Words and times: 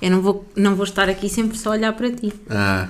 Eu 0.00 0.10
não 0.10 0.20
vou, 0.20 0.46
não 0.54 0.74
vou 0.74 0.84
estar 0.84 1.08
aqui 1.08 1.28
sempre 1.28 1.56
só 1.58 1.70
a 1.70 1.72
olhar 1.72 1.92
para 1.94 2.10
ti. 2.10 2.32
Ah. 2.50 2.88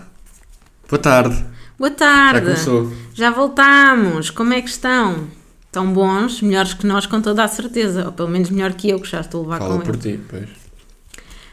Boa 0.89 1.01
tarde. 1.01 1.45
Boa 1.79 1.91
tarde. 1.91 2.39
Já 2.39 2.45
começou. 2.65 2.93
Já 3.15 3.31
voltámos. 3.31 4.31
Como 4.31 4.53
é 4.53 4.61
que 4.63 4.69
estão? 4.69 5.29
Estão 5.67 5.93
bons, 5.93 6.41
melhores 6.41 6.73
que 6.75 6.87
nós 6.87 7.05
com 7.07 7.21
toda 7.21 7.45
a 7.45 7.49
certeza, 7.49 8.07
ou 8.07 8.13
pelo 8.13 8.29
menos 8.29 8.49
melhor 8.51 8.73
que 8.73 8.89
eu 8.89 8.99
que 8.99 9.09
já 9.09 9.21
estou 9.21 9.41
a 9.41 9.45
levar 9.45 9.59
Fala 9.59 9.77
com 9.79 9.83
por 9.85 9.95
ele. 9.95 10.17
ti, 10.17 10.21
pois. 10.29 10.49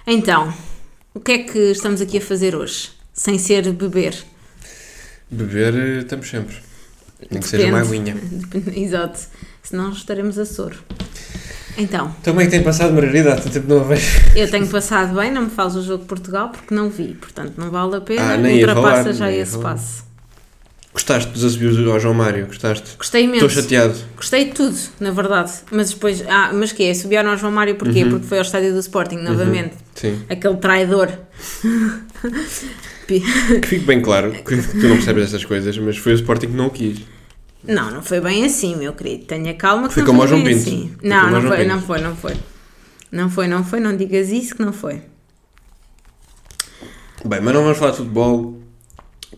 Então, 0.08 0.54
o 1.14 1.20
que 1.20 1.32
é 1.34 1.38
que 1.40 1.60
estamos 1.72 2.00
aqui 2.02 2.18
a 2.18 2.22
fazer 2.22 2.56
hoje? 2.56 2.92
Sem 3.14 3.38
ser 3.38 3.70
beber. 3.74 4.16
Beber 5.30 5.76
eh, 5.76 6.00
estamos 6.00 6.30
sempre. 6.30 6.56
Nem 7.30 7.42
que 7.42 7.48
seja 7.48 7.68
uma 7.68 7.82
aguinha. 7.82 8.16
Depende- 8.16 8.80
Exato. 8.80 9.20
Senão 9.62 9.92
estaremos 9.92 10.38
a 10.40 10.46
soro. 10.46 10.78
Então, 11.78 12.14
Então, 12.22 12.34
como 12.34 12.42
é 12.42 12.46
que 12.46 12.52
tem 12.52 12.62
passado, 12.64 12.94
Margarida? 12.94 13.34
Há 13.34 13.36
tanto 13.36 13.50
tempo 13.52 13.68
não 13.68 13.82
a 13.82 13.84
vejo. 13.84 14.06
eu 14.36 14.50
tenho 14.50 14.68
passado 14.68 15.16
bem, 15.16 15.32
não 15.32 15.44
me 15.44 15.50
fales 15.50 15.76
o 15.76 15.82
jogo 15.82 16.04
de 16.04 16.08
Portugal 16.10 16.50
porque 16.50 16.74
não 16.74 16.90
vi, 16.90 17.16
portanto 17.20 17.54
não 17.58 17.72
vale 17.72 17.96
a 17.96 18.02
pena, 18.02 18.34
Ah, 18.34 18.38
nem 18.38 18.58
ultrapassa 18.60 19.04
falar, 19.04 19.12
já 19.14 19.26
nem 19.28 19.40
esse 19.40 19.58
passo. 19.58 20.04
Gostaste 20.94 21.32
dos 21.32 21.44
assobios 21.44 21.88
ao 21.88 22.00
João 22.00 22.14
Mário? 22.14 22.46
Gostaste? 22.46 22.96
Gostei 22.98 23.24
imenso. 23.24 23.48
Estou 23.48 23.64
chateado. 23.64 23.96
Gostei 24.16 24.46
de 24.46 24.52
tudo, 24.52 24.78
na 25.00 25.10
verdade. 25.10 25.52
Mas 25.72 25.90
depois. 25.90 26.24
Ah, 26.30 26.52
mas 26.54 26.72
que 26.72 26.84
é? 26.84 26.94
Subiu 26.94 27.20
ao 27.28 27.36
João 27.36 27.52
Mário 27.52 27.74
porquê? 27.74 28.04
Uhum. 28.04 28.12
Porque 28.12 28.28
foi 28.28 28.38
ao 28.38 28.44
estádio 28.44 28.72
do 28.74 28.80
Sporting, 28.80 29.16
novamente. 29.16 29.74
Sim. 29.96 30.22
Aquele 30.30 30.58
traidor. 30.58 31.10
Que 33.08 33.20
fique 33.68 33.86
bem 33.86 34.02
claro 34.02 34.32
que 34.32 34.56
tu 34.62 34.88
não 34.88 34.96
percebes 34.96 35.24
estas 35.26 35.44
coisas, 35.44 35.78
mas 35.78 35.98
foi 35.98 36.14
o 36.14 36.16
Sporting 36.16 36.48
que 36.48 36.54
não 36.56 36.68
o 36.68 36.70
quis. 36.70 37.00
Não, 37.68 37.92
não 37.92 38.02
foi 38.04 38.20
bem 38.22 38.46
assim, 38.46 38.76
meu 38.76 38.94
querido. 38.94 39.26
Tenha 39.26 39.54
calma 39.54 39.88
que 39.88 39.94
Foi 39.94 40.04
não 40.04 40.08
como 40.08 40.28
foi 40.28 40.38
bem 40.38 40.46
Pinto. 40.46 40.58
assim. 40.70 40.96
Foi 41.00 41.10
Não, 41.10 41.20
como 41.20 41.30
não 41.32 41.36
ao 41.38 41.42
João 41.42 41.56
foi, 41.56 41.66
não 41.66 41.82
foi, 41.82 42.02
não 42.02 42.16
foi. 42.16 42.34
Não 43.12 43.30
foi, 43.30 43.48
não 43.48 43.64
foi, 43.64 43.80
não 43.80 43.96
digas 43.98 44.30
isso 44.30 44.56
que 44.56 44.62
não 44.62 44.74
foi. 44.74 45.02
Bem, 47.26 47.40
mas 47.42 47.54
não 47.54 47.62
vamos 47.64 47.78
falar 47.78 47.92
de 47.92 47.98
futebol, 47.98 48.60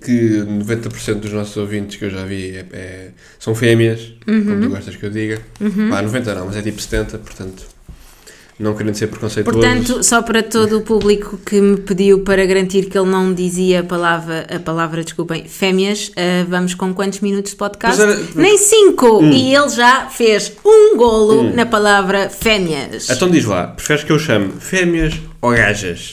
que 0.04 0.40
90% 0.44 1.16
dos 1.20 1.32
nossos 1.32 1.56
ouvintes 1.58 1.98
que 1.98 2.06
eu 2.06 2.10
já 2.10 2.26
vi 2.26 2.56
é- 2.56 2.66
é- 2.72 3.12
são 3.40 3.54
fêmeas, 3.54 4.14
como 4.26 4.38
Uhum. 4.38 4.62
tu 4.62 4.70
gostas 4.70 4.96
que 4.96 5.06
eu 5.06 5.10
diga. 5.12 5.42
Pá, 5.90 6.02
90 6.02 6.34
não, 6.34 6.48
mas 6.48 6.56
é 6.56 6.62
tipo 6.62 6.82
70, 6.82 7.18
portanto, 7.20 7.64
não 8.58 8.74
querendo 8.74 8.96
ser 8.96 9.08
preconceituoso. 9.08 9.60
Portanto, 9.60 10.02
só 10.04 10.22
para 10.22 10.42
todo 10.42 10.78
o 10.78 10.82
público 10.82 11.38
que 11.46 11.60
me 11.60 11.78
pediu 11.78 12.20
para 12.22 12.46
garantir 12.46 12.86
que 12.86 12.98
ele 12.98 13.10
não 13.10 13.34
dizia 13.34 13.82
a 13.82 13.84
palavra, 13.84 14.48
a 14.50 14.60
palavra 14.60 15.04
desculpem, 15.04 15.44
fêmeas, 15.46 16.12
ah, 16.16 16.46
vamos 16.48 16.74
com 16.74 16.94
quantos 16.94 17.20
minutos 17.20 17.52
de 17.52 17.58
podcast? 17.58 18.02
Era- 18.02 18.16
Hum. 18.18 18.28
Nem 18.36 18.58
cinco! 18.58 19.22
E 19.24 19.54
ele 19.54 19.70
já 19.70 20.06
fez 20.08 20.54
um 20.64 20.96
golo 20.96 21.54
na 21.54 21.66
palavra 21.66 22.30
fêmeas. 22.30 23.10
Então 23.10 23.30
diz 23.30 23.44
lá, 23.46 23.68
preferes 23.68 24.04
que 24.06 24.12
eu 24.12 24.20
chame 24.20 24.54
fêmeas 24.60 25.14
ou 25.42 25.52
gajas? 25.52 26.12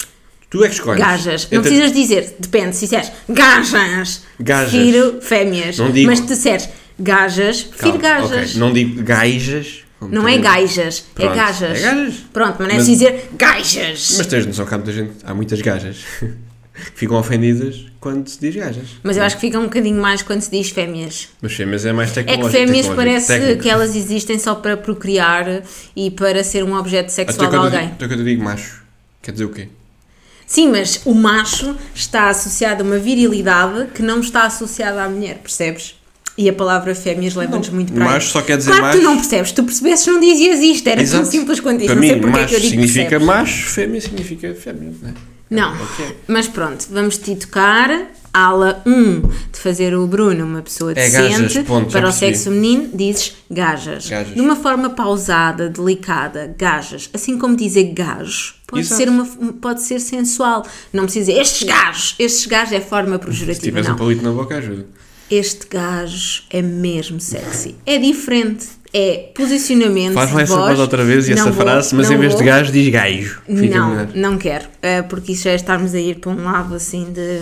Tu 0.51 0.63
é 0.65 0.69
que 0.69 0.75
escolhes. 0.75 1.01
Gajas. 1.01 1.49
Não 1.51 1.61
Entre- 1.61 1.71
precisas 1.71 1.93
dizer, 1.97 2.37
depende, 2.39 2.77
se 2.77 2.83
disseres 2.87 3.11
gajas, 3.29 4.23
Gajas. 4.39 4.71
prefiro 4.71 5.19
fêmeas. 5.23 5.79
Não 5.79 5.91
digo. 5.91 6.09
Mas 6.11 6.19
se 6.19 6.27
disseres 6.27 6.69
gajas, 6.99 7.63
prefiro 7.63 7.99
Calma, 7.99 8.29
gajas. 8.29 8.51
ok, 8.51 8.61
Não 8.61 8.73
digo 8.73 9.03
gajas. 9.03 9.79
Não 10.11 10.27
é 10.29 10.39
gajas, 10.39 11.05
é 11.17 11.21
Pronto, 11.23 11.37
gajas. 11.37 11.79
É 11.79 11.83
gajas. 11.83 12.15
Pronto, 12.33 12.57
mas 12.59 12.69
não 12.69 12.75
é 12.75 12.79
preciso 12.79 12.99
dizer 13.05 13.29
gajas. 13.37 14.15
Mas 14.19 14.27
tens 14.27 14.47
noção 14.47 14.67
que 14.67 14.75
há 14.75 14.79
muita 14.79 14.93
gente, 14.93 15.13
há 15.25 15.35
muitas 15.35 15.61
gajas 15.61 15.97
que 16.21 16.93
ficam 16.99 17.17
ofendidas 17.19 17.87
quando 18.01 18.27
se 18.29 18.41
diz 18.41 18.55
gajas. 18.57 18.89
Mas 19.03 19.17
eu 19.17 19.23
acho 19.23 19.37
que 19.37 19.41
fica 19.43 19.59
um 19.59 19.65
bocadinho 19.65 20.01
mais 20.01 20.23
quando 20.23 20.41
se 20.41 20.51
diz 20.51 20.71
fêmeas. 20.71 21.29
Mas 21.41 21.53
fêmeas 21.53 21.85
é 21.87 21.93
mais 21.93 22.11
É 22.11 22.15
tecnológico. 22.15 22.51
que 22.51 22.57
fêmeas 22.67 22.87
parece 22.97 23.27
técnico. 23.29 23.63
que 23.63 23.69
elas 23.71 23.95
existem 23.95 24.39
só 24.39 24.55
para 24.55 24.77
procriar 24.77 25.63
e 25.95 26.11
para 26.11 26.43
ser 26.43 26.65
um 26.65 26.75
objeto 26.77 27.11
sexual 27.11 27.51
de 27.51 27.57
alguém. 27.57 27.87
até 27.87 28.09
quando 28.09 28.21
eu 28.21 28.25
digo 28.25 28.43
macho, 28.43 28.83
quer 29.21 29.33
dizer 29.33 29.45
o 29.45 29.51
quê? 29.51 29.69
Sim, 30.47 30.71
mas 30.71 31.01
o 31.07 31.15
macho 31.15 31.75
está 31.95 32.29
associado 32.29 32.83
a 32.83 32.87
uma 32.87 32.99
virilidade 32.99 33.87
que 33.95 34.03
não 34.03 34.21
está 34.21 34.43
associada 34.45 35.03
à 35.03 35.09
mulher, 35.09 35.39
percebes? 35.39 35.95
E 36.37 36.49
a 36.49 36.53
palavra 36.53 36.95
fêmeas 36.95 37.35
leva-nos 37.35 37.69
muito 37.69 37.93
para 37.93 38.05
aí. 38.05 38.11
Macho 38.13 38.29
só 38.31 38.41
quer 38.41 38.57
dizer 38.57 38.71
Claro 38.71 38.85
que 38.87 38.93
tu 38.93 39.03
macho. 39.03 39.05
não 39.05 39.17
percebes, 39.17 39.49
se 39.51 39.55
tu 39.55 39.65
percebesses 39.65 40.07
não 40.07 40.19
dizias 40.21 40.61
isto, 40.61 40.87
era 40.87 40.97
tão 40.97 41.05
Exato. 41.05 41.27
simples 41.27 41.61
quanto 41.61 41.79
isso. 41.81 41.87
Para 41.87 41.95
não 41.97 42.03
sei 42.03 42.15
mim, 42.15 42.21
porque 42.23 42.29
é 42.29 42.33
que 42.39 42.43
macho 42.43 42.55
eu 42.55 42.61
digo 42.61 42.71
significa 42.71 43.05
percebes. 43.11 43.27
macho, 43.27 43.67
fêmea 43.71 44.01
significa 44.01 44.55
fêmea. 44.55 44.93
Não 45.03 45.09
é? 45.11 45.15
Não, 45.51 45.73
Ok. 45.75 46.17
mas 46.29 46.49
pronto, 46.49 46.87
vamos 46.91 47.19
te 47.19 47.37
tocar. 47.37 47.91
Ala 48.35 48.83
1 48.87 49.21
de 49.53 49.59
fazer 49.59 49.95
o 49.95 50.07
Bruno 50.07 50.47
uma 50.47 50.63
pessoa 50.63 50.93
É 50.93 50.95
decente. 50.95 51.39
gajas, 51.43 51.67
ponto, 51.67 51.93
para 51.93 52.09
o 52.09 52.13
sexo 52.13 52.45
feminino, 52.45 52.89
dizes 52.95 53.35
gajas. 53.51 54.09
Gajas. 54.09 54.35
De 54.35 54.41
uma 54.41 54.57
forma 54.57 54.89
pausada, 54.89 55.69
delicada, 55.69 56.55
gajas. 56.59 57.11
Assim 57.13 57.37
como 57.37 57.55
dizer 57.55 57.93
gajo, 57.93 58.55
pode 58.67 58.87
Exato. 58.87 59.03
ser, 59.03 59.09
uma, 59.11 59.27
pode 59.61 59.83
ser 59.83 60.01
sensual. 60.01 60.65
Não 60.95 61.03
precisa 61.05 61.27
dizer 61.27 61.43
estes 61.43 61.63
gajos. 61.69 62.15
Estes 62.19 62.47
gajos 62.47 62.73
é 62.73 62.81
forma 62.81 63.19
Se 63.19 63.27
pejorativa. 63.27 63.65
tiveres 63.67 63.87
um 63.89 63.91
Não. 63.91 63.99
palito 63.99 64.23
na 64.25 64.31
boca, 64.33 64.57
ajuda. 64.57 64.87
Este 65.35 65.67
gajo 65.67 66.43
é 66.51 66.61
mesmo 66.61 67.19
sexy. 67.19 67.75
É 67.87 67.97
diferente. 67.97 68.67
É 68.93 69.31
posicionamento. 69.35 70.13
Faz 70.13 70.29
de 70.29 70.35
lá 70.37 70.43
essa 70.43 70.55
voz. 70.57 70.79
outra 70.79 71.03
vez 71.03 71.27
e 71.27 71.31
Não 71.31 71.39
essa 71.41 71.51
vou, 71.51 71.63
frase, 71.65 71.95
mas 71.95 72.09
não 72.11 72.17
em 72.17 72.19
vez 72.21 72.33
de 72.33 72.37
vou. 72.39 72.47
gajo 72.47 72.71
diz 72.71 72.89
gajo. 72.91 73.41
Fica 73.47 73.79
Não, 73.79 73.89
melhor. 73.89 74.09
não 74.15 74.37
quero, 74.37 74.67
eh, 74.83 75.01
porque 75.01 75.33
isso 75.33 75.45
já 75.45 75.53
é 75.53 75.55
estarmos 75.55 75.95
a 75.95 75.99
ir 75.99 76.17
para 76.17 76.31
um 76.33 76.45
lado 76.45 76.75
assim 76.75 77.07
de, 77.11 77.41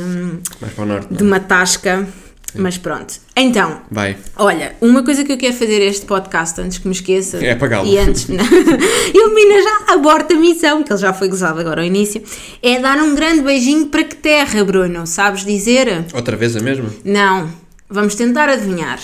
Mais 0.61 0.73
para 0.73 0.85
o 0.85 0.87
norte. 0.87 1.13
de 1.13 1.21
não. 1.25 1.27
uma 1.33 1.41
tasca, 1.41 2.07
mas 2.55 2.79
pronto. 2.79 3.15
Então, 3.35 3.81
Vai. 3.91 4.17
olha, 4.37 4.77
uma 4.81 5.03
coisa 5.03 5.25
que 5.25 5.33
eu 5.33 5.37
quero 5.37 5.55
fazer 5.55 5.83
este 5.83 6.07
podcast 6.07 6.61
antes 6.61 6.79
que 6.79 6.87
me 6.87 6.95
esqueça. 6.95 7.45
É 7.45 7.51
apagá-lo. 7.51 7.89
E 7.89 7.99
antes. 7.99 8.29
Ilumina 9.13 9.63
já, 9.63 9.95
aborta 9.95 10.35
a 10.35 10.37
missão, 10.39 10.85
que 10.85 10.93
ele 10.93 11.01
já 11.01 11.13
foi 11.13 11.27
gozado 11.29 11.59
agora 11.59 11.81
ao 11.81 11.87
início. 11.87 12.23
É 12.63 12.79
dar 12.79 12.99
um 12.99 13.17
grande 13.17 13.41
beijinho 13.43 13.87
para 13.87 14.05
que 14.05 14.15
terra, 14.15 14.63
Bruno? 14.65 15.05
Sabes 15.05 15.45
dizer? 15.45 16.05
Outra 16.15 16.37
vez 16.37 16.55
a 16.57 16.61
mesma? 16.61 16.89
Não, 17.05 17.51
vamos 17.91 18.15
tentar 18.15 18.49
adivinhar. 18.49 19.01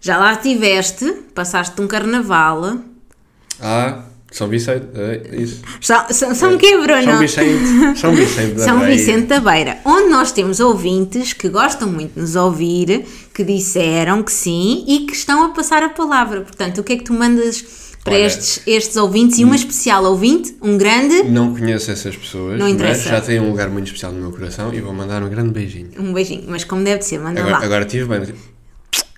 Já 0.00 0.18
lá 0.18 0.32
estiveste, 0.32 1.12
passaste 1.34 1.80
um 1.80 1.86
carnaval. 1.86 2.78
Ah, 3.60 4.02
São 4.32 4.48
Vicente. 4.48 4.86
É, 4.94 5.36
isso. 5.36 5.62
São, 5.80 6.06
são, 6.10 6.34
são 6.34 6.58
quê, 6.58 6.76
Bruno? 6.76 7.02
São 7.04 7.18
Vicente. 7.18 7.98
São 7.98 8.14
Vicente 8.14 8.54
da 8.54 8.64
São 8.64 8.78
Beira. 8.80 8.94
Vicente 8.94 9.26
da 9.26 9.40
Beira, 9.40 9.78
onde 9.84 10.08
nós 10.08 10.32
temos 10.32 10.58
ouvintes 10.58 11.32
que 11.32 11.48
gostam 11.48 11.88
muito 11.88 12.14
de 12.14 12.20
nos 12.20 12.34
ouvir, 12.34 13.04
que 13.32 13.44
disseram 13.44 14.22
que 14.22 14.32
sim 14.32 14.84
e 14.88 15.06
que 15.06 15.12
estão 15.12 15.44
a 15.44 15.48
passar 15.50 15.82
a 15.82 15.88
palavra. 15.88 16.40
Portanto, 16.40 16.78
o 16.78 16.84
que 16.84 16.94
é 16.94 16.96
que 16.96 17.04
tu 17.04 17.12
mandas 17.12 17.64
para 18.04 18.14
Olha, 18.14 18.24
estes, 18.24 18.62
estes 18.66 18.96
ouvintes? 18.96 19.38
E 19.38 19.44
uma 19.44 19.54
especial 19.56 20.04
ouvinte, 20.04 20.56
um 20.60 20.76
grande, 20.76 21.22
Não 21.24 21.54
conheço 21.54 21.90
essas 21.90 22.16
pessoas, 22.16 22.58
Não 22.58 22.68
interessa. 22.68 23.02
mas 23.10 23.10
já 23.10 23.20
têm 23.20 23.40
um 23.40 23.50
lugar 23.50 23.68
muito 23.68 23.86
especial 23.86 24.12
no 24.12 24.20
meu 24.20 24.32
coração 24.32 24.72
e 24.74 24.80
vou 24.80 24.92
mandar 24.92 25.22
um 25.22 25.28
grande 25.28 25.50
beijinho. 25.50 25.90
um 25.98 26.12
beijinho, 26.12 26.44
mas 26.48 26.64
como 26.64 26.82
deve 26.82 26.98
de 26.98 27.04
ser, 27.06 27.18
manda 27.20 27.40
Agora, 27.40 27.58
lá. 27.58 27.64
agora 27.64 27.84
tive 27.84 28.04
bem. 28.06 28.34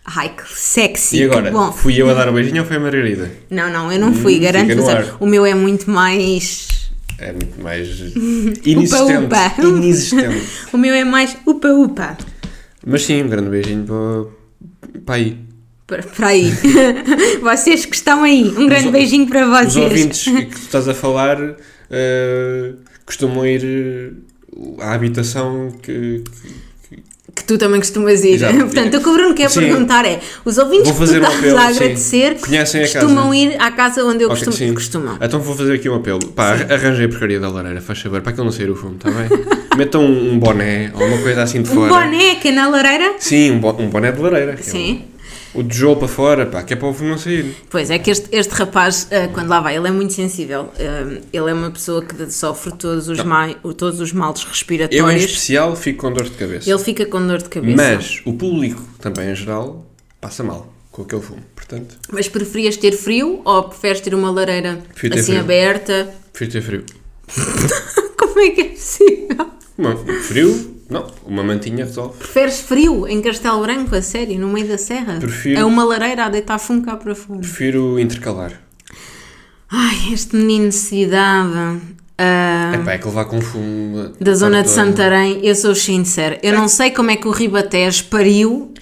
Ai, 0.06 0.28
que 0.36 0.42
sexy, 0.54 1.16
E 1.16 1.24
agora? 1.24 1.50
bom. 1.50 1.72
Fui 1.72 1.96
eu 2.00 2.10
a 2.10 2.14
dar 2.14 2.28
o 2.28 2.32
beijinho 2.34 2.60
ou 2.60 2.68
foi 2.68 2.76
a 2.76 2.80
Margarida? 2.80 3.30
Não, 3.48 3.70
não, 3.72 3.90
eu 3.90 3.98
não 3.98 4.12
fui, 4.12 4.36
Hum, 4.36 4.40
garanto. 4.42 5.16
O 5.18 5.26
meu 5.26 5.46
é 5.46 5.54
muito 5.54 5.90
mais. 5.90 6.68
É 7.18 7.32
muito 7.32 7.58
mais 7.62 7.88
inexistente. 8.66 9.24
upa. 9.24 9.54
Inexistente. 9.62 10.46
O 10.74 10.76
meu 10.76 10.92
é 10.94 11.04
mais 11.04 11.34
upa-upa. 11.46 12.18
Mas 12.86 13.02
sim, 13.06 13.22
um 13.22 13.28
grande 13.28 13.48
beijinho 13.48 13.84
para, 13.84 15.00
para 15.06 15.14
aí. 15.14 15.38
Para, 15.86 16.02
aí. 16.28 16.50
vocês 17.42 17.84
que 17.84 17.94
estão 17.96 18.22
aí, 18.24 18.44
um 18.56 18.66
grande 18.66 18.86
Os- 18.86 18.92
beijinho 18.92 19.26
para 19.26 19.44
Os 19.46 19.72
vocês. 19.74 19.76
ouvintes 19.84 20.24
que 20.24 20.46
tu 20.46 20.58
estás 20.62 20.88
a 20.88 20.94
falar 20.94 21.38
eh, 21.90 22.72
costumam 23.04 23.44
ir 23.46 23.62
eh, 23.64 24.82
à 24.82 24.94
habitação 24.94 25.70
que. 25.82 26.22
Que 27.34 27.42
tu 27.42 27.58
também 27.58 27.80
costumas 27.80 28.22
ir. 28.22 28.34
Exato. 28.34 28.56
Portanto, 28.58 28.96
o 28.96 29.00
que 29.02 29.08
o 29.08 29.12
Bruno 29.12 29.34
quer 29.34 29.50
Sim. 29.50 29.60
perguntar 29.60 30.04
é: 30.06 30.20
os 30.44 30.56
ouvintes 30.56 30.86
que 30.86 30.92
tu 30.92 30.98
fazer 31.00 31.20
um 31.20 31.24
estás 31.24 31.38
apelo, 31.40 31.58
a 31.58 31.60
sim. 31.72 31.76
agradecer 31.76 32.34
Conhecem 32.40 32.80
a 32.84 32.88
costumam 32.88 33.24
casa? 33.24 33.36
ir 33.36 33.56
à 33.60 33.70
casa 33.72 34.04
onde 34.04 34.22
eu 34.22 34.28
Ok, 34.30 34.44
costumo. 34.44 34.56
sim. 34.56 34.72
costumam. 34.74 35.18
Então 35.20 35.40
vou 35.40 35.54
fazer 35.56 35.74
aqui 35.74 35.88
um 35.90 35.96
apelo. 35.96 36.28
Pá, 36.28 36.52
arranjei 36.52 37.06
a 37.06 37.08
porcaria 37.08 37.40
da 37.40 37.48
lareira, 37.50 37.80
faz 37.80 38.00
favor, 38.00 38.20
para 38.22 38.30
aquilo 38.30 38.44
não 38.46 38.52
sair 38.52 38.70
o 38.70 38.76
fumo, 38.76 38.94
está 38.94 39.10
bem? 39.10 39.28
Metam 39.76 40.02
um, 40.04 40.32
um 40.34 40.38
boné 40.38 40.92
ou 40.94 41.04
uma 41.08 41.18
coisa 41.18 41.42
assim 41.42 41.60
de 41.60 41.70
Um 41.70 41.74
fora. 41.74 41.92
boné 42.06 42.36
que 42.36 42.48
é 42.48 42.52
na 42.52 42.68
lareira? 42.68 43.14
Sim, 43.18 43.50
um, 43.50 43.58
bo- 43.58 43.76
um 43.80 43.88
boné 43.90 44.12
de 44.12 44.20
lareira. 44.22 44.54
que 44.54 44.60
é 44.60 44.64
Sim. 44.64 45.02
O, 45.54 45.60
o 45.60 45.62
de 45.62 45.76
jogo 45.76 46.00
para 46.00 46.08
fora, 46.08 46.46
pá, 46.46 46.62
que 46.62 46.72
é 46.72 46.76
para 46.76 46.88
o 46.88 46.92
fumo 46.94 47.10
não 47.10 47.18
sair. 47.18 47.54
Pois 47.70 47.90
é 47.90 47.98
que 47.98 48.10
este, 48.10 48.28
este 48.32 48.52
rapaz, 48.54 49.08
ah, 49.10 49.28
quando 49.32 49.48
lá 49.48 49.60
vai, 49.60 49.76
ele 49.76 49.88
é 49.88 49.90
muito 49.90 50.12
sensível. 50.12 50.70
Ah, 50.78 51.20
ele 51.32 51.50
é 51.50 51.54
uma 51.54 51.70
pessoa 51.70 52.02
que 52.04 52.30
sofre 52.30 52.72
todos 52.76 53.08
os, 53.08 53.22
mai, 53.22 53.56
todos 53.76 54.00
os 54.00 54.12
males 54.12 54.40
Eu, 54.42 54.46
em 54.46 54.50
respiratórios. 54.50 55.24
especial, 55.24 55.76
fico 55.76 56.00
com 56.02 56.12
dor 56.12 56.24
de 56.24 56.30
cabeça. 56.32 56.68
Ele 56.70 56.78
fica 56.78 57.06
com 57.06 57.26
dor 57.26 57.38
de 57.38 57.48
cabeça. 57.48 57.76
Mas 57.76 58.22
o 58.24 58.32
público, 58.32 58.82
também 59.00 59.30
em 59.30 59.34
geral, 59.34 59.84
passa 60.20 60.42
mal 60.42 60.72
com 60.90 61.02
aquele 61.02 61.22
fumo. 61.22 61.42
Portanto, 61.56 61.96
Mas 62.12 62.28
preferias 62.28 62.76
ter 62.76 62.92
frio 62.92 63.40
ou 63.44 63.64
preferes 63.64 64.00
ter 64.00 64.14
uma 64.14 64.30
lareira 64.30 64.80
ter 65.00 65.12
assim 65.14 65.32
frio. 65.32 65.40
aberta? 65.40 66.14
prefiro 66.32 66.52
ter 66.52 66.62
frio. 66.62 66.84
Como 68.16 68.38
é 68.40 68.50
que 68.50 68.60
é 68.60 68.64
possível? 68.70 69.46
Uma, 69.76 69.96
frio, 70.22 70.73
não. 70.90 71.06
Uma 71.26 71.42
mantinha 71.42 71.84
resolve. 71.84 72.18
Preferes 72.18 72.60
frio 72.60 73.06
em 73.08 73.20
Castelo 73.22 73.60
Branco, 73.62 73.94
a 73.94 74.02
sério, 74.02 74.38
no 74.38 74.48
meio 74.48 74.66
da 74.68 74.78
serra? 74.78 75.18
Prefiro- 75.18 75.58
É 75.60 75.64
uma 75.64 75.84
lareira 75.84 76.24
a 76.26 76.28
deitar 76.28 76.58
fumo 76.58 76.82
cá 76.82 76.96
para 76.96 77.14
fora. 77.14 77.40
Prefiro 77.40 77.98
intercalar. 77.98 78.52
Ai, 79.70 80.12
este 80.12 80.36
menino 80.36 80.66
necessidade. 80.66 81.80
ah, 82.18 82.72
Epá, 82.74 82.92
é 82.92 82.98
que 82.98 83.06
levar 83.06 83.24
com 83.24 83.40
fumo. 83.40 84.12
da 84.20 84.34
zona 84.34 84.62
de 84.62 84.70
Santarém. 84.70 85.40
Eu 85.42 85.54
sou 85.54 85.74
sincera, 85.74 86.38
eu 86.42 86.52
não 86.52 86.68
sei 86.68 86.90
como 86.90 87.10
é 87.10 87.16
que 87.16 87.26
o 87.26 87.30
Ribatejo 87.32 88.04
pariu 88.04 88.72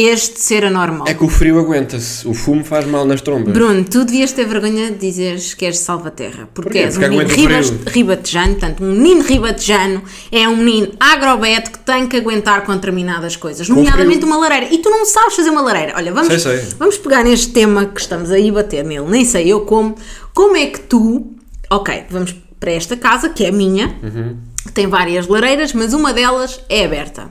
este 0.00 0.40
ser 0.40 0.64
anormal. 0.64 1.06
É 1.08 1.14
que 1.14 1.24
o 1.24 1.28
frio 1.28 1.58
aguenta-se, 1.58 2.26
o 2.26 2.32
fumo 2.34 2.64
faz 2.64 2.86
mal 2.86 3.04
nas 3.04 3.20
trombas. 3.20 3.52
Bruno, 3.52 3.84
tu 3.84 4.04
devias 4.04 4.32
ter 4.32 4.46
vergonha 4.46 4.90
de 4.90 4.98
dizeres 4.98 5.54
que 5.54 5.64
és 5.66 5.74
de 5.76 5.80
Salvaterra, 5.82 6.48
porque 6.54 6.68
Porquê? 6.68 6.78
és 6.78 6.94
Porque 6.96 7.06
um 7.14 7.18
menino 7.18 7.30
frio. 7.30 7.80
ribatejano, 7.86 8.50
portanto, 8.54 8.84
um 8.84 8.92
menino 8.92 9.22
ribatejano 9.22 10.02
é 10.30 10.48
um 10.48 10.56
menino 10.56 10.92
agrobeto 11.00 11.70
que 11.72 11.78
tem 11.80 12.06
que 12.06 12.16
aguentar 12.16 12.64
com 12.64 12.72
determinadas 12.74 13.36
coisas, 13.36 13.68
nomeadamente 13.68 14.24
uma 14.24 14.36
lareira. 14.36 14.72
E 14.72 14.78
tu 14.78 14.88
não 14.90 15.04
sabes 15.04 15.34
fazer 15.36 15.50
uma 15.50 15.62
lareira. 15.62 15.94
Olha, 15.96 16.12
vamos, 16.12 16.28
Sei, 16.28 16.38
sei. 16.60 16.68
vamos 16.78 16.96
pegar 16.98 17.24
neste 17.24 17.48
tema 17.52 17.86
que 17.86 18.00
estamos 18.00 18.30
aí 18.30 18.50
a 18.50 18.52
bater 18.52 18.84
nele, 18.84 19.06
nem 19.08 19.24
sei 19.24 19.48
eu 19.52 19.62
como. 19.62 19.94
Como 20.34 20.56
é 20.56 20.66
que 20.66 20.80
tu, 20.80 21.32
ok, 21.70 22.04
vamos 22.10 22.34
para 22.60 22.72
esta 22.72 22.96
casa, 22.96 23.28
que 23.28 23.44
é 23.44 23.50
minha, 23.50 23.96
Uhum. 24.02 24.36
que 24.66 24.72
tem 24.72 24.86
várias 24.86 25.26
lareiras, 25.28 25.72
mas 25.72 25.92
uma 25.94 26.12
delas 26.12 26.60
é 26.68 26.84
aberta. 26.84 27.30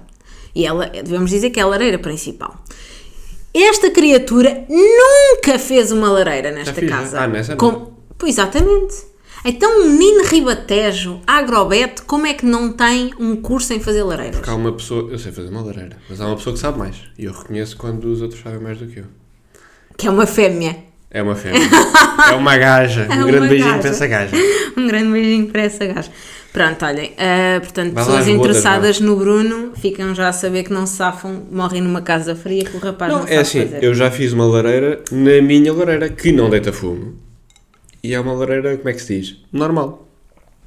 E 0.57 0.65
ela, 0.65 0.87
devemos 0.87 1.29
dizer 1.29 1.51
que 1.51 1.59
é 1.59 1.63
a 1.63 1.67
lareira 1.67 1.99
principal. 1.99 2.55
Esta 3.53 3.91
criatura 3.91 4.65
nunca 4.67 5.59
fez 5.59 5.91
uma 5.91 6.09
lareira 6.09 6.49
nesta 6.51 6.73
fiz, 6.73 6.89
casa. 6.89 7.21
ah, 7.21 7.27
nessa. 7.27 7.55
Com- 7.55 7.95
Pois, 8.17 8.33
exatamente. 8.33 8.95
Então, 9.45 9.81
um 9.83 9.89
menino 9.91 10.23
ribatejo, 10.25 11.21
agrobete, 11.27 12.01
como 12.01 12.25
é 12.25 12.33
que 12.33 12.43
não 12.43 12.71
tem 12.73 13.13
um 13.19 13.35
curso 13.35 13.71
em 13.71 13.79
fazer 13.79 14.01
lareiras? 14.01 14.37
Porque 14.37 14.49
há 14.49 14.55
uma 14.55 14.71
pessoa, 14.73 15.11
eu 15.11 15.19
sei 15.19 15.31
fazer 15.31 15.49
uma 15.49 15.61
lareira, 15.61 15.97
mas 16.09 16.19
há 16.19 16.25
uma 16.25 16.35
pessoa 16.35 16.55
que 16.55 16.59
sabe 16.59 16.79
mais. 16.79 16.95
E 17.19 17.25
eu 17.25 17.31
reconheço 17.31 17.77
quando 17.77 18.05
os 18.05 18.23
outros 18.23 18.41
sabem 18.41 18.59
mais 18.59 18.79
do 18.79 18.87
que 18.87 18.99
eu. 19.01 19.05
Que 19.95 20.07
é 20.07 20.09
uma 20.09 20.25
fêmea. 20.25 20.75
É 21.11 21.21
uma 21.21 21.35
fêmea. 21.35 21.61
é 22.31 22.33
uma 22.33 22.57
gaja. 22.57 23.07
Um 23.07 23.13
É 23.13 23.15
uma 23.17 23.27
grande 23.27 23.47
beijinho 23.49 23.69
gaja. 23.69 23.81
para 23.81 23.89
essa 23.91 24.07
gaja. 24.07 24.35
Um 24.77 24.87
grande 24.87 25.11
beijinho 25.11 25.47
para 25.47 25.61
essa 25.61 25.85
gaja. 25.85 26.11
Pronto, 26.53 26.85
olhem, 26.85 27.13
ah, 27.17 27.59
portanto, 27.59 27.93
Vai 27.93 28.03
pessoas 28.05 28.27
interessadas 28.27 28.99
no 28.99 29.15
Bruno 29.15 29.73
ficam 29.75 30.15
já 30.15 30.29
a 30.29 30.33
saber 30.33 30.63
que 30.63 30.73
não 30.73 30.87
se 30.87 30.95
safam, 30.95 31.43
morrem 31.51 31.81
numa 31.81 32.01
casa 32.01 32.35
fria 32.35 32.63
que 32.63 32.75
o 32.75 32.79
rapaz 32.79 33.11
não, 33.11 33.19
Não, 33.21 33.27
é 33.27 33.37
assim, 33.37 33.61
fazer. 33.61 33.83
eu 33.83 33.93
já 33.93 34.09
fiz 34.09 34.33
uma 34.33 34.45
lareira 34.45 35.01
na 35.11 35.39
minha 35.41 35.71
lareira 35.71 36.09
que 36.09 36.31
não 36.31 36.49
deita 36.49 36.73
fumo. 36.73 37.13
E 38.03 38.13
é 38.13 38.19
uma 38.19 38.33
lareira, 38.33 38.75
como 38.77 38.89
é 38.89 38.93
que 38.93 39.01
se 39.01 39.19
diz? 39.19 39.37
Normal. 39.51 40.07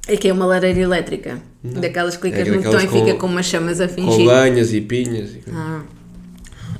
É 0.07 0.15
que 0.15 0.27
é 0.29 0.33
uma 0.33 0.45
lareira 0.45 0.79
elétrica. 0.79 1.39
Daquelas 1.63 2.15
que 2.15 2.21
clicas 2.21 2.47
É 2.47 2.51
no 2.51 2.61
botão 2.61 2.79
e 2.79 2.87
fica 2.87 3.13
com- 3.13 3.19
com 3.19 3.27
umas 3.27 3.45
chamas 3.45 3.81
a 3.81 3.87
Com 3.87 3.93
fingir. 3.95 4.27
lenhas 4.27 4.73
e 4.73 4.81
pinhas. 4.81 5.31
E... 5.31 5.41
Ah. 5.53 5.81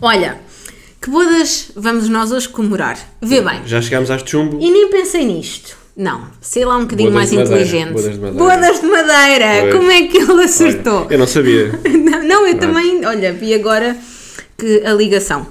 Olha, 0.01 0.37
que 1.01 1.09
bodas 1.09 1.71
vamos 1.75 2.07
nós 2.09 2.31
hoje 2.31 2.47
comemorar? 2.49 2.97
Vê 3.21 3.41
bem, 3.41 3.61
Já 3.65 3.81
chegámos 3.81 4.09
às 4.09 4.21
chumbo. 4.25 4.57
e 4.59 4.71
nem 4.71 4.89
pensei 4.89 5.25
nisto. 5.25 5.77
Não, 5.95 6.25
sei 6.39 6.63
lá 6.65 6.77
um 6.77 6.81
bocadinho 6.81 7.11
Bodas 7.11 7.31
mais 7.31 7.47
inteligente. 7.47 7.91
bodas 7.91 8.13
de 8.13 8.19
madeira. 8.19 8.43
Bodas 8.45 8.79
de 8.79 8.87
madeira. 8.87 9.71
Como 9.77 9.91
é 9.91 10.07
que 10.07 10.17
ele 10.17 10.31
Olha, 10.31 10.45
acertou? 10.45 11.07
eu 11.09 11.19
não 11.19 11.27
sabia. 11.27 11.71
Não, 12.11 12.23
não, 12.23 12.47
eu 12.47 12.57
também, 12.57 13.05
olha, 13.05 13.33
vi 13.33 13.53
agora 13.53 13.95
que 14.57 14.81
a 14.85 14.93
ligação. 14.93 15.45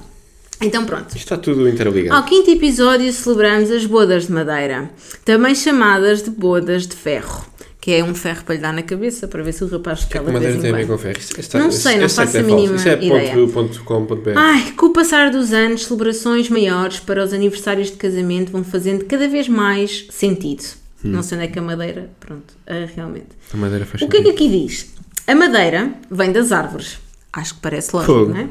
Então 0.62 0.84
pronto. 0.84 1.08
Isto 1.08 1.16
está 1.18 1.36
tudo 1.38 1.68
interligado. 1.68 2.16
Ao 2.16 2.24
quinto 2.24 2.50
episódio 2.50 3.10
celebramos 3.12 3.70
as 3.70 3.84
bodas 3.86 4.26
de 4.26 4.32
madeira, 4.32 4.90
também 5.24 5.54
chamadas 5.54 6.22
de 6.22 6.30
bodas 6.30 6.86
de 6.86 6.94
ferro, 6.96 7.44
que 7.80 7.92
é 7.92 8.04
um 8.04 8.14
ferro 8.14 8.44
para 8.44 8.54
lhe 8.54 8.60
dar 8.60 8.72
na 8.74 8.82
cabeça 8.82 9.26
para 9.26 9.42
ver 9.42 9.52
se 9.52 9.64
o 9.64 9.66
rapaz 9.66 10.04
que 10.04 10.18
é 10.18 10.20
que 10.20 10.26
de 10.30 10.38
vez 10.38 10.60
tem 10.60 10.70
a 10.70 10.74
ver 10.76 10.86
com 10.86 10.98
ferro? 10.98 11.18
Não 11.54 11.70
sei, 11.72 11.98
não 11.98 12.08
sei 12.08 12.24
faço 12.26 12.36
é 12.36 12.40
a 12.40 12.42
mínima 12.42 12.76
Isso 12.76 12.88
é 12.88 12.92
ideia. 13.04 13.32
ponto, 13.48 13.82
ponto. 13.84 14.30
Ai, 14.36 14.72
com 14.72 14.86
o 14.86 14.92
passar 14.92 15.30
dos 15.30 15.52
anos, 15.52 15.86
celebrações 15.86 16.50
maiores 16.50 17.00
para 17.00 17.24
os 17.24 17.32
aniversários 17.32 17.90
de 17.90 17.96
casamento 17.96 18.52
vão 18.52 18.62
fazendo 18.62 19.06
cada 19.06 19.26
vez 19.28 19.48
mais 19.48 20.06
sentido. 20.10 20.62
Hum. 21.02 21.08
Não 21.10 21.22
sei 21.22 21.38
onde 21.38 21.46
é 21.46 21.50
que 21.50 21.58
a 21.58 21.62
madeira, 21.62 22.10
pronto, 22.20 22.54
é 22.66 22.86
realmente. 22.94 23.28
A 23.54 23.56
madeira 23.56 23.86
faz 23.86 24.02
O 24.02 24.08
que 24.08 24.18
é 24.18 24.20
que 24.22 24.28
sentido. 24.30 24.50
aqui 24.50 24.66
diz? 24.66 24.94
A 25.26 25.34
madeira 25.34 25.94
vem 26.10 26.32
das 26.32 26.52
árvores. 26.52 26.98
Acho 27.32 27.54
que 27.54 27.60
parece 27.60 27.94
lógico, 27.94 28.12
Fogo. 28.12 28.30
não 28.34 28.40
é? 28.40 28.48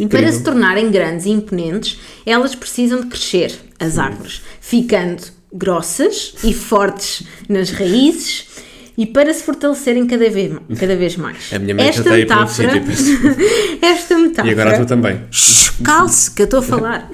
Incrível. 0.00 0.26
Para 0.28 0.32
se 0.32 0.42
tornarem 0.42 0.90
grandes 0.90 1.26
e 1.26 1.30
imponentes, 1.30 2.00
elas 2.26 2.56
precisam 2.56 3.00
de 3.02 3.06
crescer, 3.06 3.54
as 3.78 3.96
árvores, 3.96 4.42
ficando 4.60 5.22
grossas 5.54 6.34
e 6.42 6.52
fortes 6.52 7.24
nas 7.48 7.70
raízes 7.70 8.46
e 8.98 9.06
para 9.06 9.32
se 9.32 9.42
fortalecerem 9.44 10.06
cada 10.06 10.28
vez, 10.28 10.52
cada 10.78 10.96
vez 10.96 11.16
mais. 11.16 11.52
A 11.52 11.58
minha 11.58 11.74
esta 11.80 12.02
já 12.02 12.18
está 12.18 12.34
aí 12.36 12.44
metáfora, 12.44 12.94
sítio, 12.96 13.36
esta 13.82 14.18
metáfora, 14.18 14.48
E 14.48 14.52
agora 14.52 14.78
tu 14.78 14.86
também. 14.86 15.20
Shhh, 15.30 15.72
Calce, 15.82 16.30
que 16.30 16.42
eu 16.42 16.44
estou 16.44 16.60
a 16.60 16.62
falar. 16.62 17.10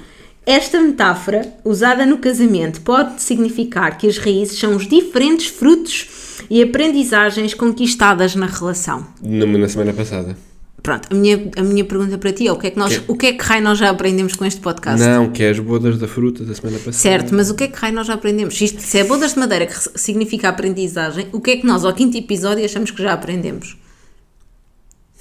Esta 0.46 0.80
metáfora, 0.80 1.42
usada 1.64 2.04
no 2.06 2.18
casamento, 2.18 2.80
pode 2.80 3.22
significar 3.22 3.96
que 3.98 4.06
as 4.06 4.18
raízes 4.18 4.58
são 4.58 4.74
os 4.74 4.88
diferentes 4.88 5.46
frutos 5.46 6.08
e 6.48 6.62
aprendizagens 6.62 7.54
conquistadas 7.54 8.34
na 8.34 8.46
relação. 8.46 9.06
Na, 9.22 9.46
na 9.46 9.68
semana 9.68 9.92
passada. 9.92 10.36
Pronto, 10.82 11.08
a 11.10 11.14
minha, 11.14 11.50
a 11.56 11.62
minha 11.62 11.84
pergunta 11.84 12.16
para 12.16 12.32
ti 12.32 12.46
é 12.46 12.52
o 12.52 12.56
que 12.56 12.68
é 12.68 12.70
que 12.70 12.78
nós, 12.78 12.96
Que- 12.96 13.04
o 13.12 13.16
que 13.16 13.26
é 13.26 13.32
que 13.34 13.44
raio 13.44 13.62
nós 13.62 13.78
já 13.78 13.90
aprendemos 13.90 14.34
com 14.34 14.44
este 14.46 14.60
podcast? 14.60 14.98
Não, 15.00 15.30
que 15.30 15.42
é 15.42 15.50
as 15.50 15.58
bodas 15.58 15.98
da 15.98 16.08
fruta 16.08 16.42
da 16.44 16.54
semana 16.54 16.78
passada. 16.78 16.96
Certo, 16.96 17.34
mas 17.34 17.50
o 17.50 17.54
que 17.54 17.64
é 17.64 17.68
que 17.68 17.76
raio 17.78 17.94
nós 17.94 18.06
já 18.06 18.14
aprendemos? 18.14 18.56
Se, 18.56 18.64
isto, 18.64 18.80
se 18.80 18.98
é 18.98 19.04
bodas 19.04 19.34
de 19.34 19.38
madeira 19.40 19.66
que 19.66 19.74
significa 19.98 20.48
aprendizagem, 20.48 21.26
o 21.32 21.40
que 21.40 21.50
é 21.50 21.56
que 21.58 21.66
nós 21.66 21.84
ao 21.84 21.92
quinto 21.92 22.16
episódio 22.16 22.64
achamos 22.64 22.90
que 22.90 23.02
já 23.02 23.12
aprendemos? 23.12 23.76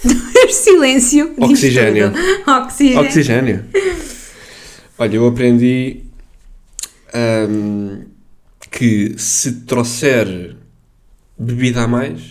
Silêncio. 0.49 1.33
Oxigênio. 1.37 2.11
Oxigênio. 2.47 2.99
Oxigênio. 3.01 3.65
Olha, 4.97 5.15
eu 5.15 5.27
aprendi 5.27 6.03
ahm, 7.13 8.03
que 8.71 9.13
se 9.17 9.61
trouxer 9.61 10.55
bebida 11.37 11.81
a 11.83 11.87
mais, 11.87 12.21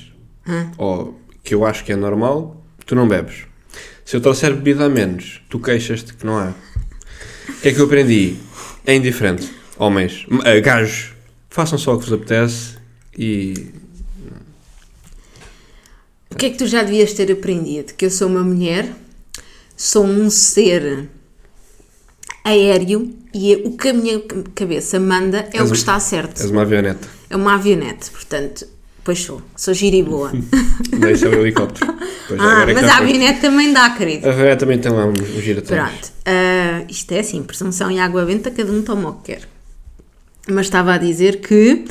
ou 0.78 1.18
que 1.44 1.54
eu 1.54 1.64
acho 1.66 1.84
que 1.84 1.92
é 1.92 1.96
normal, 1.96 2.57
tu 2.88 2.96
não 2.96 3.06
bebes. 3.06 3.44
Se 4.04 4.16
eu 4.16 4.20
trouxer 4.20 4.54
bebida 4.54 4.86
a 4.86 4.88
menos, 4.88 5.42
tu 5.48 5.60
queixas-te 5.60 6.14
que 6.14 6.24
não 6.24 6.38
há. 6.38 6.54
O 7.48 7.60
que 7.60 7.68
é 7.68 7.72
que 7.72 7.78
eu 7.78 7.84
aprendi? 7.84 8.36
É 8.84 8.96
indiferente. 8.96 9.48
Homens, 9.76 10.26
ah, 10.44 10.58
gajos, 10.58 11.12
façam 11.50 11.78
só 11.78 11.94
o 11.94 11.98
que 11.98 12.06
vos 12.06 12.14
apetece 12.14 12.76
e. 13.16 13.68
O 16.30 16.34
que 16.34 16.46
é 16.46 16.50
que 16.50 16.56
tu 16.56 16.66
já 16.66 16.82
devias 16.82 17.12
ter 17.12 17.30
aprendido? 17.30 17.92
Que 17.92 18.06
eu 18.06 18.10
sou 18.10 18.28
uma 18.28 18.42
mulher, 18.42 18.90
sou 19.76 20.04
um 20.04 20.30
ser 20.30 21.08
aéreo 22.44 23.14
e 23.34 23.54
o 23.56 23.76
que 23.76 23.88
a 23.88 23.92
minha 23.92 24.22
cabeça 24.54 24.98
manda 24.98 25.48
é 25.52 25.62
o 25.62 25.66
que 25.66 25.76
está 25.76 26.00
certo. 26.00 26.40
És 26.40 26.50
uma 26.50 26.62
avioneta. 26.62 27.06
É 27.28 27.36
uma 27.36 27.54
avionete, 27.54 28.10
portanto, 28.10 28.66
pois 29.08 29.20
sou. 29.20 29.40
Sou 29.56 29.72
gira 29.72 29.96
e 29.96 30.02
boa. 30.02 30.30
Deixa 31.00 31.30
o 31.30 31.32
helicóptero. 31.32 31.94
Pois, 32.28 32.38
ah, 32.38 32.66
é 32.68 32.74
mas 32.74 32.84
a 32.84 32.98
avionete 32.98 33.40
também 33.40 33.72
dá, 33.72 33.88
querido. 33.88 34.28
A 34.28 34.32
avioneta 34.32 34.56
também 34.58 34.78
tem 34.78 34.92
lá 34.92 35.06
um, 35.06 35.12
um 35.12 35.40
giratório. 35.40 35.82
Pronto, 35.82 36.12
ah, 36.26 36.84
isto 36.90 37.10
é 37.12 37.20
assim, 37.20 37.42
presunção 37.42 37.90
e 37.90 37.98
água 37.98 38.26
benta, 38.26 38.50
cada 38.50 38.70
um 38.70 38.82
toma 38.82 39.08
o 39.08 39.14
que 39.14 39.32
quer. 39.32 39.48
Mas 40.46 40.66
estava 40.66 40.92
a 40.92 40.98
dizer 40.98 41.40
que 41.40 41.86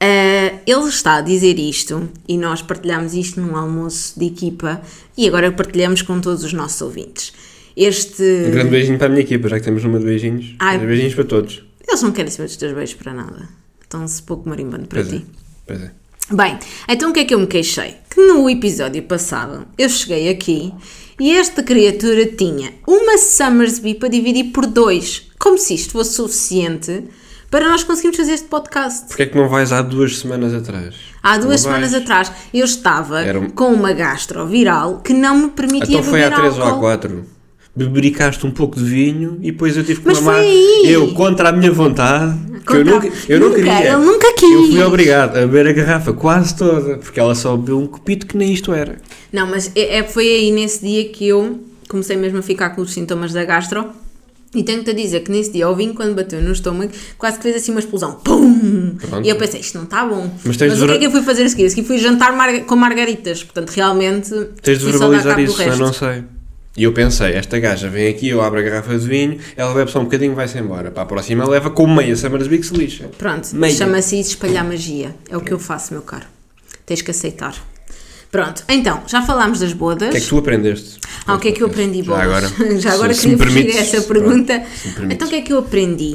ah, 0.00 0.58
ele 0.66 0.88
está 0.88 1.18
a 1.18 1.20
dizer 1.20 1.56
isto 1.56 2.08
e 2.26 2.36
nós 2.36 2.62
partilhamos 2.62 3.14
isto 3.14 3.40
num 3.40 3.54
almoço 3.56 4.18
de 4.18 4.26
equipa 4.26 4.82
e 5.16 5.28
agora 5.28 5.52
partilhamos 5.52 6.02
com 6.02 6.20
todos 6.20 6.42
os 6.42 6.52
nossos 6.52 6.82
ouvintes. 6.82 7.32
Este. 7.76 8.24
Um 8.48 8.50
grande 8.50 8.70
beijinho 8.70 8.98
para 8.98 9.06
a 9.06 9.10
minha 9.10 9.22
equipa, 9.22 9.48
já 9.48 9.60
que 9.60 9.64
temos 9.64 9.84
uma 9.84 10.00
de 10.00 10.04
beijinhos. 10.04 10.56
Ai. 10.58 10.78
Beijinhos 10.78 11.14
para 11.14 11.26
todos. 11.26 11.64
Eles 11.86 12.02
não 12.02 12.10
querem 12.10 12.32
saber 12.32 12.48
dos 12.48 12.56
teus 12.56 12.72
beijos 12.72 12.94
para 12.96 13.14
nada. 13.14 13.48
Estão-se 13.80 14.20
pouco 14.20 14.48
marimbando 14.48 14.88
para 14.88 15.00
Pois 15.00 15.14
é. 15.14 15.18
ti. 15.18 15.26
Pois 15.64 15.80
é. 15.80 16.05
Bem, 16.30 16.58
então 16.88 17.10
o 17.10 17.12
que 17.12 17.20
é 17.20 17.24
que 17.24 17.34
eu 17.34 17.38
me 17.38 17.46
queixei? 17.46 17.94
Que 18.10 18.20
no 18.20 18.50
episódio 18.50 19.02
passado 19.04 19.66
eu 19.78 19.88
cheguei 19.88 20.28
aqui 20.28 20.72
e 21.20 21.32
esta 21.36 21.62
criatura 21.62 22.26
tinha 22.26 22.72
uma 22.86 23.16
Summersby 23.16 23.94
para 23.94 24.08
dividir 24.08 24.50
por 24.52 24.66
dois, 24.66 25.28
como 25.38 25.56
se 25.56 25.74
isto 25.74 25.92
fosse 25.92 26.14
suficiente 26.14 27.04
para 27.48 27.68
nós 27.68 27.84
conseguirmos 27.84 28.16
fazer 28.16 28.32
este 28.32 28.48
podcast. 28.48 29.06
Porquê 29.06 29.22
é 29.22 29.26
que 29.26 29.36
não 29.36 29.48
vais 29.48 29.72
há 29.72 29.80
duas 29.82 30.18
semanas 30.18 30.52
atrás? 30.52 30.96
Há 31.22 31.38
duas 31.38 31.64
Não 31.64 31.70
vais? 31.72 31.90
semanas 31.90 31.94
atrás 31.94 32.32
eu 32.52 32.64
estava 32.64 33.20
um- 33.38 33.50
com 33.50 33.72
uma 33.72 33.92
gastroviral 33.92 34.98
que 35.00 35.12
não 35.14 35.38
me 35.38 35.48
permitia 35.50 35.98
Então 35.98 36.02
foi 36.02 36.20
beber 36.20 36.32
há 36.32 36.36
três 36.36 36.56
ou 36.58 36.64
há 36.64 36.66
álcool. 36.66 36.80
quatro. 36.80 37.24
Bebericaste 37.76 38.46
um 38.46 38.50
pouco 38.50 38.76
de 38.78 38.84
vinho 38.84 39.38
e 39.42 39.52
depois 39.52 39.76
eu 39.76 39.84
tive 39.84 40.00
que 40.00 40.06
Mas 40.06 40.20
mamar. 40.20 40.42
Eu, 40.84 41.12
contra 41.12 41.50
a 41.50 41.52
minha 41.52 41.70
vontade, 41.70 42.34
que 42.66 42.72
eu 42.74 42.84
Contra- 42.84 42.84
nunca, 42.94 43.12
eu 43.28 43.38
não 43.40 43.48
Nunca, 43.48 43.62
queria. 43.62 43.92
ele 43.92 43.96
nunca 44.04 44.26
Eu 44.28 44.38
fui 44.62 44.68
quis. 44.70 44.80
obrigado 44.82 45.36
a 45.36 45.40
beber 45.40 45.66
a 45.68 45.72
garrafa 45.72 46.12
quase 46.14 46.56
toda, 46.56 46.96
porque 46.96 47.20
ela 47.20 47.34
só 47.34 47.54
bebeu 47.56 47.78
um 47.78 47.86
copito 47.86 48.26
que 48.26 48.36
nem 48.36 48.50
isto 48.52 48.72
era. 48.72 48.96
Não, 49.32 49.46
mas 49.46 49.70
é, 49.74 49.98
é- 49.98 50.02
foi 50.04 50.26
aí 50.26 50.50
nesse 50.50 50.84
dia 50.86 51.08
que 51.10 51.28
eu 51.28 51.60
comecei 51.88 52.16
mesmo 52.16 52.38
a 52.38 52.42
ficar 52.42 52.70
com 52.70 52.80
os 52.80 52.92
sintomas 52.94 53.32
da 53.34 53.44
gastro. 53.44 53.84
E 54.54 54.62
tenho-te 54.62 54.88
a 54.88 54.94
dizer 54.94 55.20
que 55.20 55.30
nesse 55.30 55.52
dia 55.52 55.68
o 55.68 55.76
vinho, 55.76 55.92
quando 55.92 56.14
bateu 56.14 56.40
no 56.40 56.50
estômago, 56.52 56.90
quase 57.18 57.36
que 57.36 57.42
fez 57.42 57.56
assim 57.56 57.72
uma 57.72 57.80
explosão. 57.80 58.12
Pum! 58.24 58.94
Pronto. 58.98 59.26
E 59.26 59.28
eu 59.28 59.36
pensei, 59.36 59.60
isto 59.60 59.76
não 59.76 59.84
está 59.84 60.02
bom. 60.06 60.30
Mas 60.42 60.56
Mas, 60.56 60.56
o 60.56 60.58
que 60.58 60.64
é 60.84 60.94
ver- 60.94 60.98
que 61.00 61.06
eu 61.06 61.10
fui 61.10 61.20
fazer 61.20 61.42
a 61.42 61.48
seguir? 61.50 61.66
A 61.66 61.70
seguir 61.70 61.84
fui 61.86 61.98
jantar 61.98 62.32
mar- 62.34 62.60
com 62.60 62.74
margaritas. 62.74 63.42
Portanto, 63.44 63.68
realmente. 63.70 64.30
Tens 64.62 64.78
de 64.78 64.86
verbalizar 64.86 65.38
isso, 65.40 65.60
eu 65.60 65.66
resto. 65.66 65.82
não 65.82 65.92
sei. 65.92 66.24
E 66.76 66.82
eu 66.82 66.92
pensei, 66.92 67.32
esta 67.32 67.58
gaja 67.58 67.88
vem 67.88 68.08
aqui, 68.08 68.28
eu 68.28 68.42
abro 68.42 68.58
a 68.58 68.62
garrafa 68.62 68.98
de 68.98 69.06
vinho, 69.08 69.38
ela 69.56 69.72
bebe 69.72 69.90
só 69.90 69.98
um 70.00 70.04
bocadinho 70.04 70.32
e 70.32 70.34
vai-se 70.34 70.58
embora. 70.58 70.90
Para 70.90 71.04
a 71.04 71.06
próxima 71.06 71.48
leva 71.48 71.70
com 71.70 71.86
meia 71.86 72.14
Summersby 72.14 72.58
que 72.58 72.66
se 72.66 72.74
lixa. 72.74 73.08
Pronto, 73.16 73.48
chama-se 73.70 74.20
isso 74.20 74.30
espalhar 74.30 74.62
magia. 74.64 75.14
É 75.30 75.36
o 75.36 75.40
que 75.40 75.52
eu 75.52 75.58
faço, 75.58 75.94
meu 75.94 76.02
caro. 76.02 76.26
Tens 76.84 77.00
que 77.00 77.10
aceitar. 77.10 77.54
Pronto, 78.30 78.62
então, 78.68 79.02
já 79.06 79.22
falámos 79.22 79.60
das 79.60 79.72
bodas. 79.72 80.08
O 80.08 80.12
que 80.12 80.18
é 80.18 80.20
que 80.20 80.28
tu 80.28 80.36
aprendeste? 80.36 81.00
Ah, 81.26 81.34
o 81.36 81.38
que 81.38 81.48
é 81.48 81.52
que 81.52 81.62
eu 81.62 81.66
aprendi, 81.68 82.02
Já 82.02 82.04
bolas? 82.12 82.24
agora, 82.44 82.48
Já 82.78 82.92
agora 82.92 83.14
se- 83.14 83.20
se 83.22 83.28
queria 83.28 83.38
permites, 83.46 83.76
a 83.76 83.80
essa 83.80 84.02
pronto, 84.02 84.08
pergunta. 84.26 84.62
se 84.76 84.88
permites. 84.90 85.14
então, 85.14 85.26
o 85.26 85.30
que 85.30 85.36
é 85.36 85.40
que 85.40 85.52
eu 85.54 85.58
aprendi? 85.58 86.14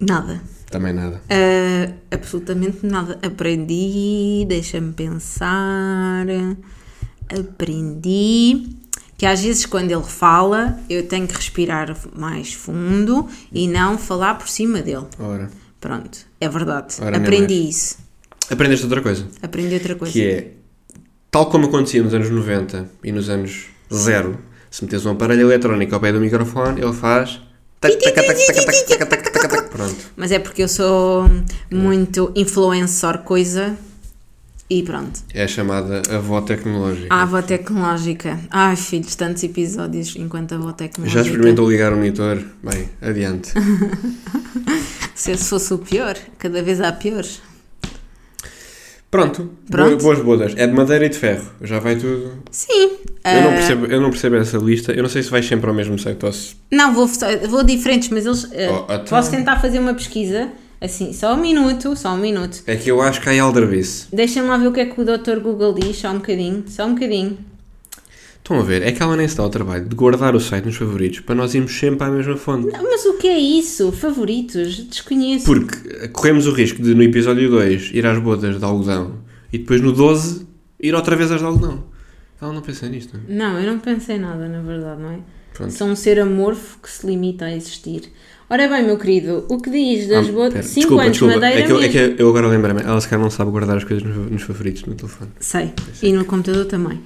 Nada. 0.00 0.40
Também 0.70 0.92
nada. 0.92 1.20
Ah, 1.28 1.92
absolutamente 2.10 2.78
nada. 2.86 3.18
Aprendi, 3.22 4.44
deixa-me 4.48 4.92
pensar 4.92 6.26
aprendi 7.38 8.76
que 9.16 9.26
às 9.26 9.40
vezes 9.40 9.66
quando 9.66 9.90
ele 9.90 10.02
fala 10.02 10.78
eu 10.90 11.06
tenho 11.06 11.26
que 11.26 11.34
respirar 11.34 11.96
mais 12.16 12.52
fundo 12.52 13.28
e 13.52 13.68
não 13.68 13.96
falar 13.96 14.34
por 14.34 14.48
cima 14.48 14.82
dele. 14.82 15.06
Ora. 15.18 15.50
Pronto, 15.80 16.18
é 16.40 16.48
verdade. 16.48 16.96
Ora, 17.00 17.16
Aprendi 17.16 17.68
isso. 17.68 17.98
Aprendeste 18.50 18.84
outra 18.84 19.00
coisa. 19.00 19.26
Aprendi 19.42 19.74
outra 19.74 19.94
coisa. 19.94 20.12
Que 20.12 20.24
é, 20.24 20.50
tal 21.30 21.50
como 21.50 21.66
acontecia 21.66 22.02
nos 22.02 22.14
anos 22.14 22.30
90 22.30 22.88
e 23.02 23.12
nos 23.12 23.28
anos 23.28 23.66
zero, 23.92 24.38
se 24.70 24.84
metes 24.84 25.04
um 25.06 25.10
aparelho 25.10 25.42
eletrónico 25.42 25.94
ao 25.94 26.00
pé 26.00 26.12
do 26.12 26.20
microfone, 26.20 26.80
ele 26.80 26.92
faz... 26.92 27.40
Pronto. 29.70 29.96
Mas 30.16 30.30
é 30.30 30.38
porque 30.38 30.62
eu 30.62 30.68
sou 30.68 31.28
muito 31.70 32.30
influencer 32.36 33.18
coisa 33.18 33.76
e 34.78 34.82
pronto. 34.82 35.20
É 35.34 35.44
a 35.44 35.48
chamada 35.48 36.00
avó 36.10 36.40
tecnológica. 36.40 37.08
A 37.10 37.22
avó 37.22 37.42
tecnológica. 37.42 38.40
Ai, 38.50 38.74
filhos, 38.74 39.14
tantos 39.14 39.42
episódios 39.42 40.16
enquanto 40.16 40.54
avó 40.54 40.72
tecnológica. 40.72 41.22
Já 41.22 41.28
experimentou 41.28 41.70
ligar 41.70 41.92
o 41.92 41.96
monitor? 41.96 42.42
Bem, 42.62 42.88
adiante. 43.02 43.52
Se 45.14 45.32
esse 45.32 45.44
fosse 45.44 45.74
o 45.74 45.78
pior, 45.78 46.16
cada 46.38 46.62
vez 46.62 46.80
há 46.80 46.90
piores. 46.90 47.42
Pronto. 49.10 49.50
Pronto. 49.70 50.02
Boas 50.02 50.20
bodas. 50.20 50.54
É 50.56 50.66
de 50.66 50.72
madeira 50.72 51.04
e 51.04 51.10
de 51.10 51.18
ferro. 51.18 51.44
Já 51.60 51.78
vai 51.78 51.96
tudo. 51.96 52.32
Sim. 52.50 52.92
Eu 53.22 53.42
não, 53.42 53.50
ah, 53.50 53.52
percebo, 53.52 53.86
eu 53.86 54.00
não 54.00 54.10
percebo 54.10 54.36
essa 54.36 54.56
lista. 54.56 54.92
Eu 54.92 55.02
não 55.02 55.10
sei 55.10 55.22
se 55.22 55.30
vais 55.30 55.46
sempre 55.46 55.68
ao 55.68 55.74
mesmo 55.74 55.98
site 55.98 56.24
ou 56.24 56.32
se. 56.32 56.56
Não, 56.70 56.94
vou, 56.94 57.06
vou 57.50 57.62
diferentes, 57.62 58.08
mas 58.08 58.24
eles. 58.24 58.44
Oh, 58.44 58.84
então. 58.90 59.04
Posso 59.04 59.30
tentar 59.30 59.60
fazer 59.60 59.80
uma 59.80 59.92
pesquisa? 59.92 60.50
Assim, 60.82 61.12
só 61.12 61.34
um 61.34 61.40
minuto, 61.40 61.94
só 61.96 62.12
um 62.12 62.18
minuto. 62.18 62.62
É 62.66 62.74
que 62.74 62.90
eu 62.90 63.00
acho 63.00 63.20
que 63.20 63.28
há 63.28 63.42
aldrabice. 63.42 64.08
Deixa-me 64.12 64.48
lá 64.48 64.56
ver 64.56 64.66
o 64.66 64.72
que 64.72 64.80
é 64.80 64.86
que 64.86 65.00
o 65.00 65.04
Dr. 65.04 65.38
Google 65.40 65.74
diz, 65.74 65.96
só 65.96 66.10
um 66.10 66.16
bocadinho, 66.16 66.64
só 66.66 66.86
um 66.86 66.94
bocadinho. 66.94 67.38
Estão 68.38 68.58
a 68.58 68.62
ver? 68.64 68.82
É 68.82 68.90
que 68.90 69.00
ela 69.00 69.16
nem 69.16 69.28
se 69.28 69.36
dá 69.36 69.44
o 69.44 69.48
trabalho 69.48 69.88
de 69.88 69.94
guardar 69.94 70.34
o 70.34 70.40
site 70.40 70.64
nos 70.64 70.74
favoritos 70.74 71.20
para 71.20 71.36
nós 71.36 71.54
irmos 71.54 71.78
sempre 71.78 72.04
à 72.04 72.10
mesma 72.10 72.36
fonte. 72.36 72.66
Não, 72.72 72.82
Mas 72.82 73.04
o 73.04 73.16
que 73.16 73.28
é 73.28 73.38
isso? 73.38 73.92
Favoritos? 73.92 74.78
Desconheço. 74.78 75.44
Porque 75.44 76.08
corremos 76.08 76.48
o 76.48 76.52
risco 76.52 76.82
de 76.82 76.92
no 76.92 77.04
episódio 77.04 77.48
2 77.48 77.92
ir 77.94 78.04
às 78.04 78.18
bodas 78.18 78.58
de 78.58 78.64
algodão 78.64 79.18
e 79.52 79.58
depois 79.58 79.80
no 79.80 79.92
12 79.92 80.44
ir 80.80 80.92
outra 80.96 81.14
vez 81.14 81.30
às 81.30 81.38
de 81.38 81.46
algodão. 81.46 81.84
Ela 82.40 82.52
não 82.52 82.60
pensa 82.60 82.88
nisto. 82.88 83.16
não 83.16 83.22
é? 83.22 83.38
Não, 83.38 83.60
eu 83.60 83.72
não 83.72 83.78
pensei 83.78 84.18
nada, 84.18 84.48
na 84.48 84.60
verdade, 84.60 85.00
não 85.00 85.10
é? 85.12 85.18
Pronto. 85.54 85.72
Sou 85.72 85.86
um 85.86 85.94
ser 85.94 86.18
amorfo 86.18 86.78
que 86.82 86.90
se 86.90 87.06
limita 87.06 87.44
a 87.44 87.54
existir. 87.54 88.10
Ora 88.52 88.68
bem, 88.68 88.82
meu 88.84 88.98
querido, 88.98 89.46
o 89.48 89.58
que 89.58 89.70
diz 89.70 90.06
das 90.08 90.28
Ah, 90.28 90.32
bodas? 90.32 90.52
pera, 90.52 90.62
5 90.62 90.74
desculpa, 90.80 91.02
anos 91.04 91.12
desculpa. 91.12 91.34
madeira 91.40 91.60
É 91.60 91.62
que, 91.64 91.72
eu, 91.72 91.76
é 91.78 91.88
mesmo. 91.88 92.16
que 92.16 92.22
eu 92.22 92.28
agora 92.28 92.48
lembrei-me. 92.48 92.82
Ela 92.82 93.00
se 93.00 93.08
calhar 93.08 93.22
não 93.22 93.30
sabe 93.30 93.50
guardar 93.50 93.78
as 93.78 93.84
coisas 93.84 94.02
nos, 94.06 94.30
nos 94.30 94.42
favoritos 94.42 94.84
no 94.84 94.94
telefone. 94.94 95.30
Sei, 95.40 95.72
e 96.02 96.12
no 96.12 96.26
computador 96.26 96.66
também. 96.66 97.00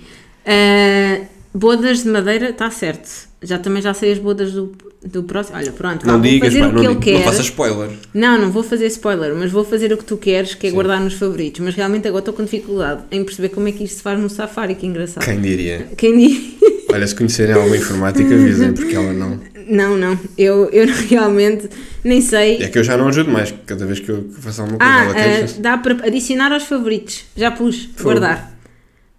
Ah, 0.45 1.21
bodas 1.55 2.03
de 2.03 2.09
madeira, 2.09 2.51
está 2.51 2.69
certo. 2.71 3.09
Já 3.43 3.59
também 3.61 3.81
já 3.81 3.95
sei 3.95 4.11
as 4.13 4.19
bodas 4.19 4.51
do, 4.53 4.73
do 5.05 5.23
próximo. 5.23 5.57
Olha, 5.57 5.71
pronto, 5.71 6.05
vá, 6.05 6.13
não 6.15 6.21
vou 6.21 6.29
digas, 6.29 6.49
fazer 6.53 6.61
pá, 6.65 6.67
o 6.67 6.71
que 6.73 6.77
ele 6.79 6.95
digas, 6.95 6.95
não 6.95 7.01
quer. 7.21 7.25
faças 7.25 7.47
spoiler. 7.47 7.91
Não, 8.13 8.39
não 8.41 8.51
vou 8.51 8.63
fazer 8.65 8.87
spoiler, 8.87 9.33
mas 9.37 9.53
vou 9.53 9.65
fazer 9.65 9.93
o 9.93 9.97
que 9.97 10.05
tu 10.05 10.17
queres, 10.17 10.55
que 10.57 10.67
é 10.67 10.71
Sim. 10.71 10.75
guardar 10.75 11.01
nos 11.01 11.15
favoritos. 11.15 11.61
Mas 11.61 11.77
realmente 11.77 12.09
agora 12.09 12.23
estou 12.23 12.35
com 12.35 12.43
dificuldade 12.43 13.05
em 13.13 13.23
perceber 13.23 13.51
como 13.51 13.69
é 13.69 13.73
que 13.73 13.85
isto 13.85 13.99
se 13.99 14.03
faz 14.03 14.19
no 14.19 14.29
Safari, 14.29 14.75
que 14.75 14.85
engraçado. 14.85 15.25
Quem 15.25 15.41
diria? 15.41 15.87
Quem 15.97 16.19
diz? 16.19 16.57
Olha, 16.97 17.07
se 17.07 17.15
conhecerem 17.15 17.55
alguma 17.55 17.77
informática, 17.77 18.35
avisem, 18.35 18.73
porque 18.73 18.95
ela 18.97 19.13
não. 19.13 19.39
Não, 19.69 19.97
não, 19.97 20.19
eu, 20.39 20.69
eu 20.71 20.87
realmente 21.09 21.69
nem 22.05 22.21
sei. 22.21 22.63
É 22.63 22.69
que 22.69 22.79
eu 22.79 22.85
já 22.85 22.97
não 22.97 23.09
ajudo 23.09 23.31
mais, 23.31 23.53
cada 23.67 23.85
vez 23.85 23.99
que 24.01 24.09
eu 24.09 24.31
faço 24.41 24.63
alguma 24.63 24.79
coisa, 24.79 24.93
Ah, 24.93 25.05
ela 25.05 25.15
queixa-se. 25.15 25.61
dá 25.61 25.77
para 25.77 26.07
adicionar 26.07 26.53
aos 26.53 26.63
favoritos. 26.65 27.25
Já 27.37 27.51
pus, 27.51 27.91
Fogo. 27.97 28.11
guardar. 28.11 28.57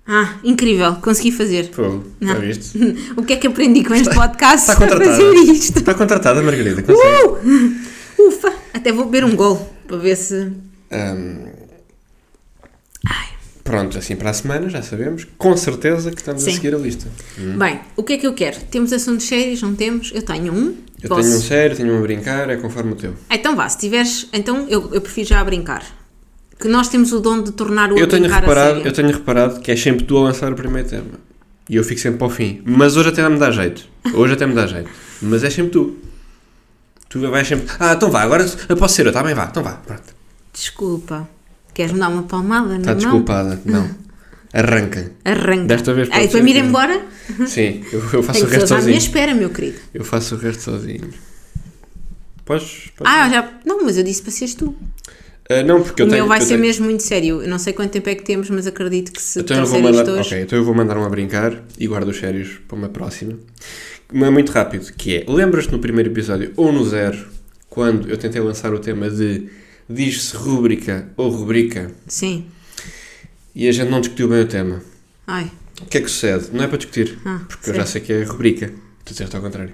Ah, 0.08 0.36
incrível, 0.44 0.96
consegui 1.02 1.32
fazer. 1.32 1.70
Fogo, 1.72 2.06
já 2.22 2.34
viste? 2.36 2.78
O 3.18 3.24
que 3.24 3.34
é 3.34 3.36
que 3.36 3.46
aprendi 3.48 3.84
com 3.84 3.94
este 3.94 4.14
podcast 4.16 4.60
está 4.72 4.76
contratada. 4.76 5.12
fazer 5.12 5.34
isto? 5.52 5.80
Está 5.80 5.94
contratada, 5.94 6.42
Margarida, 6.42 6.82
consegue. 6.82 7.28
Uh! 7.28 8.28
Ufa! 8.30 8.54
Até 8.74 8.92
vou 8.94 9.06
beber 9.06 9.26
um 9.26 9.36
gol 9.36 9.70
para 9.88 9.98
ver 9.98 10.16
se. 10.16 10.50
Ahm, 10.92 11.50
Pronto, 13.68 13.98
assim 13.98 14.16
para 14.16 14.30
a 14.30 14.34
semana, 14.34 14.70
já 14.70 14.82
sabemos. 14.82 15.28
Com 15.38 15.56
certeza 15.58 16.10
que 16.12 16.18
estamos 16.18 16.42
Sim. 16.44 16.52
a 16.52 16.54
seguir 16.54 16.74
a 16.74 16.78
lista. 16.78 17.08
Bem, 17.38 17.82
o 17.96 18.04
que 18.04 18.14
é 18.14 18.18
que 18.18 18.26
eu 18.26 18.34
quero? 18.34 18.58
Temos 18.72 18.94
assuntos 18.94 19.28
sérios? 19.28 19.62
Não 19.62 19.76
temos? 19.76 20.12
Eu 20.14 20.22
tenho 20.22 20.54
um. 20.54 20.76
Eu 21.04 21.10
Posso? 21.10 21.22
tenho 21.24 21.36
um 21.38 21.42
sério, 21.42 21.76
tenho 21.76 21.94
um 21.94 22.00
a 22.00 22.02
brincar, 22.02 22.50
é 22.50 22.56
conforme 22.56 22.94
o 22.94 22.96
teu. 22.96 23.14
Então 23.30 23.56
vá, 23.56 23.68
se 23.68 23.78
tiveres. 23.78 24.28
Então 24.32 24.66
eu, 24.70 24.90
eu 24.94 25.02
prefiro 25.02 25.28
já 25.28 25.42
a 25.42 25.44
brincar. 25.44 25.84
Que 26.60 26.68
nós 26.68 26.88
temos 26.88 27.12
o 27.12 27.20
dom 27.20 27.44
de 27.44 27.52
tornar 27.52 27.92
o 27.92 27.98
Eu 27.98 28.02
outro 28.04 28.18
tenho, 28.18 28.22
brincar 28.24 28.38
a 28.38 28.40
reparado, 28.42 28.76
sério. 28.78 28.88
eu 28.88 28.94
tenho 28.94 29.08
reparado 29.10 29.60
que 29.60 29.72
é 29.72 29.76
sempre 29.76 30.06
tu 30.06 30.18
a 30.18 30.22
lançar 30.22 30.52
o 30.52 30.56
primeiro 30.56 30.88
tema. 30.88 31.20
E 31.70 31.76
eu 31.76 31.84
fico 31.84 32.00
sempre 32.00 32.18
para 32.20 32.28
o 32.28 32.30
fim. 32.30 32.62
Mas 32.66 32.96
hoje 32.96 33.10
até 33.10 33.28
me 33.30 33.38
dá 33.38 33.52
jeito. 33.52 33.84
Hoje 34.14 34.34
até 34.34 34.48
me 34.48 34.56
dá 34.56 34.66
jeito. 34.66 34.90
Mas 35.22 35.44
é 35.44 35.50
sempre 35.50 35.72
tu. 35.72 35.98
Tu 37.10 37.20
vais 37.30 37.48
sempre. 37.48 37.68
Ah, 37.80 37.94
então 37.94 38.10
vá, 38.10 38.22
agora 38.22 38.50
eu 38.70 38.78
posso 38.78 38.96
ser 38.96 39.06
eu, 39.06 39.12
também 39.12 39.36
vá, 39.36 39.48
então 39.52 39.62
vá. 39.62 39.74
Pronto. 39.74 40.16
Desculpa. 40.54 41.30
Queres-me 41.78 42.00
dar 42.00 42.10
uma 42.10 42.24
palmada? 42.24 42.76
Está 42.76 42.96
na 42.96 43.02
mão? 43.02 43.12
desculpada. 43.12 43.62
Não. 43.66 43.88
Arranca. 44.52 45.12
Arranca. 45.24 45.66
Desta 45.66 45.94
vez 45.94 46.10
Aí, 46.12 46.28
para 46.28 46.42
me 46.42 46.50
ir 46.50 46.54
que- 46.56 46.60
embora, 46.62 47.02
Sim, 47.46 47.84
eu, 47.94 48.00
eu 48.14 48.24
faço 48.24 48.34
tenho 48.40 48.46
o 48.46 48.50
resto 48.50 48.62
pessoas 48.62 48.72
à 48.72 48.76
minha 48.76 48.82
sozinho. 48.82 48.98
espera, 48.98 49.36
meu 49.36 49.50
querido. 49.52 49.78
Eu 49.94 50.04
faço 50.04 50.34
o 50.34 50.38
resto 50.40 50.64
sozinho. 50.64 51.08
Podes? 52.46 52.92
podes 52.96 53.14
Ah, 53.14 53.30
já. 53.30 53.52
Não, 53.66 53.84
mas 53.84 53.98
eu 53.98 54.04
disse 54.04 54.22
para 54.22 54.32
seres 54.32 54.56
tu. 54.56 54.76
Ah, 55.50 55.64
não, 55.64 55.82
porque 55.84 56.02
eu 56.02 56.08
o 56.08 56.10
tenho. 56.10 56.22
meu 56.24 56.28
vai 56.28 56.40
eu 56.40 56.42
ser 56.42 56.48
tenho- 56.50 56.62
mesmo 56.62 56.86
muito 56.86 57.04
sério. 57.04 57.42
Eu 57.42 57.48
não 57.48 57.60
sei 57.60 57.74
quanto 57.74 57.92
tempo 57.92 58.10
é 58.10 58.16
que 58.16 58.24
temos, 58.24 58.50
mas 58.50 58.66
acredito 58.68 59.12
que 59.12 59.22
se 59.22 59.40
Então 59.40 59.58
eu 59.58 59.66
vou 59.66 59.80
trouxer 59.80 59.92
mandar, 59.92 60.04
isto 60.12 60.20
hoje. 60.20 60.30
ok, 60.34 60.42
então 60.44 60.58
eu 60.60 60.66
vou 60.66 60.74
mandar 60.74 60.98
um 60.98 61.04
a 61.06 61.10
brincar 61.10 61.62
e 61.78 61.88
guardo 61.88 62.08
os 62.10 62.18
sérios 62.18 62.60
para 62.68 62.78
uma 62.78 62.90
próxima. 62.90 63.34
Uma 64.12 64.32
muito 64.32 64.52
rápido, 64.52 64.92
que 64.94 65.18
é, 65.18 65.26
lembras-te 65.28 65.72
no 65.74 65.80
primeiro 65.80 66.10
episódio 66.10 66.54
ou 66.56 66.72
no 66.72 66.84
zero, 66.86 67.18
quando 67.70 68.10
eu 68.10 68.18
tentei 68.18 68.42
lançar 68.42 68.74
o 68.74 68.80
tema 68.80 69.10
de 69.10 69.48
diz-se 69.90 70.36
rúbrica 70.36 71.10
ou 71.18 71.30
rubrica 71.30 71.92
Sim. 72.08 72.46
e 73.56 73.68
a 73.68 73.72
gente 73.72 73.90
não 73.90 74.00
discutiu 74.02 74.28
bem 74.28 74.42
o 74.42 74.48
tema. 74.48 74.82
Ai. 75.26 75.52
O 75.82 75.86
que 75.86 75.98
é 76.00 76.02
que 76.02 76.10
sucede? 76.10 76.50
Não 76.54 76.64
é 76.64 76.68
para 76.68 76.78
discutir, 76.78 77.20
Ah, 77.26 77.42
porque 77.48 77.70
eu 77.70 77.76
já 77.76 77.86
certo. 77.86 77.92
sei 77.92 78.02
que 78.02 78.14
é 78.14 78.24
rubrica. 78.24 78.74
Tu 79.06 79.12
disseste 79.12 79.36
ao 79.36 79.42
contrário. 79.42 79.74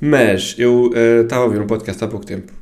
Mas 0.00 0.54
eu 0.58 0.90
ah, 0.94 1.22
estava 1.22 1.42
a 1.42 1.46
ouvir 1.46 1.60
um 1.60 1.66
podcast 1.66 2.02
há 2.02 2.08
pouco 2.08 2.26
tempo 2.26 2.52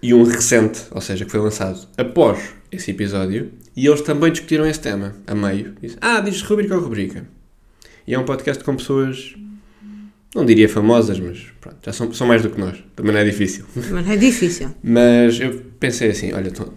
e 0.00 0.14
um 0.14 0.22
recente, 0.22 0.82
ou 0.92 1.00
seja, 1.00 1.24
que 1.24 1.30
foi 1.30 1.40
lançado 1.40 1.86
após 1.96 2.38
esse 2.70 2.90
episódio, 2.92 3.50
e 3.74 3.86
eles 3.86 4.00
também 4.02 4.30
discutiram 4.30 4.64
esse 4.66 4.78
tema, 4.80 5.14
a 5.26 5.34
meio. 5.34 5.74
Disse, 5.82 5.96
ah, 6.00 6.20
diz 6.20 6.40
rubrica 6.42 6.76
ou 6.76 6.80
rubrica. 6.82 7.26
E 8.06 8.14
é 8.14 8.18
um 8.18 8.24
podcast 8.24 8.62
com 8.62 8.76
pessoas, 8.76 9.34
não 10.34 10.44
diria 10.44 10.68
famosas, 10.68 11.18
mas 11.18 11.38
pronto, 11.60 11.76
já 11.84 11.92
são, 11.92 12.12
são 12.12 12.26
mais 12.26 12.42
do 12.42 12.50
que 12.50 12.60
nós. 12.60 12.76
Também 12.94 13.12
não 13.12 13.20
é 13.20 13.24
difícil. 13.24 13.64
Mas 13.90 14.08
é 14.08 14.16
difícil. 14.16 14.74
Mas 14.82 15.40
eu 15.40 15.62
pensei 15.80 16.10
assim, 16.10 16.32
olha, 16.32 16.48
estão- 16.48 16.72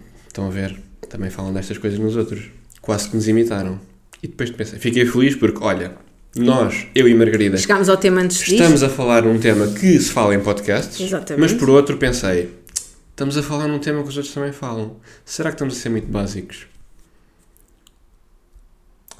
a 0.46 0.50
ver, 0.50 0.74
também 1.08 1.28
falam 1.30 1.52
destas 1.52 1.76
coisas 1.78 1.98
nos 1.98 2.16
outros. 2.16 2.40
Quase 2.80 3.08
que 3.08 3.16
nos 3.16 3.28
imitaram. 3.28 3.78
E 4.22 4.26
depois 4.28 4.50
pensei, 4.50 4.78
fiquei 4.78 5.04
feliz 5.04 5.34
porque, 5.36 5.58
olha, 5.62 5.92
nós, 6.34 6.86
eu 6.94 7.06
e 7.06 7.14
Margarida, 7.14 7.56
Chegámos 7.58 7.88
ao 7.88 7.96
tema 7.96 8.20
antes 8.22 8.38
disto. 8.38 8.52
Estamos 8.54 8.82
a 8.82 8.88
falar 8.88 9.22
num 9.22 9.38
tema 9.38 9.66
que 9.68 9.98
se 9.98 10.10
fala 10.10 10.34
em 10.34 10.40
podcasts, 10.40 11.00
Exatamente. 11.00 11.40
mas 11.40 11.52
por 11.52 11.68
outro 11.68 11.96
pensei, 11.98 12.48
estamos 13.10 13.36
a 13.36 13.42
falar 13.42 13.68
num 13.68 13.78
tema 13.78 14.02
que 14.02 14.08
os 14.08 14.16
outros 14.16 14.32
também 14.34 14.52
falam. 14.52 14.96
Será 15.24 15.50
que 15.50 15.56
estamos 15.56 15.76
a 15.76 15.78
ser 15.80 15.90
muito 15.90 16.06
básicos? 16.08 16.66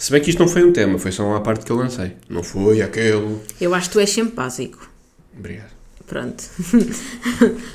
Se 0.02 0.10
bem 0.10 0.20
que 0.20 0.30
isto 0.30 0.40
não 0.40 0.48
foi 0.48 0.64
um 0.64 0.72
tema, 0.72 0.98
foi 0.98 1.12
só 1.12 1.24
uma 1.24 1.40
parte 1.40 1.64
que 1.64 1.70
eu 1.70 1.76
lancei. 1.76 2.10
Não 2.28 2.42
foi 2.42 2.82
aquele. 2.82 3.36
Eu 3.60 3.72
acho 3.72 3.88
que 3.88 3.92
tu 3.92 4.00
és 4.00 4.10
sempre 4.10 4.34
básico. 4.34 4.90
Obrigado. 5.38 5.70
Pronto. 6.08 6.42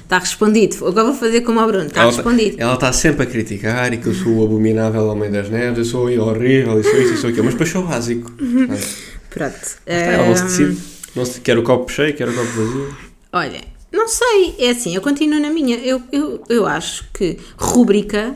Está 0.03 0.19
respondido. 0.19 0.85
Agora 0.85 1.05
vou 1.05 1.15
fazer 1.15 1.39
como 1.39 1.61
ao 1.61 1.67
Bruno. 1.67 1.85
Está 1.85 2.01
Ela 2.01 2.11
respondido. 2.11 2.57
Ela 2.59 2.73
está 2.73 2.91
sempre 2.91 3.23
a 3.23 3.25
criticar 3.25 3.93
e 3.93 3.97
que 3.97 4.07
eu 4.07 4.13
sou 4.13 4.39
o 4.39 4.43
abominável 4.43 5.07
homem 5.07 5.31
das 5.31 5.49
neves, 5.49 5.77
eu 5.77 5.85
sou 5.85 6.01
horrível, 6.01 6.77
e 6.81 6.83
sou 6.83 7.01
isso 7.01 7.13
e 7.13 7.17
sou 7.17 7.29
aquilo, 7.29 7.45
mas 7.45 7.53
depois 7.53 7.69
sou 7.69 7.83
básico. 7.83 8.29
É? 8.41 8.77
Pronto. 9.33 9.77
Ela 9.85 10.27
não 10.27 10.35
se 10.35 10.41
Ahm, 10.41 10.47
decide. 10.47 10.77
Não 11.15 11.23
se, 11.23 11.39
quer 11.39 11.57
o 11.57 11.63
copo 11.63 11.89
cheio, 11.89 12.13
quer 12.13 12.27
o 12.27 12.33
copo 12.33 12.45
vazio. 12.45 12.97
Olha, 13.31 13.61
não 13.89 14.09
sei, 14.09 14.53
é 14.59 14.71
assim, 14.71 14.93
eu 14.93 15.01
continuo 15.01 15.39
na 15.39 15.49
minha. 15.49 15.77
Eu, 15.77 16.03
eu, 16.11 16.43
eu 16.49 16.65
acho 16.65 17.05
que 17.13 17.37
rúbrica 17.57 18.35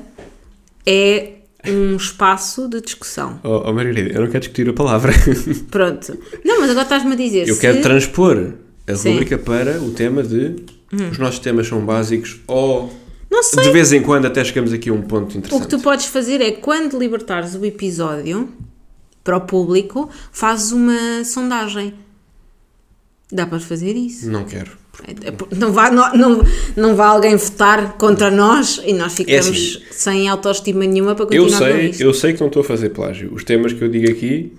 é 0.86 1.41
um 1.68 1.96
espaço 1.96 2.68
de 2.68 2.82
discussão. 2.82 3.40
Oh, 3.44 3.64
oh 3.66 3.74
Margarida, 3.74 4.12
eu 4.14 4.22
não 4.22 4.28
quero 4.28 4.40
discutir 4.40 4.68
a 4.70 4.74
palavra. 4.74 5.14
Pronto. 5.72 6.18
Não, 6.44 6.60
mas 6.62 6.70
agora 6.72 6.84
estás-me 6.86 7.14
a 7.14 7.16
dizer. 7.16 7.48
Eu 7.48 7.56
se- 7.56 7.62
quero 7.62 7.82
transpor 7.82 8.54
a 8.88 8.96
Sim. 8.96 9.10
Hum. 9.10 9.12
rubrica 9.14 9.38
para 9.38 9.80
o 9.82 9.92
tema 9.92 10.24
de 10.24 10.56
os 11.12 11.18
nossos 11.18 11.40
temas 11.40 11.68
são 11.68 11.86
básicos 11.86 12.40
ou 12.48 12.92
Não 13.30 13.42
sei. 13.44 13.64
de 13.64 13.72
vez 13.72 13.94
em 13.94 14.02
quando 14.02 14.26
até 14.26 14.44
chegamos 14.44 14.74
aqui 14.74 14.90
a 14.90 14.94
um 14.94 15.02
ponto 15.02 15.36
O 15.36 15.38
interessante. 15.38 15.62
que 15.62 15.68
tu 15.78 15.80
podes 15.82 16.06
fazer 16.08 16.42
é, 16.42 16.52
quando 16.52 16.98
libertares 17.00 17.56
o 17.56 17.64
episódio 17.66 18.50
para 19.24 19.38
o 19.38 19.42
público, 19.42 20.10
fazes 20.32 20.72
uma 20.72 21.24
sondagem. 21.24 21.94
Dá 23.32 23.46
para 23.46 23.60
fazer 23.60 23.94
isso. 23.96 24.30
Não 24.30 24.44
quero. 24.44 24.72
É- 25.08 25.30
é 25.30 25.56
Não 25.56 25.72
vai, 25.72 25.90
não, 25.92 26.14
não, 26.14 26.44
não 26.76 26.96
vai 26.96 27.08
alguém 27.08 27.36
votar 27.36 27.94
contra 27.98 28.30
nós 28.30 28.82
e 28.86 28.94
nós 28.94 29.14
ficamos 29.14 29.48
assim. 29.48 29.82
sem 29.92 30.30
autoestima 30.30 30.86
nenhuma 30.86 31.16
para 31.16 31.26
Eu 31.34 31.44
continuar 31.46 31.72
com 31.72 31.78
sei, 31.78 31.90
isto. 31.90 32.02
eu 32.04 32.14
sei 32.14 32.34
que 32.34 32.40
não 32.40 32.48
estou 32.48 32.62
a 32.62 32.66
fazer 32.66 32.90
plágio. 32.90 33.34
Os 33.34 33.44
temas 33.44 33.74
que 33.74 33.82
eu 33.82 33.88
digo 33.90 34.10
aqui 34.12 34.54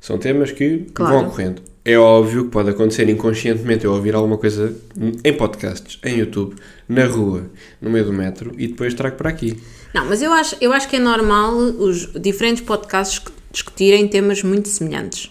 são 0.00 0.18
temas 0.18 0.50
que 0.52 0.86
Claro. 0.92 1.14
vão 1.14 1.26
ocorrendo. 1.28 1.62
É 1.84 1.96
óbvio 1.96 2.44
que 2.46 2.50
pode 2.50 2.68
acontecer 2.70 3.08
inconscientemente 3.08 3.84
eu 3.84 3.92
ouvir 3.92 4.12
alguma 4.14 4.36
coisa 4.36 4.76
em 5.24 5.32
podcasts, 5.32 6.00
em 6.04 6.18
YouTube, 6.18 6.56
na 6.88 7.04
rua, 7.06 7.48
no 7.80 7.88
meio 7.88 8.04
do 8.06 8.12
metro 8.12 8.52
e 8.58 8.66
depois 8.66 8.92
trago 8.92 9.16
para 9.16 9.30
aqui. 9.30 9.56
Não, 9.94 10.04
mas 10.04 10.20
eu 10.20 10.32
acho, 10.32 10.56
eu 10.60 10.72
acho 10.72 10.88
que 10.88 10.96
é 10.96 10.98
normal 10.98 11.54
os 11.54 12.12
diferentes 12.20 12.62
podcasts 12.64 13.22
discutirem 13.52 14.08
temas 14.08 14.42
muito 14.42 14.68
semelhantes. 14.68 15.30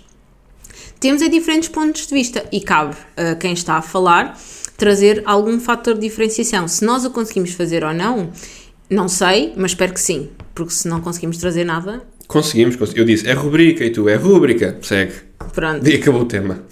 Temos 1.00 1.22
é 1.22 1.28
diferentes 1.30 1.70
pontos 1.70 2.08
de 2.08 2.14
vista 2.14 2.46
e 2.52 2.62
cabe 2.62 2.96
a 3.16 3.36
quem 3.36 3.54
está 3.54 3.76
a 3.76 3.82
falar 3.82 4.38
trazer 4.78 5.22
algum 5.26 5.60
fator 5.60 5.94
de 5.94 6.02
diferenciação. 6.02 6.68
Se 6.68 6.84
nós 6.84 7.06
o 7.06 7.10
conseguimos 7.10 7.52
fazer 7.52 7.84
ou 7.84 7.94
não, 7.94 8.30
não 8.90 9.08
sei, 9.08 9.54
mas 9.56 9.72
espero 9.72 9.94
que 9.94 10.02
sim, 10.02 10.30
porque 10.54 10.74
se 10.74 10.88
não 10.88 11.00
conseguimos 11.02 11.38
trazer 11.38 11.64
nada, 11.64 12.04
Conseguimos, 12.28 12.76
cons- 12.76 12.92
eu 12.96 13.06
disse 13.06 13.28
é 13.28 13.34
rubrica 13.34 13.86
e 13.86 13.92
tu 13.92 14.10
é 14.10 14.16
rúbrica, 14.16 14.78
segue. 14.82 15.14
pronto. 15.54 15.88
E 15.88 15.96
acabou 15.96 16.22
o 16.24 16.26
tema. 16.26 16.64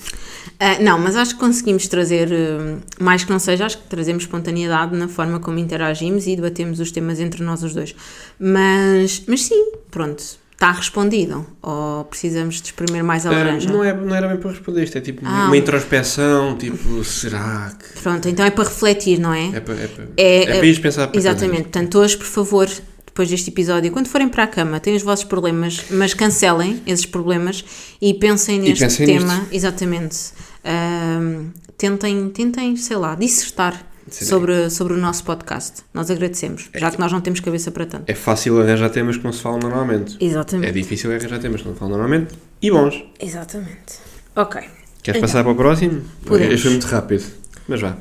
Ah, 0.59 0.79
não, 0.81 0.97
mas 0.97 1.15
acho 1.15 1.35
que 1.35 1.39
conseguimos 1.39 1.87
trazer, 1.87 2.31
eh, 2.31 2.77
mais 2.99 3.23
que 3.23 3.31
não 3.31 3.37
seja, 3.37 3.65
acho 3.67 3.77
que 3.77 3.87
trazemos 3.87 4.23
espontaneidade 4.23 4.95
na 4.97 5.07
forma 5.07 5.39
como 5.39 5.59
interagimos 5.59 6.25
e 6.25 6.35
debatemos 6.35 6.79
os 6.79 6.91
temas 6.91 7.19
entre 7.19 7.43
nós 7.43 7.61
os 7.63 7.73
dois. 7.73 7.95
Mas, 8.39 9.21
mas 9.27 9.43
sim, 9.43 9.73
pronto, 9.91 10.23
está 10.53 10.71
respondido. 10.71 11.45
Ou 11.61 12.05
precisamos 12.05 12.55
de 12.61 12.67
exprimir 12.67 13.03
mais 13.03 13.25
a 13.25 13.29
Ah, 13.29 13.33
laranja? 13.33 13.69
não, 13.71 13.83
é, 13.83 13.93
não 13.93 14.15
era 14.15 14.27
bem 14.27 14.37
para 14.37 14.51
responder 14.51 14.83
isto, 14.83 14.97
é 14.97 15.01
tipo 15.01 15.21
Ah. 15.25 15.45
uma 15.47 15.57
introspeção, 15.57 16.55
tipo, 16.57 17.03
será 17.03 17.73
que. 17.77 17.99
Pronto, 18.01 18.27
então 18.29 18.45
é 18.45 18.49
para 18.51 18.63
refletir, 18.63 19.19
não 19.19 19.33
é? 19.33 19.47
É 19.55 19.59
para, 19.59 19.73
é 19.75 19.87
para, 19.87 20.03
É, 20.17 20.43
é 20.43 20.57
para 20.57 20.65
ir 20.65 20.81
pensar 20.81 21.07
para 21.07 21.17
Exatamente. 21.19 21.63
Portanto, 21.63 21.99
hoje, 21.99 22.17
por 22.17 22.25
favor, 22.27 22.69
depois 23.05 23.29
deste 23.29 23.49
episódio, 23.49 23.91
quando 23.91 24.07
forem 24.07 24.27
para 24.29 24.43
a 24.43 24.47
cama, 24.47 24.79
têm 24.79 24.95
os 24.95 25.03
vossos 25.03 25.25
problemas, 25.25 25.81
mas 25.91 26.13
cancelem 26.13 26.81
esses 26.87 27.05
problemas 27.05 27.63
e 28.01 28.13
pensem 28.13 28.59
neste 28.59 28.83
pensem 28.83 29.05
tema. 29.05 29.35
nisto. 29.39 29.47
Exatamente. 29.53 30.17
Ahm, 30.63 31.49
tentem, 31.77 32.29
tentem, 32.29 32.75
sei 32.77 32.95
lá, 32.97 33.15
dissertar. 33.15 33.85
Sobre, 34.13 34.69
sobre 34.69 34.93
o 34.93 34.97
nosso 34.97 35.23
podcast. 35.23 35.81
Nós 35.93 36.09
agradecemos, 36.11 36.69
já 36.75 36.91
que 36.91 36.99
nós 36.99 37.11
não 37.11 37.21
temos 37.21 37.39
cabeça 37.39 37.71
para 37.71 37.85
tanto. 37.85 38.03
É 38.07 38.13
fácil 38.13 38.59
arranjar 38.61 38.89
temas 38.89 39.17
que 39.17 39.23
não 39.23 39.31
se 39.33 39.41
falam 39.41 39.59
normalmente. 39.59 40.17
É 40.19 40.25
Exatamente. 40.25 40.71
difícil 40.73 41.11
arranjar 41.11 41.39
temas 41.39 41.61
que 41.61 41.67
não 41.67 41.73
se 41.73 41.79
falam 41.79 41.97
normalmente 41.97 42.33
e 42.61 42.69
bons. 42.71 43.03
Exatamente. 43.19 43.99
Ok. 44.35 44.61
Queres 44.61 45.17
Então. 45.17 45.21
passar 45.21 45.43
para 45.43 45.51
o 45.51 45.55
próximo? 45.55 46.01
Podemos. 46.25 46.53
Este 46.53 46.63
foi 46.63 46.71
muito 46.71 46.87
rápido, 46.87 47.23
mas 47.67 47.81
vá. 47.81 47.97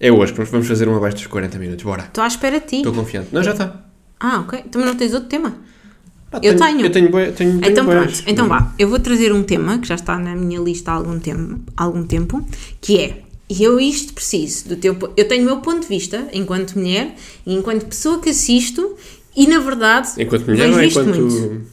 É 0.00 0.10
hoje 0.12 0.32
vamos 0.32 0.66
fazer 0.66 0.88
um 0.88 0.96
abaixo 0.96 1.16
dos 1.16 1.26
40 1.28 1.58
minutos, 1.58 1.84
bora. 1.84 2.02
Estou 2.02 2.22
à 2.24 2.26
espera 2.26 2.60
de 2.60 2.66
ti. 2.66 2.76
Estou 2.76 2.92
confiante. 2.92 3.28
Não, 3.32 3.42
já 3.42 3.52
está. 3.52 3.84
Ah, 4.20 4.40
ok. 4.40 4.62
Também 4.70 4.86
não 4.88 4.96
tens 4.96 5.14
outro 5.14 5.28
tema? 5.28 5.56
Pá, 6.30 6.40
Eu 6.42 6.56
tenho. 6.56 6.80
Eu 6.80 6.90
tenho, 6.90 7.10
bué- 7.10 7.30
tenho, 7.30 7.60
tenho 7.60 7.72
Então 7.72 7.86
pronto, 7.86 8.22
então 8.26 8.48
vá. 8.48 8.72
Eu 8.78 8.88
vou 8.88 8.98
trazer 8.98 9.32
um 9.32 9.42
tema 9.42 9.78
que 9.78 9.86
já 9.86 9.94
está 9.94 10.18
na 10.18 10.34
minha 10.34 10.60
lista 10.60 10.90
há 10.90 10.94
algum 10.94 11.18
tempo, 11.18 11.60
algum 11.76 12.04
tempo 12.04 12.46
que 12.80 12.98
é, 12.98 13.22
e 13.48 13.62
eu 13.62 13.78
isto 13.78 14.14
preciso 14.14 14.68
do 14.68 14.76
teu, 14.76 14.96
eu 15.16 15.28
tenho 15.28 15.42
o 15.42 15.46
meu 15.46 15.58
ponto 15.58 15.82
de 15.82 15.86
vista 15.86 16.28
enquanto 16.32 16.78
mulher 16.78 17.14
e 17.44 17.54
enquanto 17.54 17.86
pessoa 17.86 18.18
que 18.18 18.30
assisto 18.30 18.96
e 19.36 19.46
na 19.46 19.58
verdade 19.58 20.10
Enquanto 20.18 20.46
mulher 20.46 20.72
ou 20.72 20.82
enquanto, 20.82 21.20
muito. 21.20 21.66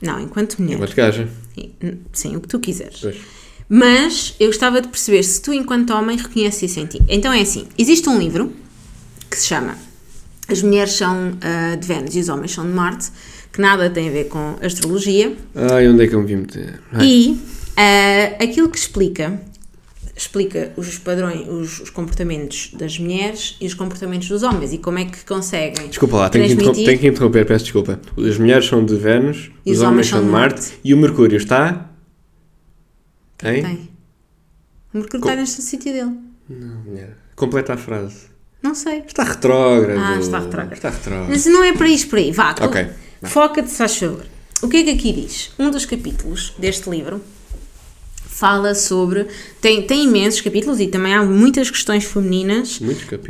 Não, 0.00 0.20
enquanto 0.20 0.62
mulher. 0.62 0.74
enquanto 0.76 0.94
gaja? 0.94 1.28
Sim, 2.12 2.36
o 2.36 2.40
que 2.40 2.48
tu 2.48 2.60
quiseres. 2.60 3.00
Pois. 3.00 3.16
Mas 3.68 4.34
eu 4.40 4.46
gostava 4.46 4.80
de 4.80 4.88
perceber 4.88 5.22
se 5.22 5.42
tu, 5.42 5.52
enquanto 5.52 5.90
homem, 5.90 6.16
reconheces 6.16 6.70
isso 6.70 6.80
em 6.80 6.86
ti. 6.86 7.02
Então 7.08 7.32
é 7.32 7.42
assim: 7.42 7.66
existe 7.76 8.08
um 8.08 8.18
livro 8.18 8.52
que 9.30 9.36
se 9.36 9.46
chama 9.46 9.76
As 10.48 10.62
Mulheres 10.62 10.92
São 10.92 11.36
ah, 11.40 11.76
de 11.76 11.86
Vênus 11.86 12.16
e 12.16 12.20
os 12.20 12.28
Homens 12.28 12.52
São 12.52 12.64
de 12.64 12.72
Marte, 12.72 13.10
que 13.52 13.60
nada 13.60 13.90
tem 13.90 14.08
a 14.08 14.12
ver 14.12 14.28
com 14.28 14.56
astrologia, 14.62 15.36
Ai, 15.54 15.88
onde 15.88 16.04
é 16.04 16.06
que 16.06 16.14
eu 16.14 16.20
me 16.20 16.26
vi 16.26 16.36
meter? 16.36 16.80
Ai, 16.92 17.06
e 17.06 17.40
ah, 17.76 18.42
aquilo 18.42 18.70
que 18.70 18.78
explica 18.78 19.38
explica 20.18 20.72
os 20.76 20.98
padrões, 20.98 21.46
os, 21.48 21.80
os 21.80 21.90
comportamentos 21.90 22.72
das 22.74 22.98
mulheres 22.98 23.56
e 23.60 23.66
os 23.66 23.72
comportamentos 23.72 24.28
dos 24.28 24.42
homens 24.42 24.72
e 24.72 24.78
como 24.78 24.98
é 24.98 25.04
que 25.04 25.24
conseguem 25.24 25.88
Desculpa 25.88 26.16
lá, 26.16 26.28
tenho 26.28 26.44
que, 26.48 26.54
transmitir. 26.56 26.84
tenho 26.84 26.98
que 26.98 27.06
interromper, 27.06 27.46
peço 27.46 27.64
desculpa. 27.64 28.00
As 28.18 28.36
mulheres 28.36 28.66
são 28.66 28.84
de 28.84 28.96
Vênus, 28.96 29.50
E 29.64 29.72
os, 29.72 29.80
homens 29.80 30.08
são 30.08 30.20
de 30.22 30.28
Marte, 30.28 30.72
e 30.84 30.92
o 30.92 30.96
Mercúrio 30.96 31.36
está. 31.36 31.88
Hein? 33.44 33.62
Tem. 33.62 33.88
O 34.92 34.98
Mercúrio 34.98 35.20
Co- 35.20 35.28
está 35.28 35.36
neste 35.40 35.62
sítio 35.62 35.92
dele. 35.92 36.12
Não, 36.48 36.76
mulher. 36.84 37.16
Completa 37.36 37.74
a 37.74 37.76
frase. 37.76 38.22
Não 38.62 38.74
sei. 38.74 39.04
Está 39.06 39.22
retrógrado. 39.22 40.00
Ah, 40.02 40.18
está 40.18 40.40
retrógrado. 40.40 40.72
Está 40.72 40.90
retrógrado. 40.90 41.28
Mas 41.30 41.46
não 41.46 41.62
é 41.62 41.72
para 41.72 41.88
isto 41.88 42.08
por 42.10 42.18
aí. 42.18 42.32
Vá, 42.32 42.52
tu- 42.54 42.64
Ok. 42.64 42.88
foca-te, 43.22 43.70
se 43.70 43.76
faz 43.76 43.96
favor. 43.96 44.26
O 44.60 44.68
que 44.68 44.78
é 44.78 44.82
que 44.84 44.90
aqui 44.90 45.12
diz? 45.12 45.52
Um 45.58 45.70
dos 45.70 45.86
capítulos 45.86 46.52
deste 46.58 46.90
livro 46.90 47.20
fala 48.38 48.72
sobre. 48.72 49.26
Tem, 49.60 49.82
tem 49.82 50.04
imensos 50.04 50.40
capítulos 50.40 50.78
e 50.78 50.86
também 50.86 51.12
há 51.12 51.24
muitas 51.24 51.70
questões 51.70 52.04
femininas 52.04 52.78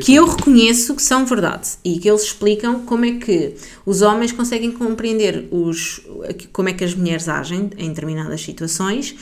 que 0.03 0.15
eu 0.15 0.27
reconheço 0.27 0.95
que 0.95 1.03
são 1.03 1.25
verdade 1.25 1.71
e 1.83 1.99
que 1.99 2.09
eles 2.09 2.25
explicam 2.25 2.81
como 2.81 3.07
é 3.07 3.13
que 3.13 3.55
os 3.87 4.03
homens 4.03 4.33
conseguem 4.33 4.71
compreender 4.71 5.49
os, 5.51 6.03
como 6.53 6.69
é 6.69 6.75
que 6.75 6.85
as 6.85 6.95
mulheres 6.95 7.27
agem 7.27 7.71
em 7.79 7.89
determinadas 7.89 8.43
situações 8.43 9.15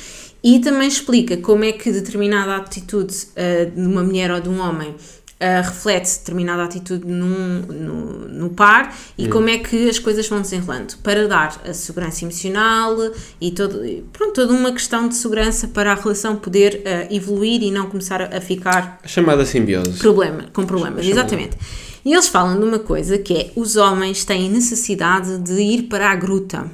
e 0.42 0.59
também 0.59 0.88
explica 0.88 1.37
como 1.37 1.62
é 1.62 1.70
que 1.70 1.92
determinada 1.92 2.57
atitude 2.57 3.14
ah, 3.37 3.64
de 3.64 3.81
uma 3.81 4.03
mulher 4.03 4.33
ou 4.33 4.40
de 4.40 4.49
um 4.49 4.59
homem 4.61 4.92
ah, 5.40 5.61
reflete 5.61 6.18
determinada 6.18 6.62
atitude 6.64 7.07
num, 7.07 7.61
no, 7.61 8.29
no 8.29 8.51
par 8.51 8.96
e 9.18 9.29
como 9.29 9.49
é 9.51 9.59
que 9.59 9.88
as 9.88 9.99
coisas 9.99 10.27
vão 10.29 10.40
desenrolando 10.40 10.94
para 11.03 11.29
dar 11.29 11.61
a 11.68 11.75
segurança 11.75 12.25
emocional 12.25 12.96
e 13.40 13.51
todo, 13.51 13.81
pronto, 14.12 14.33
toda 14.33 14.53
uma 14.53 14.72
questão 14.72 15.09
de 15.09 15.14
segurança 15.14 15.68
para 15.68 15.92
a 15.92 15.94
relação 15.94 16.37
poder 16.37 16.83
ah, 16.87 17.07
evoluir 17.14 17.62
e 17.62 17.70
não 17.70 17.87
começar 17.90 18.22
a- 18.22 18.38
a 18.38 18.40
ficar 18.40 18.99
A 19.05 19.09
chamada 19.09 19.44
simbiose. 19.44 19.99
problema, 19.99 20.44
com 20.53 20.64
problemas, 20.64 21.05
Chama- 21.05 21.11
exatamente. 21.20 21.57
E 22.05 22.12
eles 22.12 22.29
falam 22.29 22.59
de 22.59 22.64
uma 22.64 22.79
coisa 22.79 23.18
que 23.18 23.35
é 23.35 23.51
os 23.57 23.75
homens 23.77 24.25
têm 24.25 24.49
necessidade 24.49 25.38
de 25.38 25.61
ir 25.61 25.83
para 25.83 26.11
a 26.11 26.14
gruta. 26.14 26.70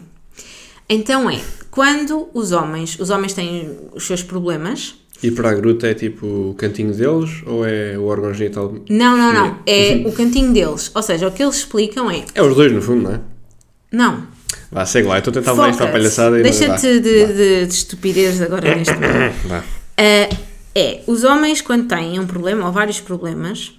Então 0.89 1.29
é, 1.31 1.41
quando 1.71 2.29
os 2.35 2.53
homens, 2.53 2.99
os 3.01 3.09
homens 3.11 3.33
têm 3.33 3.71
os 3.95 4.07
seus 4.07 4.23
problemas, 4.23 4.95
E 5.23 5.31
para 5.31 5.51
a 5.51 5.55
gruta 5.55 5.87
é 5.87 5.95
tipo 5.95 6.27
o 6.27 6.55
cantinho 6.55 6.93
deles 6.93 7.43
ou 7.47 7.65
é 7.67 7.97
o 7.97 8.05
órgão 8.07 8.35
genital? 8.35 8.75
não, 8.89 9.17
não, 9.17 9.33
não, 9.33 9.59
é 9.67 10.03
o 10.07 10.13
cantinho 10.13 10.53
deles. 10.53 10.91
Ou 10.95 11.03
seja, 11.03 11.29
o 11.29 11.31
que 11.33 11.43
eles 11.43 11.57
explicam 11.57 12.11
é, 12.11 12.25
É 12.35 12.43
os 12.43 12.55
dois, 12.57 12.73
no 12.73 12.83
fundo, 12.83 13.03
não 13.05 13.13
é? 13.15 13.21
não, 13.93 14.27
Vá, 14.71 14.85
segue 14.87 15.07
lá. 15.07 15.17
Eu 15.17 15.19
estou 15.19 15.31
a 15.31 15.35
tentar 15.35 15.53
levar 15.53 15.73
foca-te, 15.75 15.93
palhaçada 15.93 16.39
e 16.41 16.43
deixa-te 16.43 16.99
de, 17.01 17.27
de- 17.27 17.67
de 17.67 17.73
estupidez 17.75 18.41
agora 18.41 18.75
neste 18.75 18.95
momento. 18.95 19.35
Vá. 19.47 19.59
Uh, 19.61 20.37
é, 20.75 21.01
os 21.07 21.25
homens 21.25 21.61
quando 21.61 21.87
têm 21.87 22.19
um 22.19 22.27
problema 22.27 22.65
ou 22.67 22.73
vários 22.73 22.99
problemas, 22.99 23.73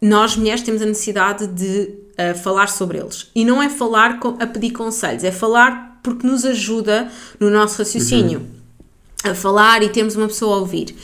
nós 0.00 0.34
mulheres 0.36 0.62
temos 0.62 0.80
a 0.80 0.86
necessidade 0.86 1.46
de 1.48 1.90
uh, 2.18 2.34
falar 2.42 2.68
sobre 2.68 2.96
eles. 2.98 3.30
E 3.34 3.44
não 3.44 3.62
é 3.62 3.68
falar 3.68 4.18
co- 4.18 4.36
a 4.40 4.46
pedir 4.46 4.70
conselhos, 4.70 5.22
é 5.22 5.30
falar 5.30 6.00
porque 6.02 6.26
nos 6.26 6.44
ajuda 6.46 7.08
no 7.38 7.50
nosso 7.50 7.78
raciocínio. 7.78 8.42
A 9.24 9.34
falar 9.34 9.82
e 9.82 9.88
termos 9.88 10.16
uma 10.16 10.26
pessoa 10.26 10.56
a 10.56 10.58
ouvir. 10.60 10.94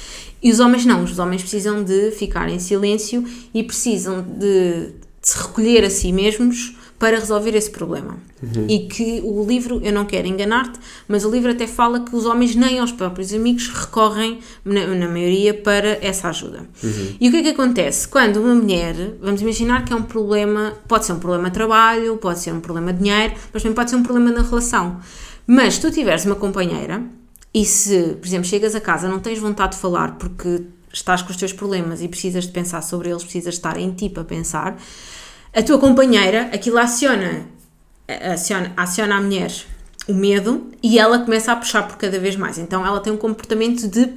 E 0.43 0.51
os 0.51 0.61
homens 0.61 0.85
não, 0.85 1.03
os 1.03 1.19
homens 1.19 1.43
precisam 1.43 1.83
de 1.83 2.13
ficar 2.13 2.49
em 2.49 2.59
silêncio 2.59 3.25
e 3.53 3.63
precisam 3.63 4.23
de, 4.23 4.93
de 5.21 5.29
se 5.29 5.37
recolher 5.39 5.85
a 5.85 5.91
si 5.91 6.13
mesmos 6.13 6.77
para 6.99 7.19
resolver 7.19 7.55
esse 7.55 7.71
problema. 7.71 8.17
E 8.69 8.81
que 8.89 9.21
o 9.25 9.45
livro, 9.45 9.81
eu 9.85 9.93
não 9.93 10.05
quero 10.05 10.27
enganar-te, 10.27 10.79
mas 11.07 11.25
o 11.25 11.31
livro 11.31 11.51
até 11.51 11.67
fala 11.67 12.01
que 12.01 12.15
os 12.15 12.27
homens 12.27 12.57
nem 12.57 12.79
aos 12.79 12.91
próprios 12.91 13.33
amigos 13.33 13.69
recorrem, 13.69 14.41
na, 14.65 14.87
na 14.87 15.09
maioria, 15.09 15.55
para 15.55 15.99
essa 16.05 16.29
ajuda. 16.29 16.69
E 17.21 17.29
o 17.29 17.31
que 17.31 17.37
é 17.39 17.43
que 17.43 17.49
acontece? 17.51 18.09
Quando 18.09 18.39
uma 18.39 18.55
mulher, 18.55 18.95
vamos 19.21 19.41
imaginar 19.41 19.85
que 19.85 19.93
é 19.93 19.97
um 19.97 20.03
problema, 20.03 20.75
pode 20.89 21.05
ser 21.05 21.13
um 21.13 21.21
problema 21.21 21.49
de 21.49 21.55
trabalho, 21.55 22.17
pode 22.17 22.41
ser 22.41 22.53
um 22.53 22.61
problema 22.61 22.93
de 22.93 22.99
dinheiro, 22.99 23.35
mas 23.53 23.63
também 23.63 23.77
pode 23.77 23.91
ser 23.91 23.97
um 23.97 24.03
problema 24.03 24.33
na 24.33 24.43
relação. 24.43 24.99
Mas 25.47 25.75
se 25.75 25.81
tu 25.81 25.91
tiveres 25.93 26.25
uma 26.25 26.35
companheira 26.35 27.03
e 27.59 27.65
se, 27.65 28.17
por 28.21 28.25
exemplo, 28.25 28.47
chegas 28.47 28.77
a 28.77 28.81
casa, 28.81 29.09
não 29.09 29.19
tens 29.19 29.41
vontade 29.41 29.73
de 29.73 29.79
falar 29.79 30.17
porque 30.17 30.63
estás 30.93 31.23
com 31.23 31.31
os 31.33 31.37
teus 31.37 31.53
problemas 31.53 32.01
e 32.01 32.07
precisas 32.07 32.45
de 32.45 32.53
pensar 32.53 32.83
sobre 32.83 33.11
eles, 33.11 33.25
precisas 33.25 33.55
estar 33.55 33.77
em 33.77 33.91
ti 33.91 34.09
para 34.09 34.23
pensar, 34.23 34.77
a 35.53 35.61
tua 35.61 35.77
companheira, 35.77 36.43
aquilo 36.53 36.79
aciona, 36.79 37.47
aciona, 38.33 38.73
aciona 38.77 39.17
a 39.17 39.21
mulher 39.21 39.53
o 40.07 40.15
medo 40.15 40.69
e 40.81 41.01
ela 41.01 41.19
começa 41.19 41.51
a 41.51 41.57
puxar 41.57 41.83
por 41.83 41.97
cada 41.97 42.17
vez 42.21 42.37
mais. 42.37 42.59
Então 42.59 42.87
ela 42.87 43.01
tem 43.01 43.13
um 43.13 43.17
comportamento 43.17 43.89
de 43.89 44.09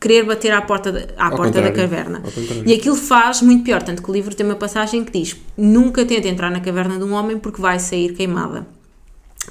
querer 0.00 0.24
bater 0.24 0.52
à 0.52 0.60
porta, 0.60 0.90
de, 0.90 1.06
à 1.16 1.30
porta 1.30 1.62
da 1.62 1.70
caverna. 1.70 2.20
E 2.66 2.74
aquilo 2.74 2.96
faz 2.96 3.42
muito 3.42 3.62
pior. 3.62 3.80
Tanto 3.80 4.02
que 4.02 4.10
o 4.10 4.12
livro 4.12 4.34
tem 4.34 4.44
uma 4.44 4.56
passagem 4.56 5.04
que 5.04 5.12
diz: 5.16 5.36
nunca 5.56 6.04
tente 6.04 6.26
entrar 6.26 6.50
na 6.50 6.58
caverna 6.58 6.98
de 6.98 7.04
um 7.04 7.12
homem 7.12 7.38
porque 7.38 7.62
vai 7.62 7.78
sair 7.78 8.12
queimada. 8.12 8.66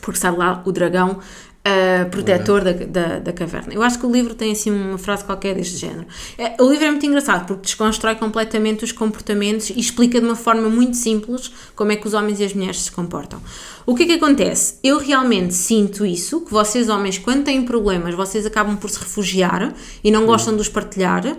Porque 0.01 0.19
sai 0.19 0.35
lá 0.35 0.61
o 0.65 0.71
dragão 0.71 1.19
uh, 1.67 2.09
protetor 2.09 2.63
da, 2.63 2.71
da, 2.71 3.19
da, 3.19 3.33
caverna. 3.33 3.73
Eu 3.73 3.83
acho 3.83 3.99
que 3.99 4.05
o 4.05 4.11
livro 4.11 4.33
tem 4.33 4.51
assim 4.51 4.71
uma 4.71 4.97
frase 4.97 5.23
qualquer 5.23 5.55
deste 5.55 5.77
género. 5.77 6.05
É, 6.37 6.55
o 6.61 6.69
livro 6.69 6.85
é 6.85 6.91
muito 6.91 7.05
engraçado 7.05 7.45
porque 7.45 7.63
desconstrói 7.63 8.15
completamente 8.15 8.83
os 8.83 8.91
comportamentos 8.91 9.69
e 9.69 9.79
explica 9.79 10.19
de 10.19 10.25
uma 10.25 10.35
forma 10.35 10.69
muito 10.69 10.95
simples 10.95 11.51
como 11.75 11.91
é 11.91 11.95
que 11.95 12.07
os 12.07 12.13
homens 12.13 12.39
e 12.39 12.43
as 12.43 12.53
mulheres 12.53 12.81
se 12.81 12.91
comportam. 12.91 13.41
O 13.85 13.95
que 13.95 14.03
é 14.03 14.05
que 14.05 14.13
acontece? 14.13 14.75
Eu 14.83 14.97
realmente 14.99 15.53
sinto 15.53 16.05
isso, 16.05 16.41
que 16.41 16.51
vocês 16.51 16.89
homens, 16.89 17.17
quando 17.17 17.43
têm 17.43 17.63
problemas, 17.63 18.15
vocês 18.15 18.45
acabam 18.45 18.75
por 18.75 18.89
se 18.89 18.99
refugiar 18.99 19.73
e 20.03 20.11
não 20.11 20.25
gostam 20.25 20.55
de 20.55 20.61
os 20.61 20.69
partilhar. 20.69 21.37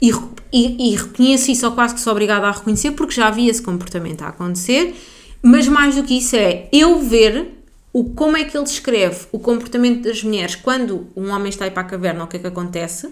E, 0.00 0.12
e, 0.52 0.92
e 0.92 0.96
reconheço 0.96 1.50
isso, 1.50 1.66
ou 1.66 1.72
quase 1.72 1.94
que 1.94 2.00
sou 2.00 2.12
obrigada 2.12 2.46
a 2.46 2.52
reconhecer, 2.52 2.92
porque 2.92 3.14
já 3.14 3.26
havia 3.26 3.50
esse 3.50 3.60
comportamento 3.60 4.22
a 4.22 4.28
acontecer. 4.28 4.94
Mas 5.42 5.66
mais 5.66 5.96
do 5.96 6.04
que 6.04 6.18
isso 6.18 6.36
é 6.36 6.68
eu 6.72 7.00
ver 7.00 7.57
o, 7.92 8.04
como 8.04 8.36
é 8.36 8.44
que 8.44 8.56
ele 8.56 8.64
descreve 8.64 9.26
o 9.32 9.38
comportamento 9.38 10.02
das 10.02 10.22
mulheres 10.22 10.54
quando 10.54 11.06
um 11.16 11.30
homem 11.30 11.48
está 11.48 11.64
aí 11.64 11.70
para 11.70 11.82
a 11.82 11.86
caverna, 11.86 12.24
o 12.24 12.26
que 12.26 12.36
é 12.36 12.40
que 12.40 12.46
acontece, 12.46 13.08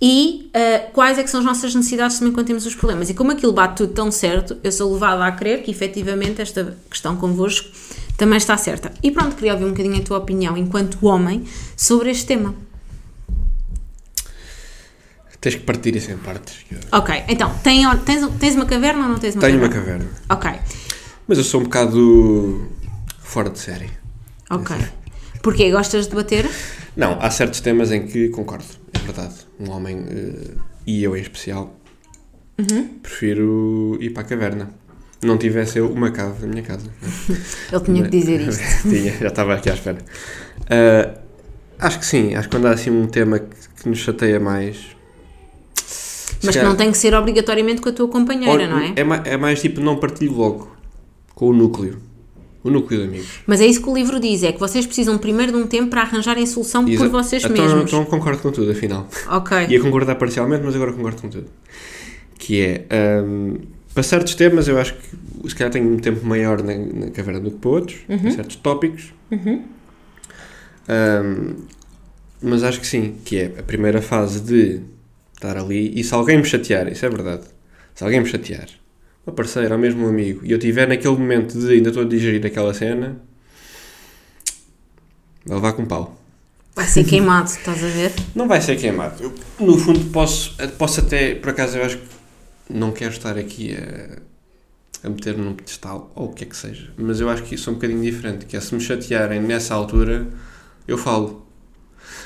e 0.00 0.50
uh, 0.54 0.92
quais 0.92 1.18
é 1.18 1.22
que 1.22 1.30
são 1.30 1.40
as 1.40 1.46
nossas 1.46 1.74
necessidades 1.74 2.18
também 2.18 2.32
quando 2.32 2.46
temos 2.46 2.64
os 2.64 2.74
problemas. 2.74 3.10
E 3.10 3.14
como 3.14 3.32
aquilo 3.32 3.52
bate 3.52 3.76
tudo 3.76 3.92
tão 3.92 4.10
certo, 4.10 4.56
eu 4.64 4.72
sou 4.72 4.92
levada 4.92 5.24
a 5.24 5.32
crer 5.32 5.62
que 5.62 5.70
efetivamente 5.70 6.40
esta 6.40 6.76
questão 6.88 7.16
convosco 7.16 7.68
também 8.16 8.38
está 8.38 8.56
certa. 8.56 8.92
E 9.02 9.10
pronto, 9.10 9.36
queria 9.36 9.52
ouvir 9.52 9.66
um 9.66 9.70
bocadinho 9.70 9.98
a 9.98 10.02
tua 10.02 10.18
opinião 10.18 10.56
enquanto 10.56 11.06
homem 11.06 11.44
sobre 11.76 12.10
este 12.10 12.26
tema. 12.26 12.54
Tens 15.40 15.54
que 15.54 15.62
partir 15.62 15.96
isso 15.96 16.10
em 16.10 16.18
partes. 16.18 16.66
Ok, 16.92 17.24
então, 17.26 17.50
tens, 17.62 17.86
tens 18.38 18.54
uma 18.54 18.66
caverna 18.66 19.04
ou 19.04 19.08
não 19.08 19.18
tens 19.18 19.34
uma 19.34 19.40
Tenho 19.40 19.58
caverna? 19.58 19.84
Tenho 19.84 19.96
uma 19.96 20.38
caverna. 20.38 20.58
Ok. 20.58 20.76
Mas 21.26 21.38
eu 21.38 21.44
sou 21.44 21.60
um 21.60 21.64
bocado 21.64 22.69
fora 23.30 23.48
de 23.48 23.60
série. 23.60 23.88
Ok. 24.50 24.76
Porquê? 25.40 25.70
Gostas 25.70 26.06
de 26.06 26.10
debater? 26.10 26.50
Não, 26.96 27.16
há 27.20 27.30
certos 27.30 27.60
temas 27.60 27.92
em 27.92 28.04
que 28.04 28.28
concordo, 28.30 28.64
é 28.92 28.98
verdade. 28.98 29.34
Um 29.60 29.70
homem, 29.70 29.98
uh, 30.00 30.60
e 30.84 31.04
eu 31.04 31.16
em 31.16 31.22
especial, 31.22 31.78
uhum. 32.58 32.88
prefiro 33.00 33.96
ir 34.00 34.10
para 34.10 34.22
a 34.22 34.26
caverna. 34.26 34.70
Não 35.22 35.38
tivesse 35.38 35.78
eu 35.78 35.92
uma 35.92 36.10
cave 36.10 36.42
na 36.42 36.48
minha 36.48 36.62
casa. 36.62 36.90
Ele 37.70 37.84
tinha 37.84 38.02
que 38.02 38.10
dizer 38.10 38.40
isto. 38.40 38.64
tinha, 38.90 39.12
já 39.12 39.28
estava 39.28 39.54
aqui 39.54 39.70
à 39.70 39.74
espera. 39.74 39.98
Uh, 40.62 41.20
acho 41.78 42.00
que 42.00 42.06
sim, 42.06 42.34
acho 42.34 42.48
que 42.48 42.56
quando 42.56 42.66
há 42.66 42.72
assim 42.72 42.90
um 42.90 43.06
tema 43.06 43.38
que, 43.38 43.82
que 43.82 43.88
nos 43.88 43.98
chateia 43.98 44.40
mais. 44.40 44.96
Mas 46.42 46.56
que 46.56 46.62
não 46.62 46.74
tem 46.74 46.90
que 46.90 46.98
ser 46.98 47.14
obrigatoriamente 47.14 47.80
com 47.80 47.90
a 47.90 47.92
tua 47.92 48.08
companheira, 48.08 48.66
não 48.66 48.80
é? 48.80 48.94
é? 48.96 49.34
É 49.34 49.36
mais 49.36 49.60
tipo, 49.60 49.80
não 49.80 49.98
partilho 49.98 50.32
logo 50.32 50.76
com 51.34 51.50
o 51.50 51.52
núcleo 51.52 52.09
o 52.62 52.70
núcleo 52.70 53.00
de 53.00 53.06
amigos. 53.06 53.28
Mas 53.46 53.60
é 53.60 53.66
isso 53.66 53.82
que 53.82 53.88
o 53.88 53.94
livro 53.94 54.20
diz, 54.20 54.42
é 54.42 54.52
que 54.52 54.60
vocês 54.60 54.86
precisam 54.86 55.16
primeiro 55.18 55.52
de 55.52 55.58
um 55.58 55.66
tempo 55.66 55.88
para 55.88 56.02
arranjarem 56.02 56.44
solução 56.46 56.86
Exa 56.86 56.98
por 56.98 57.10
vocês 57.10 57.44
então, 57.44 57.56
mesmos. 57.56 57.84
Então 57.84 58.04
concordo 58.04 58.40
com 58.42 58.50
tudo, 58.50 58.70
afinal. 58.70 59.08
Ok. 59.28 59.66
Ia 59.68 59.80
concordar 59.80 60.16
parcialmente, 60.16 60.62
mas 60.64 60.74
agora 60.74 60.92
concordo 60.92 61.22
com 61.22 61.28
tudo. 61.28 61.46
Que 62.38 62.62
é, 62.90 63.22
um, 63.22 63.56
para 63.94 64.02
certos 64.02 64.34
temas 64.34 64.68
eu 64.68 64.78
acho 64.78 64.94
que 64.94 65.48
se 65.48 65.54
calhar 65.54 65.72
tenho 65.72 65.90
um 65.90 65.98
tempo 65.98 66.24
maior 66.26 66.62
na, 66.62 66.74
na 66.76 67.10
caverna 67.10 67.40
do 67.40 67.50
que 67.50 67.58
para 67.58 67.70
outros, 67.70 67.98
uhum. 68.08 68.18
para 68.18 68.30
certos 68.30 68.56
tópicos. 68.56 69.12
Uhum. 69.30 69.64
Um, 70.88 71.54
mas 72.42 72.62
acho 72.62 72.80
que 72.80 72.86
sim, 72.86 73.16
que 73.24 73.38
é 73.38 73.54
a 73.58 73.62
primeira 73.62 74.00
fase 74.00 74.40
de 74.40 74.80
estar 75.34 75.56
ali 75.56 75.92
e 75.98 76.02
se 76.02 76.14
alguém 76.14 76.38
me 76.38 76.44
chatear, 76.44 76.88
isso 76.88 77.04
é 77.04 77.08
verdade, 77.08 77.44
se 77.94 78.02
alguém 78.02 78.20
me 78.20 78.26
chatear 78.26 78.79
uma 79.30 79.34
parceira, 79.34 79.74
ou 79.74 79.80
mesmo 79.80 80.04
um 80.04 80.08
amigo, 80.08 80.44
e 80.44 80.50
eu 80.50 80.58
tiver 80.58 80.86
naquele 80.88 81.16
momento 81.16 81.58
de 81.58 81.72
ainda 81.72 81.88
estou 81.88 82.02
a 82.02 82.06
digerir 82.06 82.44
aquela 82.44 82.74
cena, 82.74 83.20
vai 85.46 85.56
levar 85.56 85.72
com 85.72 85.86
pau. 85.86 86.16
Vai 86.74 86.86
ser 86.86 87.04
queimado, 87.04 87.48
estás 87.48 87.82
a 87.82 87.88
ver? 87.88 88.12
Não 88.34 88.48
vai 88.48 88.60
ser 88.60 88.76
queimado. 88.76 89.22
Eu, 89.22 89.34
no 89.58 89.76
fundo, 89.78 90.00
posso, 90.10 90.56
posso 90.78 91.00
até, 91.00 91.34
por 91.34 91.50
acaso, 91.50 91.78
eu 91.78 91.84
acho 91.84 91.98
que 91.98 92.08
não 92.68 92.92
quero 92.92 93.12
estar 93.12 93.36
aqui 93.36 93.76
a, 93.76 95.06
a 95.06 95.10
meter 95.10 95.36
num 95.36 95.54
pedestal, 95.54 96.10
ou 96.14 96.26
o 96.26 96.32
que 96.32 96.44
é 96.44 96.46
que 96.46 96.56
seja, 96.56 96.92
mas 96.96 97.20
eu 97.20 97.28
acho 97.28 97.42
que 97.42 97.54
isso 97.54 97.68
é 97.68 97.72
um 97.72 97.74
bocadinho 97.74 98.02
diferente, 98.02 98.46
que 98.46 98.56
é 98.56 98.60
se 98.60 98.74
me 98.74 98.80
chatearem 98.80 99.40
nessa 99.40 99.74
altura, 99.74 100.26
eu 100.86 100.98
falo. 100.98 101.46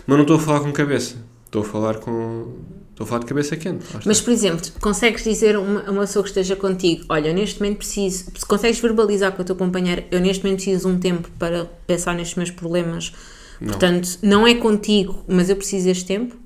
Mas 0.06 0.16
não 0.16 0.22
estou 0.22 0.36
a 0.36 0.40
falar 0.40 0.60
com 0.60 0.72
cabeça, 0.72 1.16
estou 1.54 1.62
a 1.62 1.64
falar 1.64 1.98
com 1.98 2.52
Estou 2.90 3.04
a 3.04 3.08
falar 3.08 3.20
de 3.22 3.26
cabeça 3.26 3.56
quente. 3.56 3.84
Mas, 4.06 4.20
por 4.20 4.32
exemplo, 4.32 4.70
consegues 4.80 5.24
dizer 5.24 5.56
a 5.56 5.60
uma, 5.60 5.82
uma 5.90 6.00
pessoa 6.02 6.22
que 6.22 6.28
esteja 6.28 6.54
contigo: 6.54 7.04
Olha, 7.08 7.28
eu 7.28 7.34
neste 7.34 7.60
momento 7.60 7.78
preciso. 7.78 8.26
Se 8.36 8.46
consegues 8.46 8.78
verbalizar 8.78 9.32
com 9.32 9.42
a 9.42 9.44
tua 9.44 9.56
companheira, 9.56 10.06
eu 10.12 10.20
neste 10.20 10.44
momento 10.44 10.62
preciso 10.62 10.88
um 10.88 10.96
tempo 11.00 11.28
para 11.36 11.64
pensar 11.88 12.14
nestes 12.14 12.36
meus 12.36 12.52
problemas. 12.52 13.12
Não. 13.60 13.70
Portanto, 13.70 14.16
não 14.22 14.46
é 14.46 14.54
contigo, 14.54 15.24
mas 15.26 15.50
eu 15.50 15.56
preciso 15.56 15.86
deste 15.86 16.04
tempo? 16.04 16.36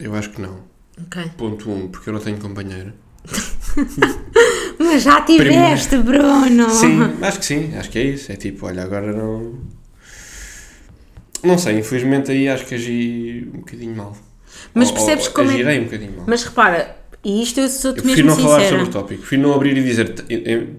Eu 0.00 0.14
acho 0.14 0.30
que 0.30 0.40
não. 0.40 0.60
Ok. 0.98 1.30
Ponto 1.36 1.70
1, 1.70 1.74
um, 1.74 1.88
porque 1.88 2.08
eu 2.08 2.14
não 2.14 2.20
tenho 2.20 2.38
companheira. 2.38 2.94
mas 4.78 5.02
já 5.02 5.20
tiveste, 5.20 5.98
Bruno! 5.98 6.70
Sim, 6.70 7.00
acho 7.20 7.38
que 7.38 7.44
sim, 7.44 7.76
acho 7.76 7.90
que 7.90 7.98
é 7.98 8.04
isso. 8.04 8.32
É 8.32 8.36
tipo, 8.36 8.64
olha, 8.64 8.82
agora 8.82 9.12
não. 9.12 9.60
Não 11.42 11.58
sei, 11.58 11.80
infelizmente 11.80 12.30
aí 12.30 12.48
acho 12.48 12.64
que 12.64 12.74
agi 12.74 13.50
um 13.52 13.58
bocadinho 13.58 13.94
mal. 13.94 14.16
Mas 14.74 14.90
percebes 14.90 15.26
ou, 15.26 15.32
como 15.32 15.50
é... 15.50 15.78
um 15.80 15.84
bocadinho 15.84 16.12
mal. 16.16 16.24
Mas 16.26 16.44
repara, 16.44 16.96
e 17.24 17.42
isto 17.42 17.60
eu 17.60 17.68
sou-te 17.68 18.04
mesmo 18.04 18.24
prefiro 18.24 18.28
não 18.28 18.36
falar 18.36 18.68
sobre 18.68 18.84
o 18.84 18.88
tópico, 18.88 19.20
prefiro 19.20 19.42
não 19.42 19.54
abrir 19.54 19.76
e 19.76 19.82
dizer, 19.82 20.12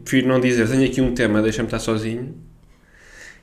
prefiro 0.03 0.27
não 0.27 0.39
dizer, 0.39 0.67
tenho 0.69 0.85
aqui 0.85 1.01
um 1.01 1.13
tema, 1.13 1.41
deixa-me 1.41 1.67
estar 1.67 1.79
sozinho 1.79 2.35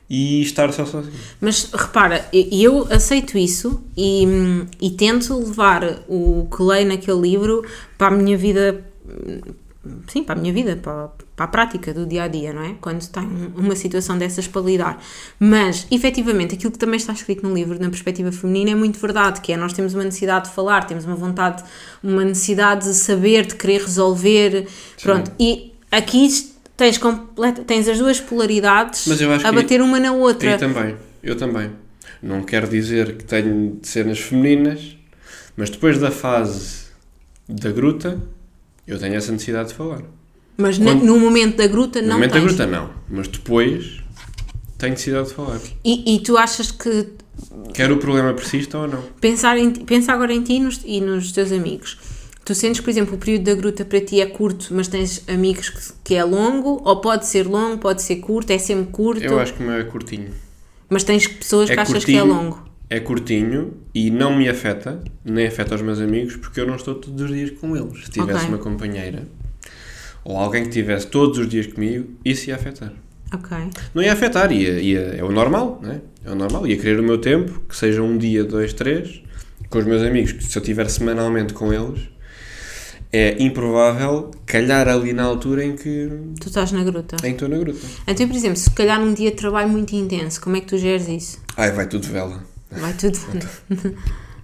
e 0.09 0.42
estar 0.42 0.73
só 0.73 0.85
sozinho. 0.85 1.14
Mas 1.40 1.70
repara, 1.73 2.25
eu 2.33 2.87
aceito 2.90 3.37
isso 3.38 3.83
e, 3.97 4.27
e 4.81 4.90
tento 4.90 5.37
levar 5.38 6.03
o 6.09 6.49
que 6.55 6.62
leio 6.62 6.88
naquele 6.88 7.20
livro 7.20 7.64
para 7.99 8.09
a 8.09 8.11
minha 8.11 8.37
vida 8.37 8.85
sim, 10.09 10.23
para 10.23 10.38
a 10.38 10.40
minha 10.40 10.53
vida, 10.53 10.77
para, 10.77 11.11
para 11.37 11.47
a 11.47 11.49
prática 11.49 11.92
do 11.92 12.07
dia 12.07 12.25
a 12.25 12.29
dia, 12.29 12.53
não 12.53 12.62
é? 12.62 12.77
Quando 12.81 13.05
tem 13.09 13.25
uma 13.57 13.75
situação 13.75 14.16
dessas 14.16 14.47
para 14.47 14.62
lidar. 14.62 15.03
Mas, 15.38 15.87
efetivamente, 15.90 16.55
aquilo 16.55 16.70
que 16.70 16.79
também 16.79 16.97
está 16.97 17.12
escrito 17.12 17.47
no 17.47 17.53
livro, 17.53 17.79
na 17.81 17.90
perspectiva 17.90 18.31
feminina, 18.31 18.70
é 18.70 18.75
muito 18.75 19.01
verdade, 19.01 19.40
que 19.40 19.53
é 19.53 19.57
nós 19.57 19.73
temos 19.73 19.94
uma 19.94 20.05
necessidade 20.05 20.49
de 20.49 20.55
falar, 20.55 20.85
temos 20.85 21.05
uma 21.05 21.16
vontade, 21.16 21.64
uma 22.03 22.25
necessidade 22.25 22.87
de 22.87 22.94
saber, 22.94 23.47
de 23.47 23.57
querer 23.57 23.81
resolver, 23.81 24.68
sim. 24.97 25.03
pronto. 25.03 25.33
E 25.38 25.73
aqui 25.90 26.29
tens, 26.77 26.99
completa, 26.99 27.62
tens 27.64 27.88
as 27.88 27.99
duas 27.99 28.20
polaridades 28.20 29.07
a 29.44 29.51
bater 29.51 29.83
uma 29.83 29.99
na 29.99 30.12
outra. 30.12 30.53
Eu 30.53 30.59
também, 30.59 30.97
eu 31.23 31.37
também. 31.37 31.70
Não 32.23 32.42
quero 32.42 32.68
dizer 32.68 33.16
que 33.16 33.25
tenho 33.25 33.81
cenas 33.83 34.18
femininas, 34.20 34.97
mas 35.57 35.68
depois 35.68 35.99
da 35.99 36.11
fase 36.11 36.85
da 37.49 37.70
gruta, 37.70 38.18
eu 38.87 38.99
tenho 38.99 39.14
essa 39.14 39.33
necessidade 39.33 39.70
de 39.70 39.75
falar. 39.75 40.03
Mas 40.57 40.79
Quando, 40.79 41.05
no 41.05 41.19
momento 41.19 41.57
da 41.57 41.67
gruta 41.67 42.01
não 42.01 42.09
No 42.09 42.14
momento 42.14 42.33
tens. 42.33 42.43
da 42.43 42.47
gruta 42.47 42.67
não, 42.67 42.90
mas 43.11 43.29
depois 43.29 44.01
tenho 44.79 44.93
necessidade 44.93 45.29
de 45.29 45.35
falar. 45.35 45.61
E, 45.85 46.14
e 46.14 46.21
tu 46.21 46.37
achas 46.37 46.71
que... 46.71 47.09
Quer 47.73 47.90
o 47.90 47.97
problema 47.97 48.33
persista 48.33 48.79
ou 48.79 48.88
não? 48.88 49.03
Pensar, 49.21 49.59
em, 49.59 49.71
pensa 49.71 50.12
agora 50.12 50.33
em 50.33 50.43
ti 50.43 50.55
e 50.55 50.61
nos, 50.61 50.81
e 50.85 51.01
nos 51.01 51.33
teus 51.33 51.51
amigos. 51.51 51.99
Tu 52.45 52.55
sentes, 52.55 52.81
por 52.81 52.90
exemplo, 52.90 53.14
o 53.14 53.19
período 53.19 53.45
da 53.45 53.55
gruta 53.55 53.85
para 53.85 54.01
ti 54.01 54.21
é 54.21 54.27
curto, 54.27 54.69
mas 54.71 54.87
tens 54.87 55.25
amigos 55.29 55.71
que, 55.71 55.93
que 56.05 56.14
é 56.14 56.23
longo? 56.23 56.81
Ou 56.85 57.01
pode 57.01 57.27
ser 57.27 57.47
longo, 57.47 57.79
pode 57.79 58.03
ser 58.03 58.17
curto, 58.17 58.51
é 58.51 58.59
sempre 58.59 58.93
curto? 58.93 59.25
Eu 59.25 59.38
acho 59.40 59.55
que 59.55 59.62
é 59.62 59.83
curtinho. 59.85 60.31
Mas 60.88 61.03
tens 61.03 61.27
pessoas 61.27 61.71
é 61.71 61.75
que 61.75 61.81
achas 61.81 62.05
que 62.05 62.14
é 62.14 62.23
longo? 62.23 62.62
é 62.90 63.01
curtinho 63.01 63.73
e 63.95 64.11
não 64.11 64.37
me 64.37 64.49
afeta, 64.49 65.03
nem 65.25 65.47
afeta 65.47 65.75
os 65.75 65.83
meus 65.83 65.99
amigos, 66.01 66.37
porque 66.37 66.61
eu 66.61 66.67
não 66.67 66.77
estou 66.77 66.95
todos 66.95 67.23
os 67.23 67.31
dias 67.31 67.51
com 67.51 67.77
eles. 67.77 68.05
Se 68.05 68.11
tivesse 68.11 68.45
okay. 68.45 68.49
uma 68.49 68.59
companheira 68.59 69.27
ou 70.25 70.37
alguém 70.37 70.63
que 70.63 70.69
estivesse 70.69 71.07
todos 71.07 71.39
os 71.39 71.49
dias 71.49 71.67
comigo, 71.67 72.09
isso 72.25 72.49
ia 72.49 72.57
afetar. 72.57 72.93
Ok. 73.33 73.57
Não 73.95 74.03
ia 74.03 74.13
afetar, 74.13 74.53
ia, 74.53 74.81
ia, 74.81 75.01
é 75.01 75.25
o 75.25 75.31
normal, 75.31 75.81
né? 75.83 76.01
É 76.25 76.31
o 76.31 76.35
normal. 76.35 76.67
Ia 76.67 76.77
querer 76.77 77.01
o 77.01 77.03
meu 77.03 77.19
tempo, 77.19 77.61
que 77.69 77.77
seja 77.77 78.03
um 78.03 78.17
dia, 78.17 78.45
dois, 78.45 78.73
três, 78.73 79.23
com 79.69 79.79
os 79.79 79.85
meus 79.85 80.03
amigos, 80.03 80.33
que 80.33 80.45
se 80.45 80.57
eu 80.57 80.63
estiver 80.63 80.89
semanalmente 80.89 81.53
com 81.53 81.73
eles, 81.73 82.09
é 83.13 83.41
improvável 83.43 84.31
calhar 84.47 84.89
ali 84.89 85.13
na 85.13 85.25
altura 85.25 85.65
em 85.65 85.77
que. 85.77 86.09
Tu 86.41 86.49
estás 86.49 86.73
na 86.73 86.83
gruta. 86.83 87.17
Em 87.17 87.21
que 87.21 87.29
estou 87.29 87.49
na 87.49 87.59
gruta. 87.59 87.87
Então, 88.07 88.27
por 88.27 88.37
exemplo, 88.37 88.57
se 88.57 88.71
calhar 88.71 89.01
num 89.01 89.15
dia 89.15 89.31
de 89.31 89.37
trabalho 89.37 89.69
muito 89.69 89.95
intenso, 89.95 90.41
como 90.41 90.57
é 90.57 90.61
que 90.61 90.67
tu 90.67 90.79
geres 90.79 91.09
isso? 91.09 91.41
Ai, 91.57 91.73
vai 91.73 91.87
tudo 91.87 92.07
vela. 92.09 92.43
Vai 92.71 92.93
tudo. 92.95 93.19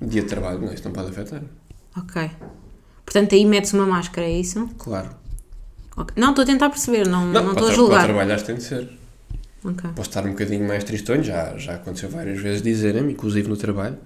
Dia 0.01 0.23
de 0.23 0.29
trabalho, 0.29 0.61
não, 0.61 0.73
isso 0.73 0.85
não 0.85 0.93
pode 0.93 1.11
afetar. 1.11 1.43
Ok. 1.97 2.31
Portanto, 3.05 3.35
aí 3.35 3.45
metes 3.45 3.73
uma 3.73 3.87
máscara, 3.87 4.27
é 4.27 4.39
isso? 4.39 4.69
Claro. 4.79 5.11
Ok. 6.01 6.15
Não, 6.17 6.31
estou 6.31 6.43
a 6.43 6.47
tentar 6.47 6.71
perceber, 6.71 7.07
não 7.07 7.27
não 7.27 7.41
estou 7.41 7.51
a 7.51 7.55
tra- 7.55 7.65
Para 7.67 7.75
julgar. 7.75 8.05
trabalhar 8.05 8.41
tem 8.43 8.55
de 8.57 8.63
ser. 8.63 8.89
Ok. 9.65 9.91
Posso 9.95 10.09
estar 10.09 10.25
um 10.25 10.31
bocadinho 10.31 10.67
mais 10.67 10.83
tristonho, 10.85 11.23
já, 11.23 11.57
já 11.59 11.75
aconteceu 11.75 12.09
várias 12.09 12.41
vezes 12.41 12.63
dizerem-me, 12.63 13.13
inclusive 13.13 13.49
no 13.49 13.57
trabalho. 13.57 13.99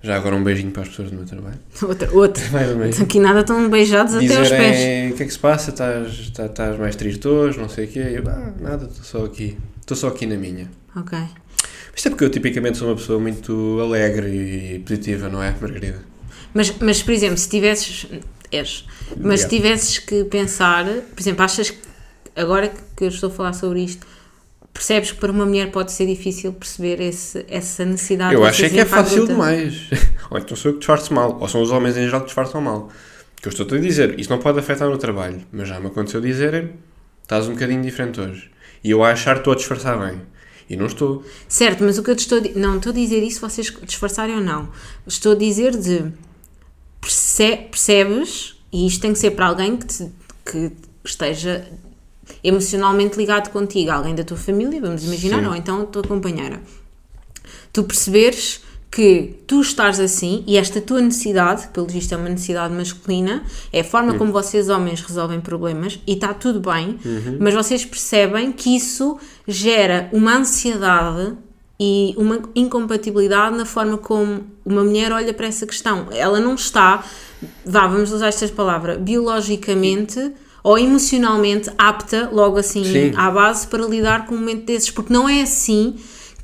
Já 0.00 0.14
agora 0.16 0.36
um 0.36 0.44
beijinho 0.44 0.70
para 0.70 0.82
as 0.82 0.88
pessoas 0.88 1.10
do 1.10 1.16
meu 1.16 1.26
trabalho. 1.26 1.58
Outra, 1.82 2.12
outra. 2.14 2.48
Mais 2.50 2.68
ou 2.70 2.76
menos. 2.76 3.00
Aqui 3.00 3.18
nada 3.18 3.40
estão 3.40 3.68
beijados 3.68 4.14
até 4.14 4.36
aos 4.36 4.48
pés. 4.48 4.76
Dizerem 4.76 5.10
o 5.10 5.14
que 5.16 5.22
é 5.24 5.26
que 5.26 5.32
se 5.32 5.38
passa, 5.38 5.70
estás, 5.70 6.08
estás, 6.12 6.50
estás 6.50 6.78
mais 6.78 6.94
triste 6.94 7.26
hoje, 7.26 7.58
não 7.58 7.68
sei 7.68 7.86
o 7.86 7.88
quê. 7.88 7.98
Eu, 8.14 8.22
ah, 8.28 8.52
nada, 8.60 8.84
estou 8.86 9.04
só 9.04 9.24
aqui. 9.24 9.58
Estou 9.80 9.96
só 9.96 10.08
aqui 10.08 10.24
na 10.26 10.36
minha. 10.36 10.70
Ok. 10.94 11.18
Isto 11.96 12.08
é 12.08 12.10
porque 12.12 12.24
eu 12.24 12.30
tipicamente 12.30 12.78
sou 12.78 12.88
uma 12.88 12.94
pessoa 12.96 13.18
muito 13.18 13.80
alegre 13.80 14.28
e 14.28 14.78
positiva, 14.80 15.28
não 15.28 15.42
é, 15.42 15.52
Margarida? 15.60 15.98
Mas, 16.54 16.72
mas, 16.80 17.02
por 17.02 17.10
exemplo, 17.12 17.36
se 17.36 17.48
tivesses. 17.48 18.06
És. 18.50 18.86
Mas 19.16 19.42
se 19.42 19.48
tivesses 19.48 19.98
que 19.98 20.24
pensar, 20.24 20.84
por 20.84 21.20
exemplo, 21.20 21.44
achas 21.44 21.70
que 21.70 21.78
agora 22.34 22.72
que 22.96 23.04
eu 23.04 23.08
estou 23.08 23.30
a 23.30 23.32
falar 23.32 23.52
sobre 23.52 23.80
isto, 23.80 24.06
percebes 24.72 25.10
que 25.10 25.18
para 25.18 25.32
uma 25.32 25.44
mulher 25.44 25.70
pode 25.70 25.92
ser 25.92 26.06
difícil 26.06 26.52
perceber 26.52 27.00
esse, 27.00 27.44
essa 27.48 27.84
necessidade 27.84 28.34
Eu 28.34 28.44
acho 28.44 28.64
é 28.64 28.70
que 28.70 28.78
é 28.78 28.84
fácil 28.84 29.26
demais. 29.26 29.88
ou 30.30 30.38
então 30.38 30.56
sou 30.56 30.70
eu 30.70 30.74
que 30.74 30.78
disfarço 30.78 31.12
mal, 31.12 31.36
ou 31.40 31.48
são 31.48 31.60
os 31.60 31.70
homens 31.70 31.96
em 31.96 32.04
geral 32.04 32.20
que 32.20 32.26
disfarçam 32.26 32.60
mal. 32.60 32.88
Que 33.40 33.48
eu 33.48 33.52
estou 33.52 33.66
a 33.76 33.80
dizer, 33.80 34.18
isso 34.18 34.30
não 34.30 34.38
pode 34.38 34.58
afetar 34.58 34.88
no 34.88 34.98
trabalho, 34.98 35.40
mas 35.52 35.68
já 35.68 35.78
me 35.78 35.88
aconteceu 35.88 36.20
dizerem, 36.20 36.70
estás 37.22 37.48
um 37.48 37.52
bocadinho 37.52 37.82
diferente 37.82 38.20
hoje. 38.20 38.50
E 38.82 38.90
eu 38.90 39.02
a 39.02 39.10
achar 39.10 39.34
que 39.34 39.40
estou 39.40 39.52
a 39.52 39.56
disfarçar 39.56 39.98
bem. 39.98 40.20
E 40.70 40.76
não 40.76 40.86
estou. 40.86 41.24
Certo, 41.48 41.82
mas 41.82 41.98
o 41.98 42.02
que 42.02 42.10
eu 42.10 42.16
te 42.16 42.20
estou 42.20 42.38
a 42.38 42.40
dizer. 42.42 42.58
Não 42.58 42.76
estou 42.76 42.90
a 42.90 42.94
dizer 42.94 43.22
isso 43.22 43.40
vocês 43.40 43.72
disfarçarem 43.84 44.36
ou 44.36 44.40
não. 44.40 44.68
Estou 45.06 45.32
a 45.32 45.34
dizer 45.34 45.76
de. 45.76 46.12
Perce- 47.00 47.56
percebes, 47.70 48.54
e 48.72 48.86
isto 48.86 49.00
tem 49.00 49.12
que 49.12 49.18
ser 49.18 49.32
para 49.32 49.46
alguém 49.46 49.76
que, 49.76 49.86
te- 49.86 50.10
que 50.44 50.72
esteja 51.04 51.66
emocionalmente 52.44 53.16
ligado 53.16 53.50
contigo, 53.50 53.90
alguém 53.90 54.14
da 54.14 54.22
tua 54.24 54.36
família, 54.36 54.80
vamos 54.80 55.04
imaginar, 55.04 55.40
Sim. 55.40 55.46
ou 55.48 55.54
então 55.54 55.82
a 55.82 55.86
tua 55.86 56.02
companheira. 56.02 56.60
Tu 57.72 57.82
perceberes 57.84 58.60
que 58.90 59.34
tu 59.46 59.60
estás 59.60 60.00
assim 60.00 60.42
e 60.46 60.56
esta 60.56 60.80
tua 60.80 61.00
necessidade, 61.00 61.68
pelo 61.68 61.86
visto 61.86 62.12
é 62.12 62.16
uma 62.16 62.28
necessidade 62.28 62.72
masculina, 62.74 63.44
é 63.72 63.80
a 63.80 63.84
forma 63.84 64.14
como 64.14 64.32
vocês 64.32 64.68
homens 64.70 65.00
resolvem 65.02 65.40
problemas 65.40 66.00
e 66.06 66.14
está 66.14 66.32
tudo 66.32 66.60
bem, 66.60 66.98
mas 67.38 67.54
vocês 67.54 67.84
percebem 67.84 68.50
que 68.52 68.74
isso 68.74 69.18
gera 69.46 70.08
uma 70.12 70.36
ansiedade 70.38 71.34
e 71.80 72.14
uma 72.16 72.40
incompatibilidade 72.54 73.56
na 73.56 73.64
forma 73.64 73.96
como 73.98 74.44
uma 74.64 74.82
mulher 74.82 75.12
olha 75.12 75.32
para 75.32 75.46
essa 75.46 75.66
questão. 75.66 76.08
Ela 76.10 76.40
não 76.40 76.54
está, 76.54 77.04
vá, 77.64 77.86
vamos 77.86 78.12
usar 78.12 78.28
esta 78.28 78.48
palavra, 78.48 78.96
biologicamente 78.96 80.32
ou 80.62 80.76
emocionalmente 80.76 81.70
apta, 81.78 82.28
logo 82.32 82.58
assim, 82.58 82.84
Sim. 82.84 83.12
à 83.16 83.30
base, 83.30 83.66
para 83.68 83.86
lidar 83.86 84.26
com 84.26 84.34
um 84.34 84.38
momento 84.38 84.64
desses, 84.64 84.90
porque 84.90 85.12
não 85.12 85.28
é 85.28 85.42
assim 85.42 85.96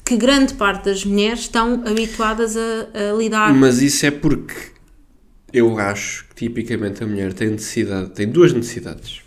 que 0.05 0.17
grande 0.17 0.55
parte 0.55 0.85
das 0.85 1.05
mulheres 1.05 1.41
estão 1.41 1.83
habituadas 1.87 2.57
a, 2.57 3.11
a 3.11 3.17
lidar. 3.17 3.53
Mas 3.55 3.83
isso 3.83 4.07
é 4.07 4.11
porque 4.11 4.55
eu 5.53 5.79
acho 5.79 6.27
que 6.29 6.35
tipicamente 6.47 7.03
a 7.03 7.07
mulher 7.07 7.33
tem 7.33 7.49
necessidade, 7.51 8.11
tem 8.11 8.29
duas 8.29 8.53
necessidades. 8.53 9.23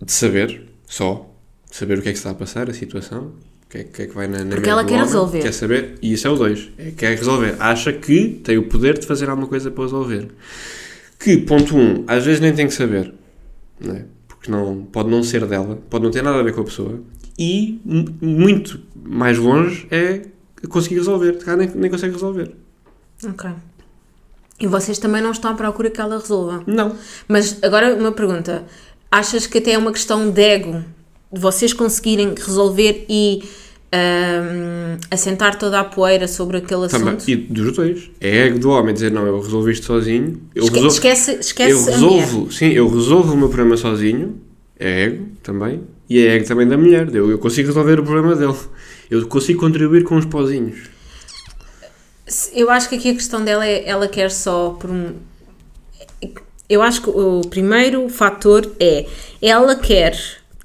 De 0.00 0.12
saber, 0.12 0.62
só, 0.86 1.34
saber 1.70 1.98
o 1.98 2.02
que 2.02 2.08
é 2.08 2.12
que 2.12 2.18
está 2.18 2.30
a 2.30 2.34
passar, 2.34 2.70
a 2.70 2.74
situação, 2.74 3.32
o 3.66 3.70
que 3.70 3.78
é, 3.78 3.84
que, 3.84 4.02
é 4.02 4.06
que 4.06 4.14
vai 4.14 4.26
na, 4.28 4.44
na 4.44 4.54
Porque 4.54 4.68
ela 4.70 4.84
quer 4.84 4.94
homem, 4.94 5.06
resolver. 5.06 5.40
Quer 5.42 5.52
saber, 5.52 5.98
e 6.00 6.12
isso 6.12 6.26
é 6.26 6.30
o 6.30 6.36
dois, 6.36 6.70
é, 6.78 6.90
quer 6.92 7.16
resolver. 7.16 7.56
Acha 7.58 7.92
que 7.92 8.40
tem 8.44 8.56
o 8.58 8.64
poder 8.68 8.98
de 8.98 9.06
fazer 9.06 9.28
alguma 9.28 9.48
coisa 9.48 9.70
para 9.70 9.84
resolver. 9.84 10.28
Que, 11.18 11.36
ponto 11.38 11.76
um, 11.76 12.04
às 12.06 12.24
vezes 12.24 12.40
nem 12.40 12.52
tem 12.54 12.66
que 12.66 12.74
saber, 12.74 13.12
não 13.80 13.94
é? 13.96 14.04
Porque 14.28 14.50
não, 14.50 14.82
pode 14.92 15.08
não 15.10 15.22
ser 15.22 15.44
dela, 15.46 15.80
pode 15.90 16.04
não 16.04 16.10
ter 16.10 16.22
nada 16.22 16.38
a 16.38 16.42
ver 16.42 16.52
com 16.54 16.60
a 16.60 16.64
pessoa. 16.64 17.00
E, 17.38 17.80
mu- 17.84 18.04
muito 18.20 18.80
mais 19.04 19.36
longe, 19.38 19.86
é 19.90 20.22
conseguir 20.68 20.96
resolver. 20.96 21.32
Cá 21.38 21.56
nem, 21.56 21.68
nem 21.74 21.90
consegue 21.90 22.12
resolver. 22.12 22.52
Ok. 23.24 23.50
E 24.60 24.66
vocês 24.66 24.98
também 24.98 25.20
não 25.20 25.32
estão 25.32 25.50
à 25.50 25.54
procura 25.54 25.90
que 25.90 26.00
ela 26.00 26.18
resolva. 26.18 26.62
Não. 26.66 26.94
Mas 27.28 27.62
agora 27.62 27.94
uma 27.94 28.12
pergunta. 28.12 28.64
Achas 29.10 29.46
que 29.46 29.58
até 29.58 29.72
é 29.72 29.78
uma 29.78 29.92
questão 29.92 30.30
de 30.30 30.40
ego? 30.40 30.82
De 31.36 31.42
vocês 31.42 31.74
conseguirem 31.74 32.32
resolver 32.34 33.04
e 33.10 33.42
ahm, 33.92 34.96
assentar 35.10 35.58
toda 35.58 35.78
a 35.80 35.84
poeira 35.84 36.26
sobre 36.26 36.56
aquele 36.56 36.88
Também. 36.88 37.08
assunto? 37.14 37.28
E 37.30 37.36
dos 37.36 37.72
dois. 37.76 38.10
É 38.18 38.46
ego 38.46 38.58
do 38.58 38.70
homem 38.70 38.94
dizer, 38.94 39.12
não, 39.12 39.26
eu 39.26 39.38
resolvi 39.38 39.72
isto 39.72 39.84
sozinho. 39.84 40.40
Eu 40.54 40.64
Esque- 40.64 40.76
resolvo, 40.76 40.94
esquece 40.94 41.32
esquece 41.38 41.72
eu 41.72 41.84
resolvo, 41.84 42.50
sim, 42.50 42.68
eu 42.72 42.88
resolvo 42.88 43.34
o 43.34 43.36
meu 43.36 43.48
problema 43.50 43.76
sozinho. 43.76 44.40
É 44.78 45.02
ego 45.04 45.26
também. 45.42 45.82
E 46.08 46.18
é 46.18 46.36
ego 46.36 46.46
também 46.46 46.66
da 46.66 46.78
mulher. 46.78 47.14
Eu, 47.14 47.30
eu 47.30 47.38
consigo 47.38 47.68
resolver 47.68 48.00
o 48.00 48.02
problema 48.02 48.34
dele. 48.34 48.54
Eu 49.10 49.26
consigo 49.28 49.60
contribuir 49.60 50.04
com 50.04 50.16
os 50.16 50.24
pozinhos. 50.24 50.78
Eu 52.54 52.70
acho 52.70 52.88
que 52.88 52.96
aqui 52.96 53.10
a 53.10 53.14
questão 53.14 53.44
dela 53.44 53.66
é 53.66 53.86
ela 53.86 54.08
quer 54.08 54.30
só 54.30 54.70
por 54.70 54.90
um. 54.90 55.12
Eu 56.68 56.80
acho 56.82 57.02
que 57.02 57.10
o 57.10 57.42
primeiro 57.42 58.08
fator 58.08 58.72
é 58.80 59.06
ela 59.40 59.76
quer 59.76 60.18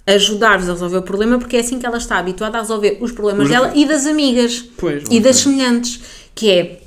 ajudar-vos 0.05 0.67
a 0.69 0.73
resolver 0.73 0.97
o 0.97 1.01
problema 1.03 1.37
porque 1.37 1.57
é 1.57 1.59
assim 1.59 1.79
que 1.79 1.85
ela 1.85 1.97
está 1.97 2.17
habituada 2.17 2.57
a 2.57 2.61
resolver 2.61 2.97
os 3.01 3.11
problemas 3.11 3.45
Os- 3.45 3.49
dela 3.51 3.71
e 3.75 3.85
das 3.85 4.05
amigas 4.05 4.65
Pois, 4.77 5.03
e 5.09 5.19
das 5.19 5.37
semelhantes, 5.37 5.99
que 6.33 6.49
é 6.49 6.80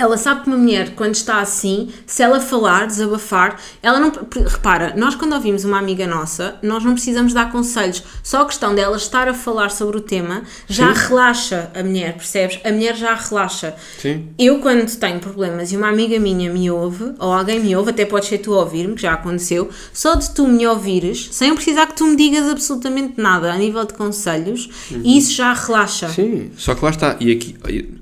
ela 0.00 0.16
sabe 0.16 0.42
que 0.42 0.46
uma 0.48 0.56
mulher, 0.56 0.94
quando 0.94 1.14
está 1.14 1.40
assim, 1.40 1.90
se 2.06 2.22
ela 2.22 2.40
falar, 2.40 2.86
desabafar, 2.86 3.60
ela 3.82 4.00
não. 4.00 4.10
Repara, 4.46 4.94
nós 4.96 5.14
quando 5.14 5.34
ouvimos 5.34 5.64
uma 5.64 5.78
amiga 5.78 6.06
nossa, 6.06 6.56
nós 6.62 6.82
não 6.82 6.94
precisamos 6.94 7.34
dar 7.34 7.52
conselhos. 7.52 8.02
Só 8.22 8.42
a 8.42 8.46
questão 8.46 8.74
dela 8.74 8.96
estar 8.96 9.28
a 9.28 9.34
falar 9.34 9.70
sobre 9.70 9.98
o 9.98 10.00
tema 10.00 10.42
já 10.66 10.94
Sim. 10.94 11.08
relaxa 11.08 11.70
a 11.74 11.82
mulher, 11.82 12.14
percebes? 12.14 12.58
A 12.64 12.72
mulher 12.72 12.96
já 12.96 13.14
relaxa. 13.14 13.74
Sim. 13.98 14.28
Eu, 14.38 14.60
quando 14.60 14.90
tenho 14.96 15.20
problemas 15.20 15.70
e 15.70 15.76
uma 15.76 15.88
amiga 15.88 16.18
minha 16.18 16.50
me 16.50 16.70
ouve, 16.70 17.12
ou 17.18 17.32
alguém 17.32 17.60
me 17.60 17.76
ouve, 17.76 17.90
até 17.90 18.06
pode 18.06 18.26
ser 18.26 18.38
tu 18.38 18.54
a 18.54 18.60
ouvir-me, 18.60 18.94
que 18.94 19.02
já 19.02 19.12
aconteceu, 19.12 19.68
só 19.92 20.14
de 20.14 20.30
tu 20.30 20.48
me 20.48 20.66
ouvires, 20.66 21.28
sem 21.32 21.50
eu 21.50 21.54
precisar 21.54 21.86
que 21.86 21.94
tu 21.94 22.06
me 22.06 22.16
digas 22.16 22.48
absolutamente 22.48 23.20
nada 23.20 23.52
a 23.52 23.58
nível 23.58 23.84
de 23.84 23.92
conselhos, 23.92 24.68
isso 25.04 25.32
já 25.32 25.52
relaxa. 25.52 26.08
Sim, 26.08 26.50
só 26.56 26.74
que 26.74 26.82
lá 26.82 26.90
está. 26.90 27.16
E 27.20 27.32
aqui, 27.32 27.56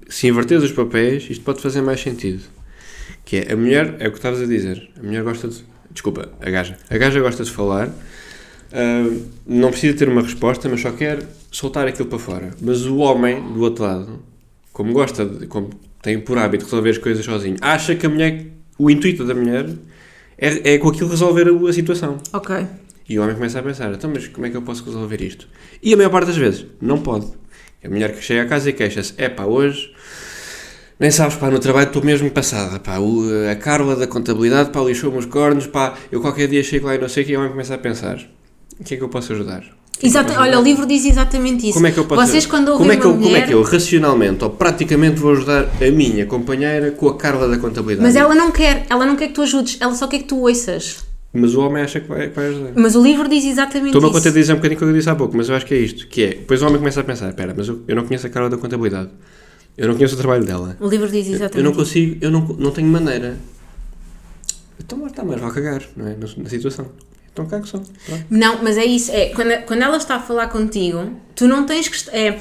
se 0.09 0.29
inverteres 0.29 0.65
os 0.65 0.73
papéis, 0.73 1.29
isto 1.29 1.45
pode 1.45 1.61
fazer 1.61 1.83
mais 1.83 2.01
sentido. 2.01 2.43
Que 3.25 3.37
é, 3.37 3.53
a 3.53 3.57
mulher, 3.57 3.97
é 3.99 4.09
o 4.09 4.11
que 4.11 4.19
estavas 4.19 4.41
a 4.41 4.47
dizer, 4.47 4.91
a 4.99 5.03
mulher 5.03 5.23
gosta 5.23 5.49
de... 5.49 5.65
Desculpa, 5.91 6.31
a 6.41 6.51
gaja. 6.51 6.79
A 6.89 6.97
gaja 6.97 7.21
gosta 7.21 7.45
de 7.45 7.51
falar, 7.51 7.91
ah, 8.73 9.11
não 9.47 9.71
precisa 9.71 9.97
ter 9.97 10.09
uma 10.09 10.23
resposta, 10.23 10.69
mas 10.69 10.81
só 10.81 10.93
quer 10.93 11.23
soltar 11.51 11.87
aquilo 11.89 12.09
para 12.09 12.19
fora. 12.19 12.51
Mas 12.61 12.87
o 12.87 12.99
homem, 12.99 13.53
do 13.53 13.61
outro 13.63 13.85
lado, 13.85 14.21
como 14.73 14.93
gosta, 14.93 15.25
de, 15.25 15.47
como 15.47 15.71
tem 16.03 16.21
por 16.21 16.39
hábito 16.39 16.65
resolver 16.65 16.91
as 16.91 16.99
coisas 16.99 17.25
sozinho, 17.25 17.57
acha 17.61 17.95
que 17.95 18.07
a 18.07 18.09
mulher, 18.09 18.47
o 18.79 18.91
intuito 18.91 19.25
da 19.25 19.35
mulher 19.35 19.69
é, 20.37 20.75
é 20.75 20.79
com 20.79 20.89
aquilo 20.89 21.11
resolver 21.11 21.49
a, 21.49 21.69
a 21.69 21.73
situação. 21.73 22.19
Ok. 22.33 22.67
E 23.09 23.19
o 23.19 23.23
homem 23.23 23.35
começa 23.35 23.59
a 23.59 23.63
pensar, 23.63 23.93
então, 23.93 24.11
mas 24.13 24.29
como 24.29 24.47
é 24.47 24.51
que 24.51 24.57
eu 24.57 24.63
posso 24.63 24.85
resolver 24.85 25.21
isto? 25.23 25.49
E 25.83 25.95
a 25.95 25.97
maior 25.97 26.11
parte 26.11 26.27
das 26.27 26.37
vezes, 26.37 26.67
não 26.81 27.01
pode. 27.01 27.27
A 27.83 27.89
mulher 27.89 28.15
que 28.15 28.23
chega 28.23 28.43
a 28.43 28.47
casa 28.47 28.69
e 28.69 28.73
queixa-se, 28.73 29.15
é 29.17 29.29
pá, 29.29 29.45
hoje, 29.45 29.95
nem 30.99 31.11
sabes, 31.11 31.37
pá, 31.37 31.51
no 31.51 31.59
trabalho 31.59 31.87
estou 31.89 32.03
mesmo 32.03 32.31
passada, 32.31 32.79
pá, 32.81 32.99
o- 32.99 33.23
a 33.51 33.55
Carla 33.55 33.95
da 33.97 34.07
contabilidade, 34.07 34.71
pá, 34.71 34.81
lixou-me 34.81 35.19
os 35.19 35.27
cornos, 35.27 35.67
pá, 35.67 35.95
eu 36.11 36.21
qualquer 36.21 36.49
dia 36.49 36.63
chego 36.63 36.87
lá 36.87 36.95
e 36.95 36.99
não 36.99 37.09
sei 37.09 37.23
o 37.23 37.27
que, 37.27 37.33
e 37.33 37.37
o 37.37 37.39
homem 37.39 37.51
começa 37.53 37.75
a 37.75 37.79
pensar, 37.79 38.19
o 38.81 38.85
que 38.85 38.95
é 38.95 38.97
que 38.97 39.03
eu 39.03 39.09
posso 39.09 39.33
ajudar? 39.33 39.63
Exato, 40.01 40.33
olha, 40.39 40.61
o 40.61 40.63
livro 40.63 40.87
diz 40.87 41.05
exatamente 41.05 41.65
isso. 41.65 41.73
Como 41.75 41.89
é 41.89 41.91
que 41.91 41.99
eu 41.99 42.05
posso 42.05 42.25
Vocês 42.31 42.47
quando 42.47 42.69
ouvem 42.69 42.79
como 42.79 42.93
é 42.93 42.97
que 42.97 43.05
eu, 43.05 43.15
mulher... 43.15 43.25
Como 43.25 43.37
é 43.37 43.43
que 43.43 43.53
eu, 43.55 43.63
racionalmente 43.63 44.45
ou 44.45 44.51
praticamente, 44.51 45.19
vou 45.19 45.33
ajudar 45.33 45.65
a 45.65 45.91
minha 45.91 46.25
companheira 46.25 46.93
com 46.93 47.09
a 47.09 47.17
Carla 47.17 47.49
da 47.49 47.59
contabilidade? 47.59 48.07
Mas 48.07 48.15
ela 48.15 48.33
não 48.33 48.53
quer, 48.53 48.87
ela 48.89 49.05
não 49.05 49.17
quer 49.17 49.27
que 49.29 49.35
tu 49.35 49.43
ajudes, 49.43 49.77
ela 49.81 49.95
só 49.97 50.07
quer 50.07 50.19
que 50.19 50.25
tu 50.27 50.39
ouças. 50.43 51.05
Mas 51.33 51.53
o 51.57 51.61
homem 51.63 51.83
acha 51.83 51.99
que 51.99 52.07
vai, 52.09 52.29
que 52.29 52.37
vai 52.37 52.47
ajudar. 52.47 52.71
Mas 52.77 52.95
o 52.95 53.03
livro 53.03 53.29
diz 53.29 53.45
exatamente 53.45 53.89
Estou-me 53.89 54.07
a 54.07 54.11
isso. 54.11 54.19
contradizer 54.19 54.55
um 54.55 54.59
bocadinho 54.59 54.77
o 54.77 54.85
que 54.85 54.89
eu 54.89 54.93
disse 54.95 55.11
há 55.11 55.17
pouco, 55.17 55.37
mas 55.37 55.49
eu 55.49 55.57
acho 55.57 55.67
que 55.67 55.75
é 55.75 55.79
isto, 55.79 56.07
que 56.07 56.23
é, 56.23 56.29
depois 56.29 56.63
o 56.63 56.67
homem 56.67 56.79
começa 56.79 57.01
a 57.01 57.05
pensar, 57.05 57.29
espera, 57.29 57.53
mas 57.57 57.67
eu, 57.67 57.83
eu 57.89 57.97
não 57.97 58.05
conheço 58.07 58.27
a 58.27 58.31
Carla 58.31 58.49
da 58.49 58.57
contabilidade, 58.57 59.11
eu 59.79 59.89
não 59.89 59.95
conheço 59.95 60.15
o 60.15 60.19
trabalho 60.19 60.45
dela, 60.45 60.77
O 60.81 60.89
livro 60.89 61.09
diz 61.09 61.27
exatamente 61.27 61.57
eu 61.57 61.63
não 61.65 61.71
isso. 61.71 61.81
consigo, 61.81 62.19
eu 62.21 62.31
não, 62.31 62.41
não 62.47 62.71
tenho 62.71 62.89
maneira. 62.89 63.37
Então 64.79 65.07
está, 65.07 65.25
mas 65.25 65.41
vou 65.41 65.51
cagar, 65.51 65.83
não 65.97 66.07
é? 66.07 66.11
Na, 66.17 66.27
na 66.43 66.49
situação. 66.49 66.87
Então 67.33 67.47
cago 67.47 67.67
só. 67.67 67.81
Não, 68.31 68.63
mas 68.63 68.77
é 68.77 68.85
isso. 68.85 69.11
É, 69.13 69.27
quando, 69.31 69.51
quando 69.67 69.83
ela 69.83 69.97
está 69.97 70.17
a 70.17 70.21
falar 70.21 70.49
contigo, 70.49 71.13
tu 71.35 71.47
não 71.47 71.65
tens 71.67 71.89
que. 71.89 72.11
É, 72.11 72.39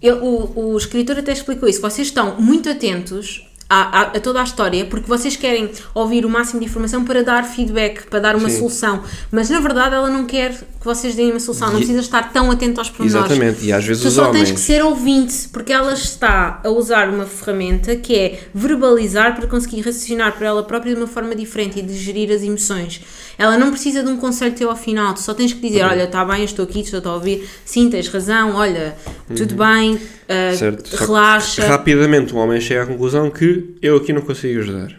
eu- 0.00 0.22
o, 0.24 0.72
o 0.72 0.78
escritor 0.78 1.18
até 1.18 1.32
explicou 1.32 1.68
isso. 1.68 1.80
Vocês 1.80 2.08
estão 2.08 2.40
muito 2.40 2.68
atentos 2.68 3.46
a, 3.70 4.00
a, 4.00 4.02
a 4.02 4.20
toda 4.20 4.40
a 4.40 4.44
história, 4.44 4.84
porque 4.86 5.06
vocês 5.06 5.36
querem 5.36 5.70
ouvir 5.94 6.24
o 6.24 6.28
máximo 6.30 6.58
de 6.60 6.66
informação 6.66 7.04
para 7.04 7.22
dar 7.22 7.42
feedback, 7.44 8.06
para 8.08 8.18
dar 8.18 8.34
uma 8.36 8.48
Sim. 8.48 8.58
solução, 8.60 9.02
mas 9.30 9.50
na 9.50 9.60
verdade 9.60 9.94
ela 9.94 10.08
não 10.08 10.24
quer 10.24 10.52
que 10.54 10.84
vocês 10.84 11.14
deem 11.14 11.30
uma 11.32 11.40
solução, 11.40 11.68
não 11.68 11.74
E- 11.74 11.78
precisa 11.78 12.00
estar 12.00 12.32
tão 12.32 12.50
atento 12.50 12.80
aos 12.80 12.88
pormenores. 12.88 13.30
Exatamente, 13.30 13.64
e 13.66 13.72
às 13.72 13.84
vezes 13.84 14.02
Tu 14.02 14.08
os 14.08 14.14
só 14.14 14.26
tens 14.30 14.34
homens. 14.42 14.52
que 14.52 14.60
ser 14.60 14.82
ouvinte, 14.82 15.48
porque 15.52 15.72
ela 15.72 15.92
está 15.92 16.60
a 16.64 16.70
usar 16.70 17.08
uma 17.10 17.26
ferramenta 17.26 17.94
que 17.96 18.14
é 18.16 18.40
verbalizar 18.54 19.36
para 19.36 19.46
conseguir 19.46 19.82
raciocinar 19.82 20.32
por 20.32 20.44
ela 20.44 20.62
própria 20.62 20.94
de 20.94 20.98
uma 21.00 21.06
forma 21.08 21.34
diferente 21.34 21.78
e 21.78 21.82
de 21.82 21.94
gerir 21.94 22.30
as 22.32 22.42
emoções. 22.42 23.00
Ela 23.38 23.56
não 23.56 23.70
precisa 23.70 24.02
de 24.02 24.08
um 24.10 24.16
conselho 24.16 24.54
teu 24.54 24.68
ao 24.68 24.76
final, 24.76 25.14
tu 25.14 25.20
só 25.20 25.32
tens 25.32 25.52
que 25.52 25.60
dizer: 25.60 25.84
Olha, 25.84 26.02
está 26.04 26.24
bem, 26.24 26.42
estou 26.42 26.64
aqui, 26.64 26.80
estou 26.80 27.00
a 27.04 27.14
ouvir, 27.14 27.48
sim, 27.64 27.88
tens 27.88 28.08
razão, 28.08 28.56
olha, 28.56 28.96
tudo 29.34 29.54
bem, 29.54 29.92
Uhum. 29.92 30.56
Certo. 30.56 30.86
Só 30.88 30.96
que 30.98 31.04
relaxa. 31.04 31.66
Rapidamente 31.66 32.34
um 32.34 32.38
homem 32.38 32.60
chega 32.60 32.82
à 32.82 32.86
conclusão 32.86 33.30
que 33.30 33.74
eu 33.80 33.96
aqui 33.96 34.12
não 34.12 34.20
consigo 34.20 34.60
ajudar. 34.60 34.94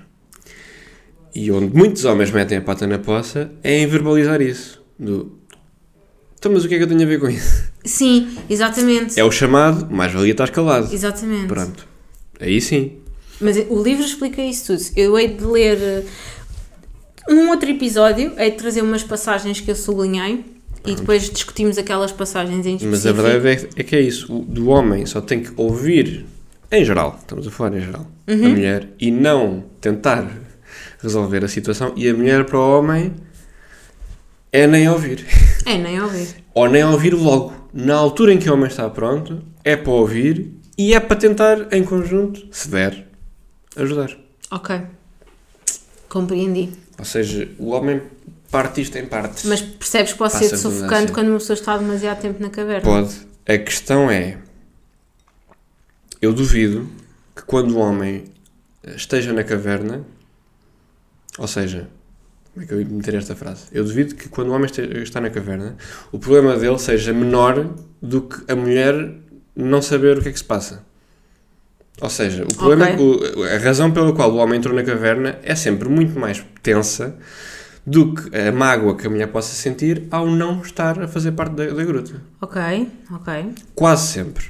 E 1.35 1.51
onde 1.51 1.75
muitos 1.75 2.03
homens 2.05 2.31
metem 2.31 2.57
a 2.57 2.61
pata 2.61 2.87
na 2.87 2.97
poça 2.97 3.51
é 3.63 3.77
em 3.77 3.85
verbalizar 3.85 4.41
isso. 4.41 4.81
Do, 4.97 5.37
então, 6.39 6.51
mas 6.53 6.63
o 6.63 6.67
que 6.69 6.75
é 6.75 6.77
que 6.77 6.83
eu 6.83 6.87
tenho 6.87 7.03
a 7.03 7.05
ver 7.05 7.19
com 7.19 7.29
isso? 7.29 7.65
Sim, 7.83 8.29
exatamente. 8.49 9.19
É 9.19 9.23
o 9.23 9.31
chamado, 9.31 9.93
mais 9.93 10.11
valia 10.11 10.31
estar 10.31 10.49
calado. 10.49 10.91
Exatamente. 10.91 11.47
Pronto. 11.47 11.85
Aí 12.39 12.59
sim. 12.61 12.93
Mas 13.41 13.57
o 13.69 13.83
livro 13.83 14.03
explica 14.05 14.41
isso 14.41 14.67
tudo. 14.67 14.83
Eu 14.95 15.19
hei 15.19 15.27
de 15.27 15.43
ler 15.45 16.05
num 17.29 17.49
outro 17.49 17.69
episódio, 17.69 18.31
de 18.35 18.51
trazer 18.51 18.81
umas 18.81 19.03
passagens 19.03 19.59
que 19.61 19.69
eu 19.71 19.75
sublinhei 19.75 20.43
e 20.85 20.95
depois 20.95 21.29
discutimos 21.29 21.77
aquelas 21.77 22.11
passagens 22.11 22.65
em 22.65 22.75
específico. 22.75 22.89
Mas 22.91 23.05
a 23.05 23.11
verdade 23.11 23.47
é, 23.47 23.55
que- 23.55 23.81
é 23.81 23.83
que 23.83 23.95
é 23.95 24.01
isso. 24.01 24.33
O, 24.33 24.39
do 24.45 24.69
homem 24.69 25.05
só 25.05 25.21
tem 25.21 25.41
que 25.43 25.51
ouvir, 25.55 26.25
em 26.71 26.83
geral, 26.85 27.17
estamos 27.19 27.47
a 27.47 27.51
falar 27.51 27.75
em 27.77 27.81
geral, 27.81 28.07
Uhum. 28.27 28.45
a 28.45 28.49
mulher, 28.49 28.87
e 28.99 29.11
não 29.11 29.63
tentar 29.81 30.29
resolver 31.01 31.43
a 31.43 31.47
situação. 31.47 31.93
E 31.95 32.07
a 32.09 32.13
mulher 32.13 32.45
para 32.45 32.57
o 32.59 32.79
homem 32.79 33.13
é 34.51 34.65
nem 34.67 34.89
ouvir. 34.89 35.25
É, 35.65 35.77
nem 35.77 36.01
ouvir. 36.01 36.27
Ou 36.55 36.67
nem 36.69 36.83
ouvir 36.83 37.13
logo. 37.13 37.53
Na 37.73 37.95
altura 37.95 38.33
em 38.33 38.37
que 38.39 38.49
o 38.49 38.53
homem 38.53 38.67
está 38.67 38.89
pronto, 38.89 39.43
é 39.63 39.75
para 39.75 39.91
ouvir 39.91 40.53
e 40.77 40.93
é 40.93 40.99
para 40.99 41.15
tentar, 41.15 41.67
em 41.71 41.83
conjunto, 41.83 42.47
se 42.51 42.67
der, 42.69 43.05
ajudar. 43.75 44.17
Ok. 44.49 44.81
Compreendi. 46.07 46.69
Ou 46.99 47.05
seja, 47.05 47.49
o 47.57 47.69
homem 47.69 48.01
parte 48.51 48.81
isto 48.81 48.97
em 48.97 49.05
partes. 49.05 49.45
Mas 49.45 49.61
percebes 49.61 50.11
que 50.11 50.17
pode 50.17 50.33
Passa 50.33 50.49
ser 50.49 50.57
sufocante 50.57 51.11
quando 51.11 51.29
uma 51.29 51.37
pessoa 51.37 51.55
está 51.55 51.77
demasiado 51.77 52.21
tempo 52.21 52.41
na 52.41 52.49
caverna. 52.49 52.81
Pode. 52.81 53.15
A 53.47 53.57
questão 53.57 54.11
é. 54.11 54.37
Eu 56.21 56.33
duvido 56.33 56.89
que 57.35 57.43
quando 57.43 57.71
o 57.71 57.79
homem 57.79 58.25
esteja 58.95 59.31
na 59.33 59.43
caverna. 59.43 60.03
Ou 61.37 61.47
seja. 61.47 61.87
Como 62.53 62.63
é 62.63 62.67
que 62.67 62.73
eu 62.73 62.81
ia 62.81 62.87
meter 62.87 63.13
esta 63.13 63.35
frase? 63.35 63.65
Eu 63.71 63.85
duvido 63.85 64.15
que 64.15 64.27
quando 64.27 64.49
o 64.49 64.53
homem 64.53 64.69
está 65.03 65.21
na 65.21 65.29
caverna, 65.29 65.77
o 66.11 66.19
problema 66.19 66.57
dele 66.57 66.79
seja 66.79 67.13
menor 67.13 67.73
do 68.01 68.23
que 68.23 68.51
a 68.51 68.55
mulher 68.55 69.13
não 69.55 69.81
saber 69.81 70.17
o 70.17 70.21
que 70.21 70.29
é 70.29 70.31
que 70.31 70.39
se 70.39 70.43
passa. 70.43 70.83
Ou 72.01 72.09
seja, 72.09 72.43
o 72.43 72.55
problema, 72.55 72.85
o- 73.01 73.43
a 73.43 73.57
razão 73.57 73.91
pela 73.91 74.13
qual 74.13 74.31
o 74.31 74.37
homem 74.37 74.57
entrou 74.59 74.73
na 74.75 74.83
caverna 74.83 75.37
é 75.43 75.53
sempre 75.55 75.89
muito 75.89 76.17
mais 76.17 76.43
tensa 76.63 77.15
do 77.85 78.13
que 78.13 78.35
a 78.37 78.51
mágoa 78.51 78.95
que 78.95 79.07
a 79.07 79.09
mulher 79.09 79.27
possa 79.27 79.53
sentir 79.53 80.03
ao 80.11 80.27
não 80.27 80.61
estar 80.61 81.01
a 81.01 81.07
fazer 81.07 81.31
parte 81.33 81.53
da, 81.55 81.65
da 81.67 81.83
gruta. 81.83 82.21
Ok, 82.39 82.61
ok. 83.11 83.49
Quase 83.75 84.07
sempre. 84.13 84.45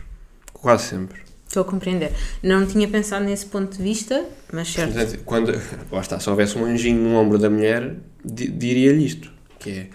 Quase 0.54 0.84
sempre. 0.84 1.20
Estou 1.48 1.62
a 1.62 1.66
compreender. 1.66 2.12
Não 2.44 2.66
tinha 2.66 2.88
pensado 2.88 3.26
nesse 3.26 3.48
ponto 3.48 3.76
de 3.78 3.82
vista, 3.82 4.24
mas 4.54 4.68
certo. 4.72 4.94
Portanto, 4.94 5.20
quando, 5.26 5.52
lá 5.92 6.02
está, 6.02 6.20
se 6.20 6.30
houvesse 6.30 6.56
um 6.58 6.66
anjinho 6.66 7.02
no 7.02 7.16
ombro 7.16 7.40
da 7.40 7.50
mulher, 7.50 7.96
di- 8.24 8.50
diria-lhe 8.50 9.06
isto, 9.06 9.32
que 9.58 9.70
é, 9.72 9.88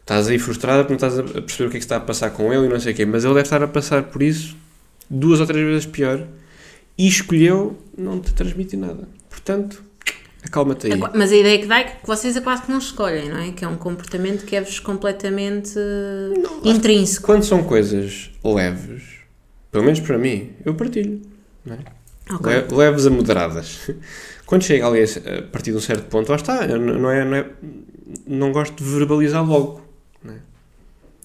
estás 0.00 0.28
aí 0.28 0.38
frustrada 0.38 0.84
porque 0.84 0.92
não 1.02 1.08
estás 1.08 1.18
a 1.18 1.40
perceber 1.40 1.68
o 1.68 1.70
que 1.70 1.76
é 1.76 1.80
que 1.80 1.84
está 1.86 1.96
a 1.96 2.00
passar 2.00 2.30
com 2.30 2.52
ele 2.52 2.66
e 2.66 2.68
não 2.68 2.78
sei 2.80 2.92
o 2.92 2.96
quê, 2.96 3.06
mas 3.06 3.24
ele 3.24 3.32
deve 3.34 3.46
estar 3.46 3.62
a 3.62 3.68
passar 3.68 4.02
por 4.04 4.22
isso 4.22 4.54
duas 5.08 5.40
ou 5.40 5.46
três 5.46 5.64
vezes 5.66 5.86
pior 5.86 6.26
e 6.98 7.06
escolheu 7.06 7.78
não 7.96 8.20
te 8.20 8.32
transmitir 8.34 8.78
nada. 8.78 9.08
Portanto, 9.30 9.82
acalma-te 10.44 10.92
aí. 10.92 11.00
Mas 11.14 11.30
a 11.32 11.36
ideia 11.36 11.58
que 11.58 11.66
dá 11.66 11.78
é 11.78 11.84
que 11.84 12.06
vocês 12.06 12.36
é 12.36 12.40
quase 12.40 12.62
que 12.62 12.70
não 12.70 12.78
escolhem, 12.78 13.28
não 13.28 13.38
é? 13.38 13.52
Que 13.52 13.64
é 13.64 13.68
um 13.68 13.76
comportamento 13.76 14.44
que 14.44 14.56
é-vos 14.56 14.78
completamente 14.80 15.74
eh, 15.78 16.34
intrínseco. 16.64 17.24
Quando 17.26 17.44
são 17.44 17.62
coisas 17.62 18.30
leves, 18.44 19.02
pelo 19.70 19.84
menos 19.84 20.00
para 20.00 20.18
mim, 20.18 20.50
eu 20.64 20.74
partilho. 20.74 21.22
Não 21.64 21.74
é? 21.76 21.78
Ok. 22.34 22.52
Le- 22.52 22.76
leves 22.76 23.06
a 23.06 23.10
moderadas. 23.10 23.90
Quando 24.44 24.62
chega 24.64 24.86
ali 24.86 25.02
a 25.02 25.42
partir 25.52 25.70
de 25.72 25.76
um 25.76 25.80
certo 25.80 26.04
ponto, 26.08 26.28
lá 26.30 26.36
está, 26.36 26.66
não 26.66 27.10
é, 27.10 27.22
não 27.24 27.36
é, 27.36 27.46
não 28.26 28.50
gosto 28.52 28.82
de 28.82 28.90
verbalizar 28.90 29.46
logo. 29.46 29.82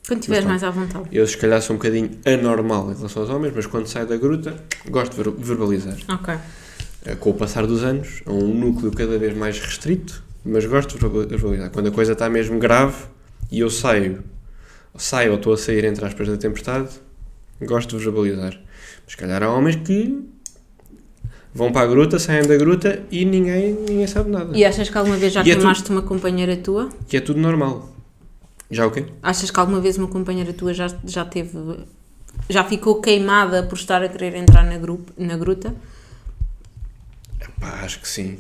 Quando 0.08 0.20
estiveres 0.20 0.46
mais 0.46 0.64
à 0.64 0.70
vontade. 0.70 1.06
Eu 1.12 1.26
se 1.26 1.38
calhar 1.38 1.62
sou 1.62 1.76
um 1.76 1.80
bocadinho 1.80 2.12
anormal 2.26 2.92
em 2.92 2.96
relação 2.96 3.22
aos 3.22 3.32
homens, 3.32 3.54
mas 3.56 3.66
quando 3.66 3.88
saio 3.88 4.06
da 4.06 4.18
gruta, 4.18 4.56
gosto 4.90 5.16
de 5.16 5.24
ver- 5.24 5.36
verbalizar. 5.38 5.98
Ok. 6.10 6.34
Eh, 7.06 7.16
Com 7.16 7.30
o 7.30 7.34
passar 7.34 7.66
dos 7.66 7.84
anos, 7.84 8.22
a 8.26 8.32
um 8.32 8.48
núcleo 8.54 8.92
cada 8.92 9.18
vez 9.18 9.36
mais 9.36 9.60
restrito, 9.60 10.22
mas 10.46 10.66
gosto 10.66 10.96
de 10.96 11.00
verba- 11.00 11.26
verbalizar. 11.26 11.70
Quando 11.70 11.88
a 11.88 11.92
coisa 11.92 12.14
está 12.14 12.30
mesmo 12.30 12.60
grave 12.60 12.96
e 13.52 13.60
eu 13.62 13.70
saio, 13.70 14.24
saio 14.98 15.32
ou 15.32 15.38
estou 15.38 15.54
a 15.54 15.58
sair 15.58 15.86
entre 15.86 16.04
aspas 16.06 16.28
da 16.28 16.36
tempestade, 16.38 16.90
gosto 17.62 17.98
de 17.98 18.04
verbalizar. 18.04 18.60
Mas 19.06 19.12
se 19.12 19.18
calhar 19.18 19.42
há 19.42 19.50
homens 19.50 19.78
que 19.78 20.22
vão 21.54 21.72
para 21.72 21.82
a 21.84 21.88
gruta, 21.88 22.20
saem 22.20 22.46
da 22.46 22.58
gruta 22.58 23.04
e 23.10 23.24
ninguém, 23.24 23.74
ninguém 23.74 24.08
sabe 24.08 24.30
nada. 24.30 24.58
E 24.58 24.66
achas 24.66 24.90
que 24.90 24.98
alguma 24.98 25.16
vez 25.16 25.32
já 25.32 25.44
E 25.44 25.52
é 25.52 25.56
uma 25.58 26.02
companheira 26.02 26.58
tua? 26.58 26.90
Que 27.08 27.18
é 27.18 27.22
tudo 27.22 27.40
normal. 27.40 27.93
Já 28.72 28.88
o 28.88 28.92
quê? 28.92 29.06
Achas 29.22 29.52
que 29.52 29.60
alguma 29.60 29.80
vez 29.80 29.98
uma 29.98 30.08
companheira 30.08 30.52
tua 30.54 30.74
já, 30.74 30.88
já 31.06 31.24
teve. 31.26 31.52
já 32.50 32.64
ficou 32.64 33.00
queimada 33.02 33.64
por 33.64 33.76
estar 33.78 34.02
a 34.04 34.10
querer 34.10 34.36
entrar 34.36 34.64
na, 34.66 34.78
grupo, 34.78 35.12
na 35.18 35.38
gruta? 35.38 35.74
Pá, 37.60 37.82
acho 37.84 38.00
que 38.00 38.08
sim. 38.08 38.40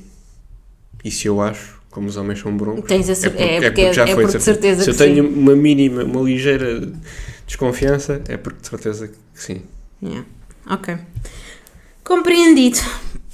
E 1.04 1.12
se 1.12 1.28
eu 1.28 1.42
acho, 1.42 1.82
como 1.90 2.08
os 2.08 2.18
homens 2.18 2.40
são 2.40 2.56
broncos, 2.56 2.86
Tens 2.88 3.10
a 3.10 3.16
cer- 3.16 3.36
é 3.38 3.60
porque- 3.70 3.82
é 3.82 3.94
foi 4.08 4.16
porque 4.16 4.32
de 4.32 4.38
de 4.38 4.44
certeza 4.44 4.84
Se 4.84 4.90
eu 4.90 4.98
tenho 4.98 5.28
uma 5.28 5.56
mínima, 5.56 6.04
uma 6.04 6.22
ligeira 6.22 6.92
desconfiança, 7.46 8.22
é 8.28 8.38
porque 8.38 8.62
de 8.62 8.68
certeza 8.68 9.08
que 9.10 9.16
sim. 9.34 9.62
Yeah. 10.02 10.26
Ok. 10.70 10.98
Compreendido. 12.04 12.80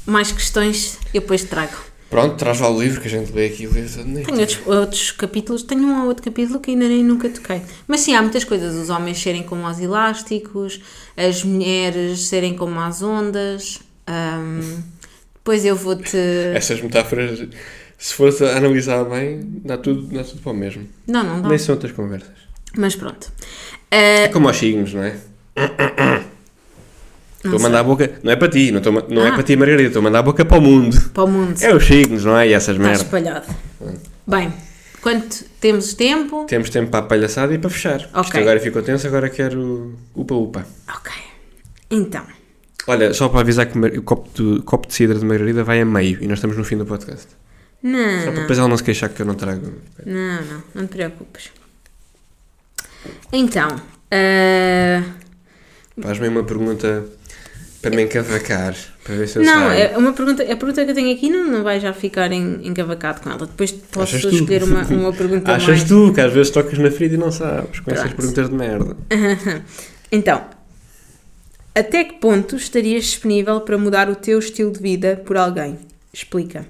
Mais 0.06 0.32
questões 0.32 0.98
eu 1.14 1.22
depois 1.22 1.44
trago. 1.44 1.78
Pronto, 2.10 2.36
traz 2.38 2.60
lá 2.60 2.70
o 2.70 2.82
livro 2.82 3.00
que 3.02 3.08
a 3.08 3.10
gente 3.12 3.32
lê 3.32 3.46
aqui 3.48 3.68
o 3.68 3.72
livro 3.72 3.94
todo 3.96 4.08
noite. 4.08 4.26
Tenho 4.26 4.40
outros, 4.40 4.68
outros 4.68 5.12
capítulos, 5.12 5.64
tenho 5.64 5.84
um 5.84 6.02
ou 6.02 6.08
outro 6.08 6.24
capítulo 6.24 6.60
que 6.60 6.72
ainda 6.72 6.88
nem 6.88 7.04
nunca 7.04 7.30
toquei. 7.30 7.62
Mas 7.88 8.00
sim, 8.02 8.16
há 8.16 8.22
muitas 8.22 8.44
coisas. 8.44 8.76
Os 8.76 8.90
homens 8.90 9.22
serem 9.22 9.44
como 9.44 9.68
os 9.68 9.80
elásticos, 9.80 10.82
as 11.16 11.44
mulheres 11.44 12.28
serem 12.28 12.56
como 12.56 12.80
as 12.80 13.02
ondas. 13.04 13.80
ahm, 14.08 14.82
depois 15.36 15.64
eu 15.66 15.76
vou-te. 15.76 16.18
Essas 16.54 16.82
metáforas, 16.82 17.48
se 17.98 18.14
fores 18.14 18.42
a 18.42 18.58
analisar 18.58 19.04
bem, 19.06 19.42
dá 19.64 19.78
tudo, 19.78 20.02
dá 20.14 20.24
tudo 20.24 20.42
para 20.42 20.52
o 20.52 20.56
mesmo. 20.56 20.88
Não, 21.08 21.24
não 21.24 21.42
dá. 21.42 21.50
Nem 21.50 21.58
são 21.60 21.76
outras 21.76 21.92
conversas. 21.92 22.32
Mas 22.76 22.96
pronto. 22.96 23.32
É 23.92 24.26
Ah, 24.26 24.30
como 24.30 24.48
aos 24.48 24.58
signos, 24.58 24.94
não 24.94 25.04
é? 25.04 25.16
Estou 27.44 27.58
a 27.58 27.62
mandar 27.62 27.80
a 27.80 27.84
boca, 27.84 28.12
não 28.22 28.32
é 28.32 28.36
para 28.36 28.50
ti, 28.50 28.70
não, 28.72 28.82
ma- 28.92 29.04
não 29.08 29.26
é 29.26 29.30
Ah. 29.30 29.34
para 29.34 29.44
ti, 29.44 29.56
Margarida, 29.56 29.88
estou 29.88 30.02
a 30.02 30.04
mandar 30.04 30.20
a 30.20 30.24
boca 30.24 30.44
para 30.44 30.58
o 30.58 30.62
mundo. 30.62 31.10
Para 31.12 31.24
o 31.24 31.28
mundo. 31.28 31.56
É 31.62 31.74
os 31.74 31.86
signos, 31.86 32.26
não 32.26 32.38
é? 32.38 32.50
E 32.50 32.54
essas 32.54 32.76
Está 32.76 32.84
merdas. 32.88 33.02
espalhado. 33.06 33.46
Bem, 34.28 34.54
quanto 35.02 35.46
temos 35.62 35.94
tempo. 35.94 36.46
Temos 36.46 36.70
tempo 36.70 36.92
para 36.92 37.00
a 37.00 37.04
palhaçada 37.08 37.54
e 37.54 37.58
para 37.58 37.70
fechar. 37.70 38.02
Isto 38.02 38.18
Ok. 38.18 38.42
agora 38.42 38.60
ficou 38.60 38.82
tenso, 38.82 39.08
agora 39.08 39.30
quero 39.30 39.96
upa-upa. 40.14 40.66
Ok. 40.98 41.12
Então. 41.90 42.24
Olha, 42.88 43.14
só 43.14 43.30
para 43.30 43.40
avisar 43.42 43.68
que 43.68 43.78
o 43.78 44.02
copo 44.04 44.30
de, 44.34 44.62
copo 44.64 44.88
de 44.88 44.94
cidra 44.94 45.18
de 45.18 45.24
Margarida 45.26 45.64
vai 45.64 45.80
a 45.80 45.86
meio 45.86 46.18
e 46.22 46.28
nós 46.28 46.40
estamos 46.40 46.58
no 46.58 46.64
fim 46.66 46.76
do 46.78 46.86
podcast. 46.86 47.28
Não, 47.82 48.18
Só 48.18 48.24
para 48.26 48.32
não. 48.34 48.42
depois 48.42 48.60
ela 48.60 48.68
não 48.68 48.76
se 48.78 48.84
queixar 48.84 49.10
que 49.10 49.22
eu 49.22 49.26
não 49.26 49.36
trago. 49.36 49.72
Não, 50.06 50.42
não, 50.42 50.64
não 50.76 50.88
te 50.88 50.90
preocupes. 50.98 51.52
Então, 53.32 53.70
ah, 54.12 55.04
Faz-me 56.02 56.28
uma 56.30 56.44
pergunta 56.44 57.06
para 57.82 57.96
me 57.96 58.04
encavacar, 58.04 58.76
para 59.04 59.16
ver 59.16 59.28
se 59.28 59.40
eu 59.40 59.44
não, 59.44 59.54
saio. 59.70 59.82
é 59.82 59.98
uma 59.98 60.12
pergunta, 60.14 60.44
a 60.44 60.56
pergunta 60.58 60.84
que 60.84 60.92
eu 60.92 60.96
tenho 60.96 61.14
aqui 61.16 61.30
não, 61.30 61.46
não 61.46 61.64
vai 61.64 61.80
já 61.80 61.94
ficar 61.94 62.32
em, 62.32 62.68
encavacado 62.68 63.22
com 63.22 63.30
ela. 63.30 63.46
Depois 63.46 63.72
posso 63.72 64.16
Achas 64.18 64.32
tu? 64.32 64.36
escolher 64.36 64.64
uma, 64.64 64.82
uma 64.86 65.14
pergunta 65.14 65.52
Achas 65.54 65.68
mais. 65.78 65.84
tu 65.86 66.12
que 66.14 66.20
às 66.22 66.34
vezes 66.34 66.52
tocas 66.52 66.78
na 66.78 66.92
ferida 66.92 67.16
e 67.16 67.18
não 67.18 67.32
sabes 67.32 67.80
com 67.80 67.92
essas 67.92 68.04
Pronto. 68.14 68.16
perguntas 68.18 68.50
de 68.50 68.56
merda. 68.56 68.98
Então, 70.12 70.44
até 71.76 72.04
que 72.04 72.14
ponto 72.14 72.56
estarias 72.56 73.04
disponível 73.06 73.62
para 73.62 73.78
mudar 73.78 74.10
o 74.10 74.16
teu 74.16 74.40
estilo 74.40 74.72
de 74.72 74.80
vida 74.80 75.22
por 75.24 75.38
alguém? 75.38 75.78
Explica. 76.12 76.66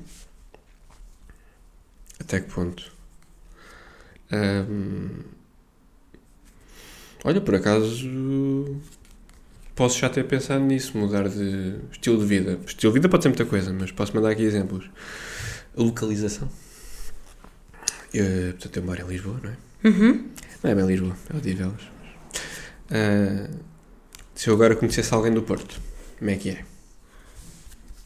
Até 2.20 2.42
que 2.42 2.52
ponto? 2.52 2.84
Ahm, 4.30 5.24
Olha, 7.24 7.42
por 7.42 7.56
acaso. 7.56 8.76
Posso 9.80 9.98
já 9.98 10.10
ter 10.10 10.26
pensado 10.26 10.62
nisso, 10.62 10.98
mudar 10.98 11.30
de 11.30 11.76
estilo 11.90 12.18
de 12.18 12.26
vida. 12.26 12.60
Estilo 12.68 12.92
de 12.92 13.00
vida 13.00 13.08
pode 13.08 13.24
ser 13.24 13.30
muita 13.30 13.46
coisa, 13.46 13.72
mas 13.72 13.94
posso 13.94 14.14
mandar 14.14 14.32
aqui 14.32 14.44
exemplos. 14.44 14.90
A 15.78 15.82
localização. 15.82 16.50
Eu, 18.14 18.52
portanto, 18.52 18.76
eu 18.76 18.84
moro 18.84 19.02
em 19.02 19.08
Lisboa, 19.08 19.40
não 19.42 19.50
é? 19.50 19.88
Uhum. 19.88 20.26
Não 20.62 20.72
é 20.72 20.76
bem 20.76 20.86
Lisboa, 20.86 21.16
é 21.30 21.34
o 21.34 21.38
Odivelas. 21.38 21.82
Uh, 22.92 23.56
se 24.36 24.50
eu 24.50 24.54
agora 24.54 24.76
conhecesse 24.76 25.14
alguém 25.14 25.32
do 25.32 25.44
Porto, 25.44 25.80
como 26.18 26.30
é 26.30 26.36
que 26.36 26.50
é? 26.50 26.66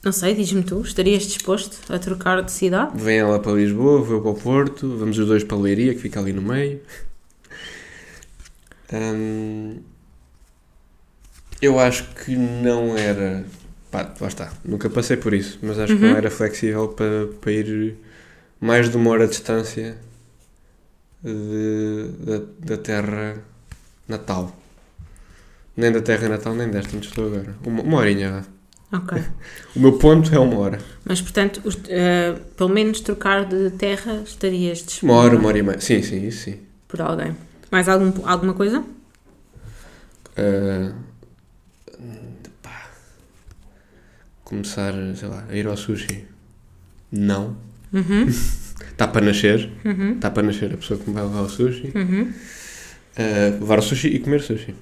Não 0.04 0.12
sei, 0.12 0.36
diz-me 0.36 0.62
tu, 0.62 0.80
estarias 0.82 1.24
disposto 1.24 1.92
a 1.92 1.98
trocar 1.98 2.44
de 2.44 2.52
cidade? 2.52 2.92
Vem 3.02 3.18
ela 3.18 3.40
para 3.40 3.54
Lisboa, 3.54 4.00
vou 4.00 4.22
para 4.22 4.30
o 4.30 4.36
Porto, 4.36 4.96
vamos 4.96 5.18
os 5.18 5.26
dois 5.26 5.44
para 5.44 5.58
a 5.58 5.60
Leiria, 5.60 5.96
que 5.96 6.02
fica 6.02 6.20
ali 6.20 6.34
no 6.34 6.42
meio. 6.44 6.82
Hum, 8.94 9.80
eu 11.66 11.80
acho 11.80 12.04
que 12.16 12.36
não 12.36 12.98
era. 12.98 13.46
Pá, 13.92 14.12
lá 14.20 14.28
está, 14.28 14.52
nunca 14.66 14.90
passei 14.90 15.18
por 15.18 15.34
isso, 15.34 15.60
mas 15.62 15.78
acho 15.80 15.96
que 15.96 16.02
não 16.02 16.16
era 16.18 16.30
flexível 16.32 16.88
para, 16.90 17.28
para 17.40 17.52
ir 17.52 17.96
mais 18.60 18.90
de 18.90 18.98
uma 18.98 19.12
hora 19.12 19.26
de 19.26 19.32
distância 19.32 19.98
de, 21.24 22.08
da, 22.20 22.42
da 22.60 22.78
terra 22.78 23.38
natal. 24.08 24.56
Nem 25.76 25.92
da 25.92 26.02
terra 26.02 26.30
natal, 26.30 26.54
nem 26.56 26.70
desta 26.70 26.96
onde 26.96 27.08
estou 27.08 27.28
agora. 27.28 27.56
Uma, 27.66 27.82
uma 27.82 27.98
horinha, 27.98 28.32
vá. 28.92 28.98
Ok. 29.00 29.24
O 29.76 29.80
meu 29.80 29.94
ponto 29.98 30.34
é 30.34 30.38
uma 30.40 30.60
hora. 30.60 30.80
Mas, 31.04 31.20
portanto, 31.20 31.60
os- 31.66 31.80
eh, 31.90 32.36
pelo 32.56 32.70
menos 32.70 33.00
trocar 33.00 33.44
de 33.46 33.72
terra 33.72 34.22
estarias 34.24 34.80
Uma 34.82 34.86
disponível 34.88 35.18
hora, 35.24 35.36
uma 35.36 35.48
hora 35.48 35.58
e 35.58 35.64
meia. 35.64 35.80
Sim, 35.82 36.02
sim, 36.04 36.28
isso 36.28 36.44
sim. 36.44 36.60
por 36.88 37.02
alguém. 37.02 37.36
Mais 37.72 37.90
algum, 37.90 38.12
alguma 38.28 38.54
coisa? 38.54 38.84
Ah, 40.38 40.92
pá. 42.62 42.90
começar, 44.44 44.94
sei 45.16 45.28
lá, 45.28 45.46
a 45.50 45.56
ir 45.56 45.68
ao 45.68 45.78
sushi. 45.78 46.26
Não. 47.12 47.56
Uhum, 47.92 48.26
Está 48.28 49.08
para 49.12 49.26
nascer. 49.26 49.70
uhum, 49.86 50.14
Está 50.16 50.32
para 50.32 50.44
nascer 50.44 50.74
a 50.74 50.78
pessoa 50.78 51.00
que 51.00 51.08
me 51.10 51.14
vai 51.16 51.24
levar 51.24 51.40
ao 51.40 51.50
sushi. 51.50 51.92
uhum. 51.96 52.34
Ah, 53.16 53.50
levar 53.60 53.76
ao 53.76 53.82
sushi 53.84 54.08
e 54.08 54.20
comer 54.20 54.42
sushi. 54.42 54.74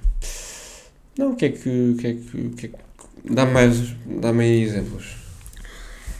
Não, 1.18 1.32
o 1.32 1.36
que 1.36 1.44
é 1.46 1.48
que. 1.50 1.68
O 1.68 1.96
que 1.98 2.06
é 2.06 2.14
que, 2.14 2.36
o 2.38 2.50
que, 2.50 2.66
é 2.66 2.68
que 2.70 2.76
dá 3.34 3.44
mais. 3.44 3.94
Dá-me 4.06 4.44
aí 4.44 4.62
exemplos. 4.62 5.16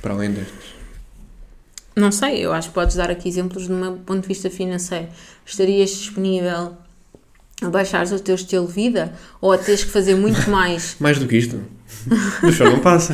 Para 0.02 0.14
além 0.14 0.32
destes. 0.32 0.72
Não 1.96 2.10
sei, 2.10 2.44
eu 2.44 2.52
acho 2.52 2.68
que 2.68 2.74
podes 2.74 2.96
dar 2.96 3.10
aqui 3.10 3.28
exemplos 3.28 3.66
de 3.66 3.72
um 3.72 3.98
ponto 3.98 4.22
de 4.22 4.28
vista 4.28 4.50
financeiro. 4.50 5.08
Estarias 5.46 5.90
disponível 5.90 6.76
baixares 7.70 8.12
o 8.12 8.18
teu 8.18 8.34
estilo 8.34 8.66
de 8.66 8.72
vida 8.72 9.12
ou 9.40 9.52
a 9.52 9.58
teres 9.58 9.84
que 9.84 9.90
fazer 9.90 10.14
muito 10.14 10.48
mais? 10.50 10.96
Mais 10.98 11.18
do 11.18 11.26
que 11.26 11.36
isto. 11.36 11.60
O 12.42 12.50
chão 12.52 12.70
não 12.70 12.80
passa. 12.80 13.12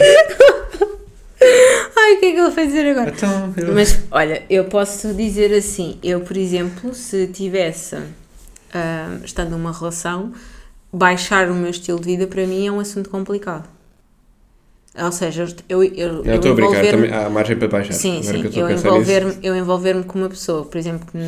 Ai, 1.97 2.15
o 2.15 2.21
que 2.21 2.27
é 2.27 2.33
que 2.33 2.39
ele 2.41 2.51
vai 2.51 2.67
dizer 2.67 2.91
agora? 2.91 3.11
Então, 3.17 3.55
eu- 3.57 3.75
Mas 3.75 3.99
olha, 4.11 4.43
eu 4.49 4.65
posso 4.65 5.13
dizer 5.15 5.53
assim: 5.55 5.99
eu, 6.03 6.21
por 6.21 6.37
exemplo, 6.37 6.95
se 6.95 7.27
tivesse, 7.29 7.97
ah, 8.73 9.19
estando 9.25 9.51
numa 9.51 9.73
relação, 9.73 10.33
baixar 10.93 11.51
o 11.51 11.55
meu 11.55 11.71
estilo 11.71 11.99
de 12.01 12.07
vida 12.07 12.27
para 12.27 12.47
mim 12.47 12.67
é 12.67 12.73
um 12.73 12.81
assunto 12.81 13.11
complicado. 13.11 13.69
Ou 15.01 15.13
seja, 15.13 15.47
eu, 15.69 15.85
eu, 15.85 16.25
eu 16.25 16.35
estou 16.37 16.53
a 16.53 16.55
brincar, 16.55 16.85
também 16.87 17.13
há 17.13 17.31
margem 17.31 17.57
para 17.57 17.69
baixar. 17.69 17.93
Sim, 17.93 18.21
Agora 18.27 18.51
sim. 18.51 18.59
eu 18.59 18.71
envolver-me 18.71 19.37
envolver 19.59 20.03
com 20.05 20.19
uma 20.19 20.29
pessoa, 20.29 20.65
por 20.65 20.77
exemplo, 20.77 21.07
que, 21.13 21.19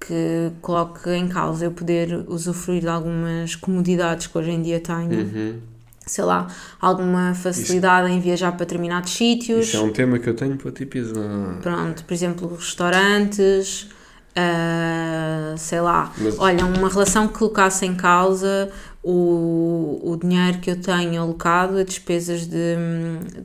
que 0.00 0.50
coloque 0.62 1.10
em 1.10 1.28
causa 1.28 1.64
eu 1.64 1.70
poder 1.72 2.24
usufruir 2.28 2.80
de 2.82 2.88
algumas 2.88 3.56
comodidades 3.56 4.26
que 4.26 4.38
hoje 4.38 4.50
em 4.50 4.62
dia 4.62 4.80
tenho, 4.80 5.10
Uhum. 5.20 5.58
sei 6.06 6.24
lá, 6.24 6.46
alguma 6.80 7.34
facilidade 7.34 8.10
em 8.10 8.20
viajar 8.20 8.52
para 8.52 8.60
determinados 8.64 9.12
sítios. 9.12 9.66
Isso 9.68 9.76
é 9.76 9.80
um 9.80 9.92
tema 9.92 10.18
que 10.18 10.28
eu 10.28 10.34
tenho 10.34 10.56
para 10.56 10.70
episódio. 10.70 11.58
Pronto, 11.60 12.04
por 12.04 12.14
exemplo, 12.14 12.54
restaurantes, 12.54 13.88
ah, 14.36 15.54
sei 15.56 15.80
lá, 15.80 16.12
Mas- 16.16 16.38
olha, 16.38 16.64
uma 16.64 16.88
relação 16.88 17.26
que 17.28 17.34
colocasse 17.38 17.84
em 17.84 17.94
causa 17.94 18.70
o, 19.02 20.00
o 20.02 20.16
dinheiro 20.16 20.58
que 20.58 20.70
eu 20.70 20.80
tenho 20.80 21.20
alocado 21.20 21.78
a 21.78 21.82
despesas 21.82 22.46
de, 22.46 22.76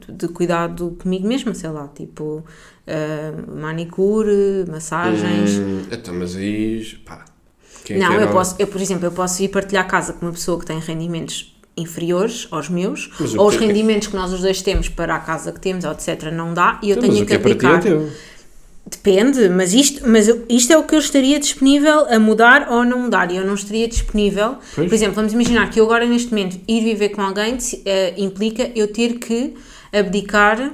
de 0.09 0.27
cuidado 0.27 0.95
comigo 1.01 1.27
mesma, 1.27 1.53
sei 1.53 1.69
lá, 1.69 1.87
tipo 1.87 2.43
ah, 2.87 3.33
manicure, 3.55 4.65
massagens. 4.69 5.51
Hum, 5.57 5.81
então, 5.91 6.13
mas 6.13 6.35
aí. 6.35 6.85
Pá. 7.05 7.25
Quem 7.85 7.97
é 7.97 7.99
Não, 7.99 8.15
que 8.17 8.23
eu 8.23 8.27
posso, 8.29 8.55
eu, 8.59 8.67
por 8.67 8.79
exemplo, 8.81 9.05
eu 9.05 9.11
posso 9.11 9.43
ir 9.43 9.49
partilhar 9.49 9.85
casa 9.87 10.13
com 10.13 10.25
uma 10.25 10.31
pessoa 10.31 10.57
que 10.59 10.65
tem 10.65 10.79
rendimentos 10.79 11.53
inferiores 11.75 12.47
aos 12.51 12.69
meus, 12.69 13.11
Mas 13.19 13.33
ou 13.33 13.47
os 13.47 13.57
que 13.57 13.63
é- 13.63 13.67
rendimentos 13.67 14.07
que 14.07 14.15
nós 14.15 14.31
os 14.31 14.41
dois 14.41 14.61
temos 14.61 14.87
para 14.89 15.15
a 15.15 15.19
casa 15.19 15.51
que 15.51 15.59
temos, 15.59 15.83
ou 15.83 15.91
etc, 15.91 16.31
não 16.31 16.53
dá, 16.53 16.79
e 16.81 16.91
eu 16.91 16.97
Então, 16.97 17.09
tenho 17.09 17.23
o 17.23 17.25
que 17.25 17.33
é 17.33 17.35
é 17.35 17.77
teu. 17.79 18.09
Depende, 18.85 19.49
mas 19.49 19.73
isto, 19.73 20.07
mas 20.07 20.27
isto 20.49 20.71
é 20.73 20.77
o 20.77 20.83
que 20.83 20.93
eu 20.93 20.99
estaria 20.99 21.39
disponível 21.39 22.05
a 22.09 22.19
mudar 22.19 22.67
ou 22.69 22.81
a 22.81 22.85
não 22.85 22.99
mudar. 22.99 23.31
E 23.31 23.37
eu 23.37 23.45
não 23.45 23.53
estaria 23.55 23.87
disponível. 23.87 24.57
Pois. 24.75 24.87
Por 24.87 24.93
exemplo, 24.93 25.15
vamos 25.15 25.31
imaginar 25.33 25.69
que 25.69 25.79
eu 25.79 25.85
agora 25.85 26.05
neste 26.05 26.29
momento 26.31 26.59
ir 26.67 26.83
viver 26.83 27.09
com 27.09 27.21
alguém 27.21 27.57
eh, 27.85 28.13
implica 28.17 28.69
eu 28.75 28.87
ter 28.91 29.15
que 29.19 29.55
abdicar 29.91 30.73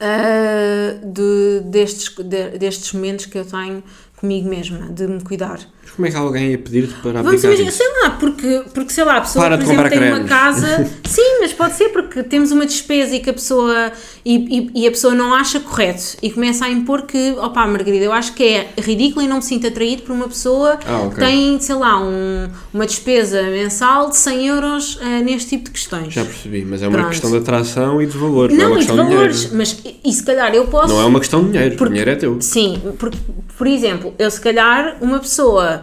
eh, 0.00 0.98
de, 1.02 1.60
destes, 1.64 2.14
de- 2.16 2.58
destes 2.58 2.92
momentos 2.92 3.26
que 3.26 3.38
eu 3.38 3.44
tenho 3.44 3.82
comigo 4.16 4.48
mesma, 4.48 4.88
de 4.90 5.06
me 5.06 5.22
cuidar. 5.22 5.60
Mas 5.86 5.94
como 5.94 6.06
é 6.08 6.10
que 6.10 6.16
alguém 6.16 6.50
ia 6.50 6.58
pedir-te 6.58 6.94
para 6.94 7.22
Vamos 7.22 7.28
aplicar 7.44 7.46
imaginar, 7.48 7.68
isso? 7.68 7.78
sei 7.78 7.86
lá, 8.02 8.10
porque, 8.10 8.62
porque 8.74 8.92
sei 8.92 9.04
lá, 9.04 9.16
a 9.18 9.20
pessoa, 9.20 9.44
Para 9.44 9.56
por 9.56 9.64
de 9.64 9.70
exemplo, 9.70 9.82
comprar 9.84 9.98
tem 10.00 10.08
uma 10.08 10.26
cremes. 10.26 10.28
casa. 10.30 10.90
Sim, 11.08 11.38
mas 11.40 11.52
pode 11.52 11.74
ser 11.74 11.88
porque 11.90 12.22
temos 12.24 12.50
uma 12.50 12.66
despesa 12.66 13.14
e 13.14 13.20
que 13.20 13.30
a 13.30 13.32
pessoa. 13.32 13.92
E, 14.24 14.34
e, 14.74 14.82
e 14.82 14.86
a 14.88 14.90
pessoa 14.90 15.14
não 15.14 15.32
acha 15.32 15.60
correto 15.60 16.16
e 16.20 16.30
começa 16.30 16.64
a 16.64 16.68
impor 16.68 17.02
que, 17.02 17.30
opá, 17.38 17.64
Margarida, 17.68 18.04
eu 18.04 18.12
acho 18.12 18.32
que 18.34 18.42
é 18.42 18.70
ridículo 18.78 19.24
e 19.24 19.28
não 19.28 19.36
me 19.36 19.42
sinto 19.42 19.68
atraído 19.68 20.02
por 20.02 20.12
uma 20.12 20.26
pessoa 20.26 20.78
Ah, 20.84 21.02
ok. 21.02 21.10
que 21.10 21.16
tem, 21.20 21.60
sei 21.60 21.76
lá, 21.76 22.00
um, 22.02 22.48
uma 22.74 22.84
despesa 22.86 23.40
mensal 23.44 24.10
de 24.10 24.16
100 24.16 24.46
euros 24.48 24.98
eh, 25.00 25.22
neste 25.22 25.50
tipo 25.50 25.66
de 25.66 25.70
questões. 25.70 26.12
Já 26.12 26.24
percebi, 26.24 26.64
mas 26.64 26.82
é 26.82 26.88
uma 26.88 26.96
Questão 26.96 27.10
questão 27.10 27.30
de 27.30 27.36
atração 27.36 28.02
e 28.02 28.06
de 28.06 28.18
valor, 28.18 28.50
não, 28.50 28.60
é 28.64 28.66
uma 28.66 28.76
e 28.76 28.80
de 28.80 28.86
questão 28.86 28.96
de, 28.96 29.10
valores, 29.14 29.36
dinheiro. 29.36 29.56
mas 29.56 29.78
e, 29.84 30.00
e 30.04 30.12
se 30.12 30.22
calhar 30.24 30.52
eu 30.52 30.66
posso. 30.66 30.88
Não 30.92 31.00
é 31.00 31.04
uma 31.04 31.20
questão 31.20 31.44
de 31.44 31.52
dinheiro, 31.52 31.70
Porque- 31.76 31.84
o 31.84 31.88
dinheiro 31.90 32.10
é 32.10 32.16
teu. 32.16 32.40
Sim, 32.40 32.82
por, 32.98 33.10
por 33.56 33.66
exemplo, 33.68 34.12
eu 34.18 34.28
se 34.28 34.40
calhar 34.40 34.96
uma 35.00 35.20
pessoa 35.20 35.75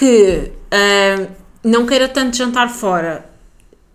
que 0.00 0.50
ah, 0.70 1.26
não 1.62 1.84
queira 1.84 2.08
tanto 2.08 2.34
jantar 2.34 2.70
fora, 2.70 3.28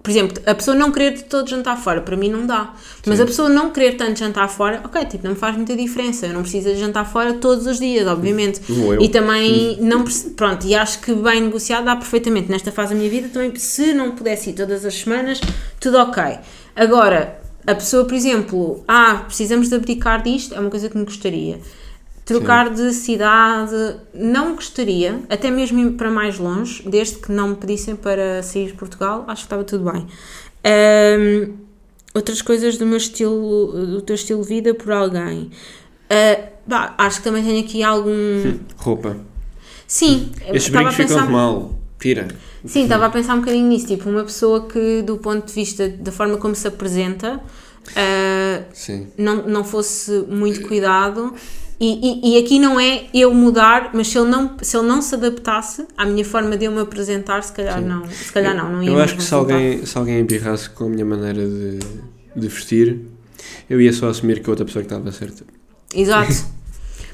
por 0.04 0.12
exemplo, 0.12 0.40
a 0.46 0.54
pessoa 0.54 0.78
não 0.78 0.92
querer 0.92 1.16
de 1.16 1.24
todo 1.24 1.50
jantar 1.50 1.82
fora, 1.82 2.00
para 2.00 2.16
mim 2.16 2.30
não 2.30 2.46
dá. 2.46 2.76
Mas 3.08 3.18
Sim. 3.18 3.24
a 3.24 3.26
pessoa 3.26 3.50
não 3.50 3.72
querer 3.72 3.94
tanto 3.98 4.20
jantar 4.20 4.48
fora, 4.48 4.80
ok, 4.84 5.04
tipo, 5.06 5.24
não 5.24 5.32
me 5.32 5.38
faz 5.38 5.56
muita 5.56 5.76
diferença. 5.76 6.28
Eu 6.28 6.34
não 6.34 6.44
preciso 6.44 6.70
de 6.70 6.80
jantar 6.80 7.12
fora 7.12 7.34
todos 7.34 7.66
os 7.66 7.80
dias, 7.80 8.06
obviamente. 8.08 8.62
E 9.02 9.10
também 9.10 9.80
não 9.82 10.06
pronto, 10.36 10.68
e 10.68 10.76
acho 10.76 11.00
que 11.00 11.12
bem 11.12 11.42
negociado 11.42 11.86
dá 11.86 11.96
perfeitamente. 11.96 12.52
Nesta 12.52 12.72
fase 12.72 12.94
da 12.94 13.00
minha 13.00 13.10
vida 13.10 13.30
também, 13.30 13.56
se 13.56 13.96
não 13.96 14.12
pudesse 14.12 14.52
ir 14.52 14.54
todas 14.54 14.86
as 14.86 14.94
semanas, 14.94 15.42
tudo 15.80 15.98
ok. 15.98 16.22
Agora, 16.76 17.40
a 17.66 17.74
pessoa, 17.74 18.06
por 18.06 18.14
exemplo, 18.14 18.84
ah, 18.88 19.24
precisamos 19.26 19.70
de 19.70 19.76
abdicar 19.76 20.22
disto, 20.22 20.54
é 20.54 20.60
uma 20.60 20.70
coisa 20.70 20.88
que 20.88 21.00
me 21.00 21.06
gostaria. 21.06 21.60
Trocar 22.26 22.72
de 22.72 22.92
cidade, 22.92 23.98
não 24.12 24.56
gostaria, 24.56 25.20
até 25.30 25.52
mesmo 25.52 25.80
ir 25.80 25.92
para 25.92 26.10
mais 26.10 26.40
longe, 26.40 26.82
desde 26.90 27.18
que 27.18 27.32
não 27.32 27.50
me 27.50 27.56
pedissem 27.56 27.96
para 27.96 28.42
sair 28.42 28.68
de 28.68 28.74
Portugal, 28.74 29.24
acho 29.28 29.44
que 29.44 29.46
estava 29.46 29.64
tudo 29.64 29.92
bem. 29.92 30.08
Ahm, 30.64 31.54
outras 32.16 32.42
coisas 32.42 32.78
do 32.80 32.86
meu 32.86 32.98
estilo, 32.98 33.72
do 33.86 34.02
teu 34.02 34.16
estilo 34.16 34.42
de 34.42 34.48
vida 34.48 34.74
por 34.74 34.92
alguém. 34.92 35.52
Ah, 36.10 36.40
pá, 36.68 36.96
acho 36.98 37.18
que 37.20 37.24
também 37.26 37.44
tenho 37.44 37.64
aqui 37.64 37.84
algum. 37.84 38.58
Roupa. 38.78 39.18
Sim, 39.88 40.32
Estes 40.52 40.70
brincos 40.70 40.96
ficam 40.96 41.16
pensar. 41.16 41.28
de 41.28 41.32
mal. 41.32 41.76
Tira. 42.00 42.28
Sim, 42.66 42.84
estava 42.84 43.06
a 43.06 43.10
pensar 43.12 43.36
um 43.36 43.40
bocadinho 43.42 43.68
nisso, 43.68 43.86
tipo, 43.86 44.10
uma 44.10 44.24
pessoa 44.24 44.66
que, 44.68 45.04
do 45.04 45.18
ponto 45.18 45.46
de 45.46 45.54
vista 45.54 45.88
da 45.88 46.12
forma 46.12 46.38
como 46.38 46.56
se 46.56 46.68
apresenta, 46.68 47.40
Sim. 48.74 49.08
não, 49.18 49.48
não 49.48 49.64
fosse 49.64 50.12
muito 50.28 50.68
cuidado. 50.68 51.34
E, 51.80 52.22
e, 52.24 52.36
e 52.36 52.44
aqui 52.44 52.58
não 52.58 52.80
é 52.80 53.06
eu 53.14 53.34
mudar, 53.34 53.90
mas 53.94 54.08
se 54.08 54.18
ele, 54.18 54.30
não, 54.30 54.56
se 54.62 54.78
ele 54.78 54.88
não 54.88 55.02
se 55.02 55.14
adaptasse 55.16 55.86
à 55.98 56.06
minha 56.06 56.24
forma 56.24 56.56
de 56.56 56.66
eu 56.66 56.72
me 56.72 56.80
apresentar, 56.80 57.44
se 57.44 57.52
calhar 57.52 57.82
não. 57.82 58.06
Se 58.10 58.32
calhar 58.32 58.56
não, 58.56 58.72
não 58.72 58.84
ia 58.84 58.92
Eu 58.92 59.00
acho 59.00 59.18
que 59.18 59.24
se 59.24 59.34
alguém, 59.34 59.86
se 59.86 59.98
alguém 59.98 60.20
embirrasse 60.20 60.70
com 60.70 60.86
a 60.86 60.90
minha 60.90 61.06
maneira 61.06 61.46
de, 61.46 61.80
de 62.36 62.48
vestir, 62.48 63.02
eu 63.70 63.82
ia 63.82 63.92
só 63.92 64.10
assumir 64.10 64.42
que 64.42 64.50
a 64.50 64.52
outra 64.52 64.66
pessoa 64.66 64.84
que 64.84 64.94
estava 64.94 65.12
certa. 65.12 65.44
Exato. 65.94 66.34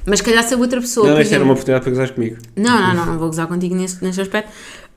Mas 0.06 0.20
se 0.20 0.26
calhar 0.26 0.44
se 0.44 0.54
a 0.54 0.58
outra 0.58 0.80
pessoa. 0.82 1.08
não, 1.08 1.18
esta 1.18 1.36
era 1.36 1.44
uma 1.44 1.54
oportunidade 1.54 1.84
para 1.84 1.92
gozares 1.92 2.12
comigo. 2.12 2.38
Não, 2.56 2.82
não, 2.82 2.94
não, 2.96 3.06
não 3.06 3.20
vou 3.20 3.28
gozar 3.28 3.48
contigo 3.48 3.76
nesse, 3.76 4.04
nesse 4.04 4.20
aspecto. 4.20 4.52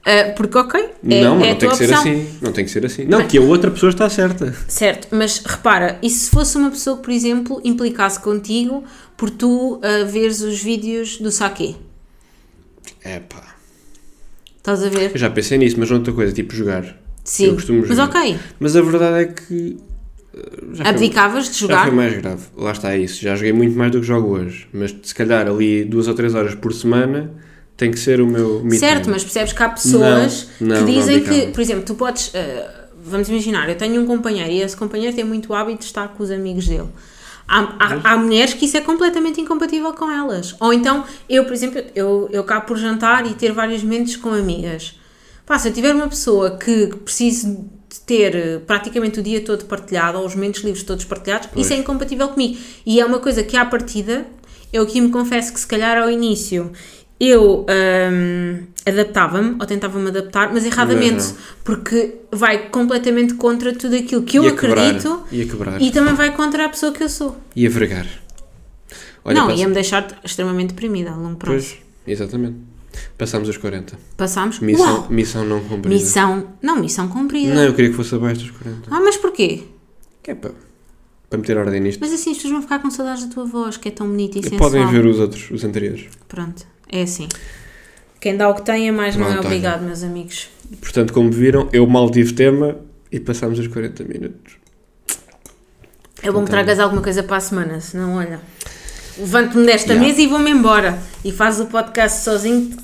Ah, 0.07 0.33
porque, 0.37 0.59
ok, 0.59 0.81
é, 1.09 1.25
não, 1.25 1.37
mas 1.37 1.47
é 1.47 1.51
não 1.53 1.59
tem 1.59 1.69
que 1.71 1.77
ser 1.77 1.85
opção. 1.85 2.01
assim. 2.01 2.29
Não 2.43 2.53
tem 2.53 2.65
que 2.65 2.71
ser 2.71 2.87
assim. 2.87 3.05
Não, 3.05 3.27
que 3.27 3.39
a 3.39 3.41
outra 3.41 3.71
pessoa 3.71 3.89
está 3.89 4.09
certa. 4.11 4.55
Certo, 4.69 5.09
mas 5.11 5.39
repara, 5.39 5.99
e 6.03 6.11
se 6.11 6.29
fosse 6.29 6.59
uma 6.59 6.71
pessoa 6.71 6.97
que, 6.97 7.03
por 7.03 7.11
exemplo, 7.11 7.61
implicasse 7.65 8.21
contigo 8.21 8.85
por 9.17 9.31
tu 9.31 9.81
ah, 9.83 10.05
veres 10.05 10.41
os 10.41 10.63
vídeos 10.63 11.19
do 11.19 11.31
saque? 11.31 11.77
É 13.03 13.21
pá. 13.21 13.55
Estás 14.57 14.83
a 14.83 14.89
ver? 14.89 15.11
Eu 15.13 15.19
já 15.19 15.29
pensei 15.31 15.59
nisso, 15.59 15.77
mas 15.79 15.91
outra 15.91 16.13
coisa, 16.13 16.33
tipo 16.33 16.55
jogar. 16.55 16.97
Sim, 17.23 17.47
Eu 17.49 17.55
costumo 17.55 17.81
mas 17.81 17.89
jogar. 17.89 18.05
ok. 18.09 18.39
Mas 18.59 18.77
a 18.77 18.83
verdade 18.83 19.19
é 19.23 19.25
que. 19.27 19.77
Já 20.73 20.85
foi- 20.85 20.91
Abdicavas 20.95 21.45
de 21.47 21.53
Já 21.53 21.59
jogar? 21.61 21.83
foi 21.87 21.95
mais 21.95 22.17
grave. 22.17 22.43
Lá 22.57 22.73
está 22.73 22.97
isso. 22.97 23.23
Já 23.23 23.37
joguei 23.37 23.53
muito 23.53 23.77
mais 23.79 23.93
do 23.93 24.01
que 24.01 24.07
jogo 24.07 24.29
hoje. 24.37 24.67
Mas 24.73 24.95
se 25.03 25.15
calhar 25.15 25.47
ali 25.47 25.85
duas 25.85 26.09
ou 26.09 26.15
três 26.15 26.35
horas 26.35 26.55
por 26.55 26.73
semana 26.73 27.33
tem 27.77 27.91
que 27.91 27.99
ser 27.99 28.21
o 28.21 28.27
meu 28.27 28.63
me 28.65 28.77
Certo, 28.79 29.09
mas 29.11 29.23
percebes 29.23 29.53
que 29.53 29.63
há 29.63 29.69
pessoas 29.69 30.49
Não, 30.61 30.81
não, 30.81 30.87
que 30.87 30.93
dizem 30.93 31.23
que, 31.23 31.47
por 31.53 31.61
exemplo, 31.61 31.85
tu 31.85 31.95
podes. 31.95 32.31
eh, 32.35 32.69
vamos 33.05 33.29
imaginar, 33.29 33.69
eu 33.69 33.77
tenho 33.77 34.01
um 34.01 34.07
companheiro 34.07 34.51
e 34.51 34.61
esse 34.63 34.77
companheiro 34.77 35.15
tem 35.15 35.25
muito 35.25 35.53
hábito 35.55 35.81
de 35.81 35.85
estar 35.87 36.09
com 36.09 36.23
os 36.23 36.31
amigos 36.31 36.67
dele. 36.67 36.89
Há, 37.47 37.61
há, 37.79 38.13
há 38.13 38.17
mulheres 38.17 38.55
que 38.55 38.65
isso 38.65 38.77
é 38.77 38.81
completamente 38.81 39.41
incompatível 39.41 39.93
com 39.93 40.11
elas. 40.11 40.57
Ou 40.61 40.73
então, 40.73 41.05
eu, 41.29 41.45
por 41.45 41.53
exemplo, 41.53 41.83
eu, 41.95 42.29
eu 42.33 42.43
cá 42.45 42.61
por 42.61 42.77
jantar 42.77 43.27
e 43.27 43.35
ter 43.35 43.53
vários 43.53 43.83
momentos 43.83 44.17
com 44.17 44.31
amigas. 44.31 44.99
Pá, 45.47 45.59
se 45.59 45.69
eu 45.69 45.73
tiver 45.73 45.95
uma 45.95 46.09
pessoa 46.09 46.57
que 46.57 46.87
precise 47.05 47.47
de 47.95 48.01
ter 48.07 48.35
eh, 48.35 48.59
praticamente 48.67 49.21
o 49.21 49.23
dia 49.23 49.41
todo 49.43 49.67
partilhado, 49.67 50.19
ou 50.19 50.27
os 50.27 50.35
momentos 50.35 50.63
livres 50.63 50.83
todos 50.83 51.05
partilhados, 51.05 51.49
Pois. 51.53 51.67
isso 51.67 51.75
é 51.75 51.77
incompatível 51.77 52.29
comigo. 52.29 52.59
E 52.85 52.99
é 52.99 53.05
uma 53.05 53.19
coisa 53.19 53.43
que, 53.43 53.57
à 53.57 53.65
partida, 53.65 54.27
eu 54.73 54.83
aqui 54.83 55.01
me 55.01 55.11
confesso 55.11 55.53
que 55.53 55.61
se 55.61 55.67
calhar 55.67 56.03
ao 56.03 56.11
início 56.11 56.73
eu 57.21 57.65
hum, 58.13 58.65
adaptava-me, 58.87 59.57
ou 59.61 59.67
tentava-me 59.67 60.09
adaptar, 60.09 60.53
mas 60.53 60.65
erradamente, 60.65 61.25
não. 61.25 61.37
porque 61.63 62.17
vai 62.31 62.69
completamente 62.69 63.35
contra 63.35 63.73
tudo 63.75 63.97
aquilo 63.97 64.23
que 64.23 64.39
eu 64.39 64.47
acredito 64.47 65.23
quebrar. 65.31 65.81
e 65.81 65.91
também 65.91 66.15
vai 66.15 66.35
contra 66.35 66.67
a 66.67 66.69
pessoa 66.69 66.93
que 66.93 67.03
eu 67.03 67.09
sou. 67.09 67.37
Ia 67.55 67.71
vergar. 67.71 68.07
Olha, 69.25 69.41
não, 69.41 69.47
passa- 69.49 69.61
ia-me 69.61 69.75
deixar 69.75 70.21
extremamente 70.23 70.71
deprimida 70.71 71.11
a 71.11 71.17
longo 71.17 71.37
prazo. 71.37 71.57
Pois, 71.57 71.79
exatamente. 72.07 72.57
Passámos 73.17 73.49
os 73.49 73.57
40. 73.57 73.99
Passámos. 74.17 74.61
Missão, 74.61 74.87
Uau! 74.87 75.07
missão 75.11 75.45
não 75.45 75.61
cumprida. 75.61 75.97
Missão. 75.97 76.49
Não, 76.63 76.77
missão 76.79 77.09
cumprida. 77.09 77.55
Não, 77.55 77.63
eu 77.63 77.75
queria 77.75 77.91
que 77.91 77.97
fosse 77.97 78.15
abaixo 78.15 78.43
dos 78.43 78.51
40. 78.51 78.89
Ah, 78.91 79.01
mas 79.01 79.17
porquê? 79.17 79.65
Que 80.23 80.31
é 80.33 80.35
para, 80.35 80.53
para 81.29 81.39
meter 81.39 81.57
ordem 81.57 81.81
nisto. 81.81 82.01
Mas 82.01 82.13
assim 82.13 82.31
as 82.31 82.37
pessoas 82.37 82.53
vão 82.53 82.63
ficar 82.63 82.79
com 82.81 82.91
saudades 82.91 83.25
da 83.25 83.33
tua 83.33 83.45
voz, 83.47 83.77
que 83.77 83.89
é 83.89 83.91
tão 83.91 84.07
bonita 84.07 84.39
e 84.39 84.43
sensual. 84.43 84.59
Podem 84.61 84.87
ver 84.87 85.07
os 85.07 85.19
outros, 85.19 85.51
os 85.51 85.65
anteriores. 85.65 86.07
Pronto, 86.29 86.65
é 86.91 87.03
assim. 87.03 87.29
Quem 88.21 88.37
dá 88.37 88.49
o 88.49 88.55
que 88.55 88.63
tem 88.63 88.89
é 88.89 88.93
mais 88.93 89.17
não 89.17 89.25
é 89.27 89.33
Pronto, 89.33 89.41
olha. 89.41 89.47
obrigado, 89.49 89.83
meus 89.83 90.03
amigos. 90.03 90.49
Portanto, 90.81 91.13
como 91.13 91.31
viram, 91.31 91.69
eu 91.73 91.87
mal 91.87 92.11
tive 92.11 92.33
tema 92.33 92.77
e 93.13 93.21
passámos 93.21 93.59
os 93.59 93.67
40 93.67 94.03
minutos. 94.05 94.55
É 95.07 95.13
bom 95.15 95.19
que 96.17 96.23
Portanto, 96.33 96.49
tragas 96.49 96.79
alguma 96.81 97.03
coisa 97.03 97.23
para 97.23 97.37
a 97.37 97.41
semana, 97.41 97.81
senão 97.81 98.15
olha. 98.17 98.41
Levanto-me 99.19 99.67
desta 99.67 99.93
Yeah. 99.93 100.09
mesa 100.09 100.23
e 100.23 100.27
vou-me 100.27 100.51
embora. 100.51 100.99
E 101.25 101.31
faz 101.31 101.61
o 101.61 101.67
podcast 101.67 102.23
sozinho. 102.25 102.77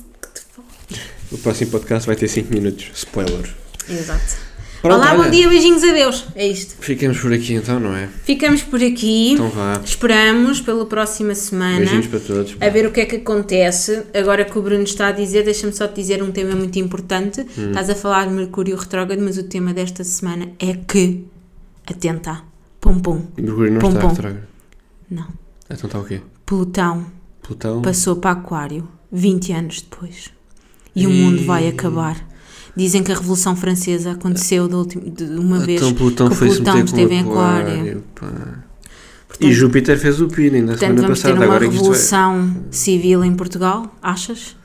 O 1.31 1.37
próximo 1.39 1.71
podcast 1.71 2.05
vai 2.05 2.15
ter 2.15 2.27
5 2.27 2.53
minutos. 2.53 2.91
Spoiler. 2.93 3.49
Exato. 3.89 4.50
Pronto, 4.81 4.95
Olá, 4.95 5.13
olha, 5.13 5.23
bom 5.23 5.29
dia, 5.29 5.47
beijinhos, 5.47 5.83
adeus. 5.83 6.25
É 6.35 6.47
isto. 6.47 6.75
Ficamos 6.83 7.19
por 7.19 7.31
aqui 7.31 7.53
então, 7.53 7.79
não 7.79 7.95
é? 7.95 8.07
Ficamos 8.23 8.63
por 8.63 8.81
aqui. 8.83 9.33
Então 9.33 9.47
vá. 9.49 9.79
Esperamos 9.85 10.59
pela 10.59 10.85
próxima 10.87 11.35
semana. 11.35 11.77
Beijinhos 11.77 12.07
para 12.07 12.19
todos. 12.19 12.55
a 12.59 12.69
ver 12.69 12.87
o 12.87 12.91
que 12.91 13.01
é 13.01 13.05
que 13.05 13.17
acontece. 13.17 14.03
Agora 14.11 14.43
que 14.43 14.57
o 14.57 14.61
Bruno 14.61 14.83
está 14.83 15.07
a 15.07 15.11
dizer, 15.11 15.43
deixa-me 15.45 15.71
só 15.71 15.87
te 15.87 15.95
dizer 16.01 16.23
um 16.23 16.31
tema 16.31 16.55
muito 16.55 16.79
importante. 16.79 17.41
Hum. 17.55 17.67
Estás 17.69 17.91
a 17.91 17.95
falar 17.95 18.27
de 18.27 18.33
Mercúrio 18.33 18.75
retrógrado, 18.75 19.21
mas 19.21 19.37
o 19.37 19.43
tema 19.43 19.71
desta 19.71 20.03
semana 20.03 20.49
é 20.57 20.73
que. 20.73 21.25
Atenta. 21.85 22.41
Pum 22.79 22.99
pum. 22.99 23.21
Mercúrio 23.37 23.73
não 23.73 23.79
Pum, 23.79 23.89
está 23.89 23.99
pum. 24.01 24.07
retrógrado. 24.07 24.47
Não. 25.11 25.27
Então 25.69 25.85
está 25.87 25.99
o 25.99 26.03
quê? 26.05 26.21
Plutão 26.45 27.05
Plutão? 27.43 27.81
passou 27.83 28.15
para 28.15 28.31
Aquário 28.31 28.87
20 29.11 29.53
anos 29.53 29.81
depois. 29.81 30.31
E 30.95 31.05
o 31.05 31.11
Ih. 31.11 31.13
mundo 31.21 31.45
vai 31.45 31.67
acabar. 31.67 32.30
Dizem 32.75 33.03
que 33.03 33.11
a 33.11 33.15
Revolução 33.15 33.55
Francesa 33.55 34.11
aconteceu 34.11 34.67
de, 34.67 34.75
ultim- 34.75 34.99
de 34.99 35.23
uma 35.25 35.59
vez 35.59 35.81
Então 35.81 35.93
Plutão 35.93 36.29
que 36.29 36.35
o 36.35 36.37
Plutão 36.37 36.83
esteve 36.83 37.13
em 37.15 37.19
Aquário. 37.21 37.73
Aquário. 37.73 38.03
Portanto, 38.15 39.47
E 39.49 39.51
Júpiter 39.53 39.97
fez 39.99 40.21
o 40.21 40.27
pino 40.27 40.55
ainda 40.55 40.71
portanto, 40.73 40.79
semana 40.89 41.01
vamos 41.01 41.21
ter 41.21 41.27
passada. 41.29 41.45
uma 41.45 41.55
Agora 41.55 41.65
isto 41.65 41.73
revolução 41.77 42.57
civil 42.71 43.23
em 43.23 43.33
Portugal, 43.35 43.93
achas? 44.01 44.55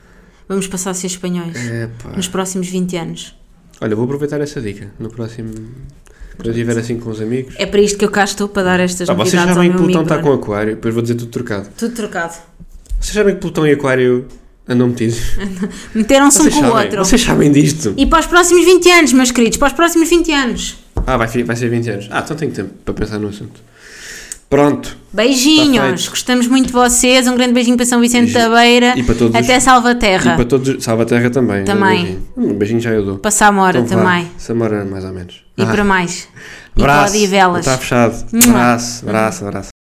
Vamos 0.47 0.67
passar 0.67 0.91
a 0.91 0.93
ser 0.93 1.07
espanhóis 1.07 1.55
é... 1.55 1.89
é 2.11 2.15
nos 2.15 2.27
próximos 2.29 2.67
20 2.69 2.95
anos. 2.97 3.35
Olha, 3.81 3.95
vou 3.95 4.05
aproveitar 4.05 4.39
essa 4.41 4.61
dica. 4.61 4.89
No 4.97 5.09
próximo... 5.09 5.49
Quando 6.37 6.45
eu 6.47 6.51
estiver 6.51 6.77
assim 6.77 6.97
com 6.99 7.09
os 7.09 7.19
amigos... 7.19 7.55
É 7.57 7.65
para 7.65 7.81
isto 7.81 7.97
que 7.97 8.05
eu 8.05 8.11
cá 8.11 8.23
estou, 8.23 8.47
para 8.47 8.63
dar 8.63 8.79
estas 8.79 9.09
Ah, 9.09 9.13
vocês 9.13 9.33
novidades 9.33 9.57
ao 9.57 9.63
sabem 9.63 9.71
que 9.71 9.77
Plutão 9.77 10.03
está 10.03 10.19
com 10.19 10.31
Aquário. 10.33 10.75
Depois 10.75 10.93
vou 10.93 11.01
dizer 11.01 11.15
tudo 11.15 11.29
trocado. 11.31 11.67
Tudo 11.77 11.93
trocado. 11.95 12.35
Vocês 12.99 13.13
sabem 13.13 13.35
que 13.35 13.41
Plutão 13.41 13.65
e 13.67 13.71
Aquário 13.73 14.25
andam 14.67 14.87
metidos? 14.87 15.19
Meteram-se 15.95 16.41
um 16.41 16.43
com 16.43 16.49
o 16.49 16.51
sabem, 16.61 16.71
outro. 16.85 16.97
vocês 17.05 17.21
sabem 17.21 17.51
disto? 17.51 17.93
E 17.97 18.05
para 18.05 18.19
os 18.19 18.25
próximos 18.25 18.65
20 18.65 18.89
anos, 18.91 19.13
meus 19.13 19.31
queridos, 19.31 19.57
para 19.57 19.67
os 19.67 19.73
próximos 19.73 20.09
20 20.09 20.31
anos. 20.31 20.77
Ah, 21.05 21.17
vai, 21.17 21.27
vai 21.43 21.55
ser 21.55 21.69
20 21.69 21.89
anos. 21.89 22.07
Ah, 22.11 22.21
então 22.23 22.35
tenho 22.35 22.51
tempo 22.51 22.69
para 22.83 22.93
pensar 22.93 23.17
no 23.19 23.27
assunto. 23.29 23.61
Pronto. 24.49 24.95
Beijinhos, 25.11 26.07
gostamos 26.07 26.47
muito 26.47 26.67
de 26.67 26.71
vocês. 26.73 27.27
Um 27.27 27.35
grande 27.35 27.53
beijinho 27.53 27.75
para 27.75 27.85
São 27.85 27.99
Vicente 27.99 28.31
Beijinho. 28.31 28.49
da 28.49 28.55
Beira. 28.61 28.93
E 28.97 29.03
para 29.03 29.15
todos 29.15 29.35
os- 29.37 29.43
Até 29.43 29.59
Salvaterra. 29.59 30.33
E 30.33 30.35
para 30.37 30.45
todos... 30.45 30.83
Salvaterra 30.83 31.29
também. 31.29 31.65
Também. 31.65 31.99
Um 31.99 32.03
beijinho. 32.05 32.27
Um 32.37 32.53
beijinho 32.57 32.79
já 32.79 32.91
eu 32.91 33.03
dou. 33.05 33.17
Para 33.17 33.29
Samora 33.31 33.79
Então 33.79 33.97
vá. 33.97 34.05
também. 34.05 34.31
Samora 34.37 34.85
mais 34.85 35.03
ou 35.03 35.11
menos. 35.11 35.43
E 35.57 35.63
Ah, 35.63 35.65
para 35.65 35.83
mais. 35.83 36.29
E 36.77 36.79
para. 36.79 37.05
Odivelas. 37.07 37.59
Está 37.65 37.77
fechado. 37.77 38.25
Mua. 38.31 38.49
Abraço, 38.51 39.03
abraço, 39.05 39.45
abraço. 39.45 39.76